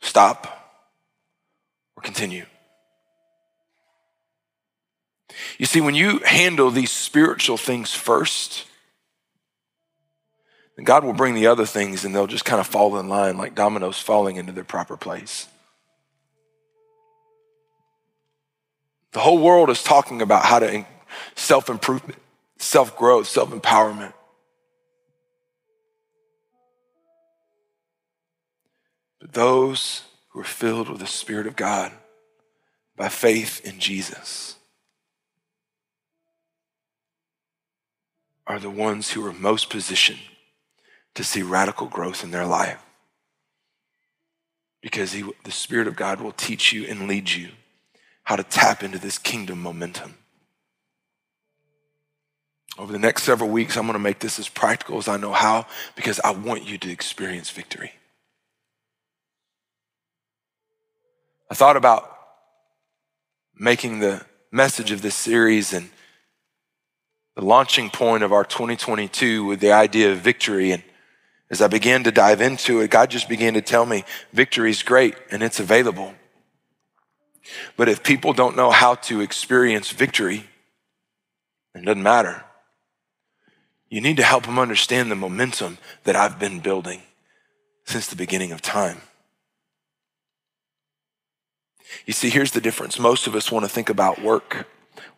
stop, 0.00 0.78
or 1.96 2.02
continue. 2.02 2.46
You 5.58 5.66
see, 5.66 5.80
when 5.80 5.94
you 5.94 6.20
handle 6.20 6.70
these 6.70 6.90
spiritual 6.90 7.56
things 7.56 7.92
first, 7.92 8.66
then 10.80 10.84
God 10.86 11.04
will 11.04 11.12
bring 11.12 11.34
the 11.34 11.46
other 11.46 11.66
things 11.66 12.06
and 12.06 12.14
they'll 12.14 12.26
just 12.26 12.46
kind 12.46 12.58
of 12.58 12.66
fall 12.66 12.98
in 12.98 13.10
line 13.10 13.36
like 13.36 13.54
dominoes 13.54 13.98
falling 13.98 14.36
into 14.36 14.50
their 14.50 14.64
proper 14.64 14.96
place. 14.96 15.46
The 19.12 19.18
whole 19.18 19.42
world 19.42 19.68
is 19.68 19.82
talking 19.82 20.22
about 20.22 20.46
how 20.46 20.58
to 20.58 20.86
self 21.34 21.68
improvement, 21.68 22.18
self 22.56 22.96
growth, 22.96 23.26
self 23.26 23.50
empowerment. 23.50 24.14
But 29.20 29.34
those 29.34 30.04
who 30.30 30.40
are 30.40 30.44
filled 30.44 30.88
with 30.88 31.00
the 31.00 31.06
Spirit 31.06 31.46
of 31.46 31.56
God 31.56 31.92
by 32.96 33.10
faith 33.10 33.60
in 33.66 33.80
Jesus 33.80 34.56
are 38.46 38.58
the 38.58 38.70
ones 38.70 39.10
who 39.10 39.26
are 39.26 39.34
most 39.34 39.68
positioned 39.68 40.20
to 41.14 41.24
see 41.24 41.42
radical 41.42 41.86
growth 41.86 42.24
in 42.24 42.30
their 42.30 42.46
life. 42.46 42.82
Because 44.80 45.12
he, 45.12 45.24
the 45.44 45.50
Spirit 45.50 45.86
of 45.86 45.96
God 45.96 46.20
will 46.20 46.32
teach 46.32 46.72
you 46.72 46.86
and 46.86 47.08
lead 47.08 47.30
you 47.30 47.48
how 48.24 48.36
to 48.36 48.42
tap 48.42 48.82
into 48.82 48.98
this 48.98 49.18
kingdom 49.18 49.60
momentum. 49.60 50.14
Over 52.78 52.92
the 52.92 52.98
next 52.98 53.24
several 53.24 53.50
weeks, 53.50 53.76
I'm 53.76 53.84
going 53.84 53.94
to 53.94 53.98
make 53.98 54.20
this 54.20 54.38
as 54.38 54.48
practical 54.48 54.98
as 54.98 55.08
I 55.08 55.16
know 55.16 55.32
how 55.32 55.66
because 55.96 56.20
I 56.20 56.30
want 56.30 56.64
you 56.64 56.78
to 56.78 56.90
experience 56.90 57.50
victory. 57.50 57.92
I 61.50 61.54
thought 61.54 61.76
about 61.76 62.16
making 63.56 63.98
the 63.98 64.24
message 64.52 64.92
of 64.92 65.02
this 65.02 65.14
series 65.14 65.72
and 65.72 65.90
the 67.34 67.44
launching 67.44 67.90
point 67.90 68.22
of 68.22 68.32
our 68.32 68.44
2022 68.44 69.44
with 69.44 69.60
the 69.60 69.72
idea 69.72 70.12
of 70.12 70.18
victory. 70.18 70.70
And 70.70 70.82
as 71.50 71.60
I 71.60 71.66
began 71.66 72.04
to 72.04 72.12
dive 72.12 72.40
into 72.40 72.80
it, 72.80 72.90
God 72.90 73.10
just 73.10 73.28
began 73.28 73.54
to 73.54 73.60
tell 73.60 73.84
me 73.84 74.04
victory 74.32 74.70
is 74.70 74.82
great 74.82 75.16
and 75.30 75.42
it's 75.42 75.58
available. 75.58 76.14
But 77.76 77.88
if 77.88 78.02
people 78.02 78.32
don't 78.32 78.56
know 78.56 78.70
how 78.70 78.94
to 78.94 79.20
experience 79.20 79.90
victory, 79.90 80.44
it 81.74 81.84
doesn't 81.84 82.02
matter. 82.02 82.44
You 83.88 84.00
need 84.00 84.18
to 84.18 84.22
help 84.22 84.44
them 84.44 84.58
understand 84.58 85.10
the 85.10 85.16
momentum 85.16 85.78
that 86.04 86.14
I've 86.14 86.38
been 86.38 86.60
building, 86.60 87.02
since 87.84 88.06
the 88.06 88.14
beginning 88.14 88.52
of 88.52 88.62
time. 88.62 89.00
You 92.06 92.12
see, 92.12 92.30
here's 92.30 92.52
the 92.52 92.60
difference. 92.60 93.00
Most 93.00 93.26
of 93.26 93.34
us 93.34 93.50
want 93.50 93.64
to 93.64 93.68
think 93.68 93.90
about 93.90 94.22
work. 94.22 94.68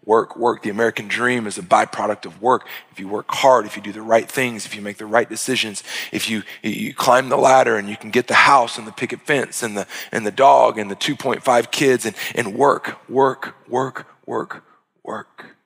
Work, 0.04 0.36
work. 0.36 0.62
The 0.62 0.70
American 0.70 1.06
dream 1.06 1.46
is 1.46 1.58
a 1.58 1.62
byproduct 1.62 2.26
of 2.26 2.42
work. 2.42 2.66
If 2.90 2.98
you 2.98 3.06
work 3.06 3.26
hard, 3.28 3.66
if 3.66 3.76
you 3.76 3.82
do 3.82 3.92
the 3.92 4.02
right 4.02 4.28
things, 4.28 4.66
if 4.66 4.74
you 4.74 4.82
make 4.82 4.98
the 4.98 5.06
right 5.06 5.28
decisions, 5.28 5.84
if 6.10 6.28
you, 6.28 6.42
you 6.62 6.92
climb 6.92 7.28
the 7.28 7.36
ladder 7.36 7.76
and 7.76 7.88
you 7.88 7.96
can 7.96 8.10
get 8.10 8.26
the 8.26 8.34
house 8.34 8.78
and 8.78 8.86
the 8.86 8.92
picket 8.92 9.20
fence 9.20 9.62
and 9.62 9.76
the, 9.76 9.86
and 10.10 10.26
the 10.26 10.32
dog 10.32 10.76
and 10.76 10.90
the 10.90 10.96
2.5 10.96 11.70
kids 11.70 12.04
and, 12.04 12.16
and 12.34 12.54
work, 12.54 12.98
work, 13.08 13.54
work, 13.68 14.08
work, 14.26 14.64
work. 15.04 15.56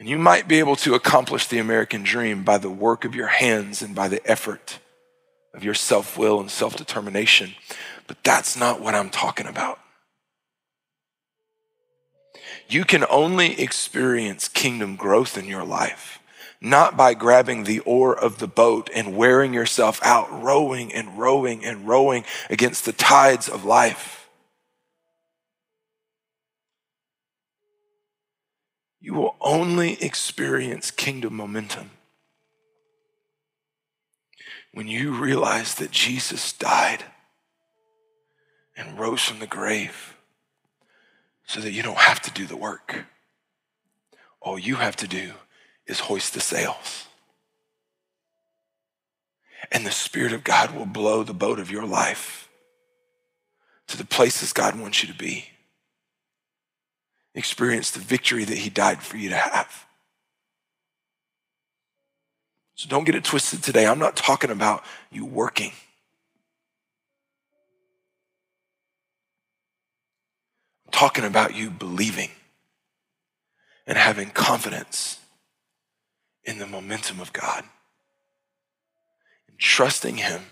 And 0.00 0.08
you 0.08 0.18
might 0.18 0.48
be 0.48 0.58
able 0.58 0.76
to 0.76 0.94
accomplish 0.94 1.46
the 1.46 1.58
American 1.58 2.02
dream 2.02 2.42
by 2.42 2.58
the 2.58 2.68
work 2.68 3.04
of 3.04 3.14
your 3.14 3.28
hands 3.28 3.80
and 3.80 3.94
by 3.94 4.08
the 4.08 4.20
effort 4.28 4.80
of 5.54 5.62
your 5.62 5.74
self 5.74 6.18
will 6.18 6.40
and 6.40 6.50
self 6.50 6.76
determination. 6.76 7.54
But 8.08 8.22
that's 8.24 8.56
not 8.56 8.80
what 8.80 8.94
I'm 8.94 9.08
talking 9.08 9.46
about. 9.46 9.78
You 12.74 12.84
can 12.84 13.04
only 13.08 13.60
experience 13.60 14.48
kingdom 14.48 14.96
growth 14.96 15.38
in 15.38 15.44
your 15.44 15.62
life, 15.62 16.18
not 16.60 16.96
by 16.96 17.14
grabbing 17.14 17.62
the 17.62 17.78
oar 17.78 18.18
of 18.18 18.38
the 18.38 18.48
boat 18.48 18.90
and 18.92 19.16
wearing 19.16 19.54
yourself 19.54 20.00
out, 20.02 20.42
rowing 20.42 20.92
and 20.92 21.16
rowing 21.16 21.64
and 21.64 21.86
rowing 21.86 22.24
against 22.50 22.84
the 22.84 22.92
tides 22.92 23.48
of 23.48 23.64
life. 23.64 24.28
You 29.00 29.14
will 29.14 29.36
only 29.40 30.02
experience 30.02 30.90
kingdom 30.90 31.36
momentum 31.36 31.90
when 34.72 34.88
you 34.88 35.12
realize 35.12 35.76
that 35.76 35.92
Jesus 35.92 36.52
died 36.52 37.04
and 38.76 38.98
rose 38.98 39.22
from 39.22 39.38
the 39.38 39.46
grave 39.46 40.13
so 41.46 41.60
that 41.60 41.72
you 41.72 41.82
don't 41.82 41.98
have 41.98 42.20
to 42.22 42.30
do 42.30 42.46
the 42.46 42.56
work. 42.56 43.04
All 44.40 44.58
you 44.58 44.76
have 44.76 44.96
to 44.96 45.08
do 45.08 45.32
is 45.86 46.00
hoist 46.00 46.34
the 46.34 46.40
sails. 46.40 47.06
And 49.72 49.86
the 49.86 49.90
Spirit 49.90 50.32
of 50.32 50.44
God 50.44 50.74
will 50.74 50.86
blow 50.86 51.22
the 51.22 51.34
boat 51.34 51.58
of 51.58 51.70
your 51.70 51.86
life 51.86 52.48
to 53.88 53.96
the 53.96 54.04
places 54.04 54.52
God 54.52 54.78
wants 54.78 55.02
you 55.02 55.12
to 55.12 55.18
be. 55.18 55.46
Experience 57.34 57.90
the 57.90 58.00
victory 58.00 58.44
that 58.44 58.58
He 58.58 58.70
died 58.70 59.02
for 59.02 59.16
you 59.16 59.30
to 59.30 59.36
have. 59.36 59.86
So 62.74 62.88
don't 62.88 63.04
get 63.04 63.14
it 63.14 63.24
twisted 63.24 63.62
today. 63.62 63.86
I'm 63.86 63.98
not 63.98 64.16
talking 64.16 64.50
about 64.50 64.84
you 65.10 65.24
working. 65.24 65.72
Talking 70.94 71.24
about 71.24 71.56
you 71.56 71.70
believing 71.70 72.30
and 73.84 73.98
having 73.98 74.30
confidence 74.30 75.18
in 76.44 76.58
the 76.60 76.68
momentum 76.68 77.18
of 77.18 77.32
God 77.32 77.64
and 79.48 79.58
trusting 79.58 80.18
Him 80.18 80.42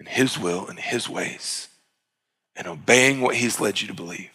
in 0.00 0.06
His 0.06 0.36
will 0.36 0.66
and 0.66 0.76
His 0.76 1.08
ways 1.08 1.68
and 2.56 2.66
obeying 2.66 3.20
what 3.20 3.36
He's 3.36 3.60
led 3.60 3.80
you 3.80 3.86
to 3.86 3.94
believe 3.94 4.32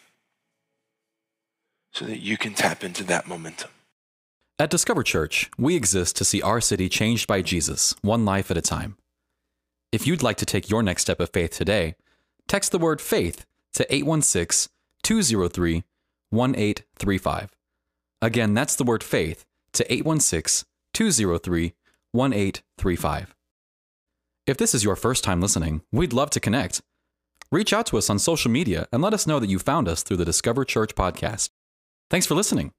so 1.91 2.05
that 2.05 2.19
you 2.19 2.37
can 2.37 2.53
tap 2.53 2.81
into 2.81 3.03
that 3.03 3.27
momentum. 3.27 3.71
At 4.57 4.69
Discover 4.69 5.03
Church, 5.03 5.51
we 5.57 5.75
exist 5.75 6.15
to 6.15 6.23
see 6.23 6.41
our 6.41 6.61
city 6.61 6.87
changed 6.87 7.27
by 7.27 7.41
Jesus, 7.41 7.93
one 8.01 8.23
life 8.23 8.49
at 8.49 8.57
a 8.57 8.61
time. 8.61 8.95
If 9.91 10.07
you'd 10.07 10.23
like 10.23 10.37
to 10.37 10.45
take 10.45 10.69
your 10.69 10.81
next 10.81 11.01
step 11.01 11.19
of 11.19 11.31
faith 11.31 11.51
today, 11.51 11.95
text 12.47 12.71
the 12.71 12.79
word 12.79 13.01
faith 13.01 13.45
to 13.73 13.93
816 13.93 14.71
203 15.03 15.83
1835. 16.29 17.51
Again, 18.21 18.53
that's 18.53 18.75
the 18.75 18.83
word 18.83 19.03
faith 19.03 19.45
to 19.73 19.91
816 19.91 20.67
203 20.93 21.73
1835. 22.11 23.35
If 24.45 24.57
this 24.57 24.75
is 24.75 24.83
your 24.83 24.95
first 24.95 25.23
time 25.23 25.41
listening, 25.41 25.81
we'd 25.91 26.13
love 26.13 26.29
to 26.31 26.39
connect. 26.39 26.81
Reach 27.51 27.71
out 27.71 27.85
to 27.87 27.97
us 27.97 28.09
on 28.09 28.19
social 28.19 28.51
media 28.51 28.87
and 28.91 29.01
let 29.01 29.13
us 29.13 29.25
know 29.25 29.39
that 29.39 29.49
you 29.49 29.59
found 29.59 29.87
us 29.87 30.03
through 30.03 30.17
the 30.17 30.25
Discover 30.25 30.65
Church 30.65 30.95
podcast. 30.95 31.49
Thanks 32.09 32.27
for 32.27 32.35
listening. 32.35 32.73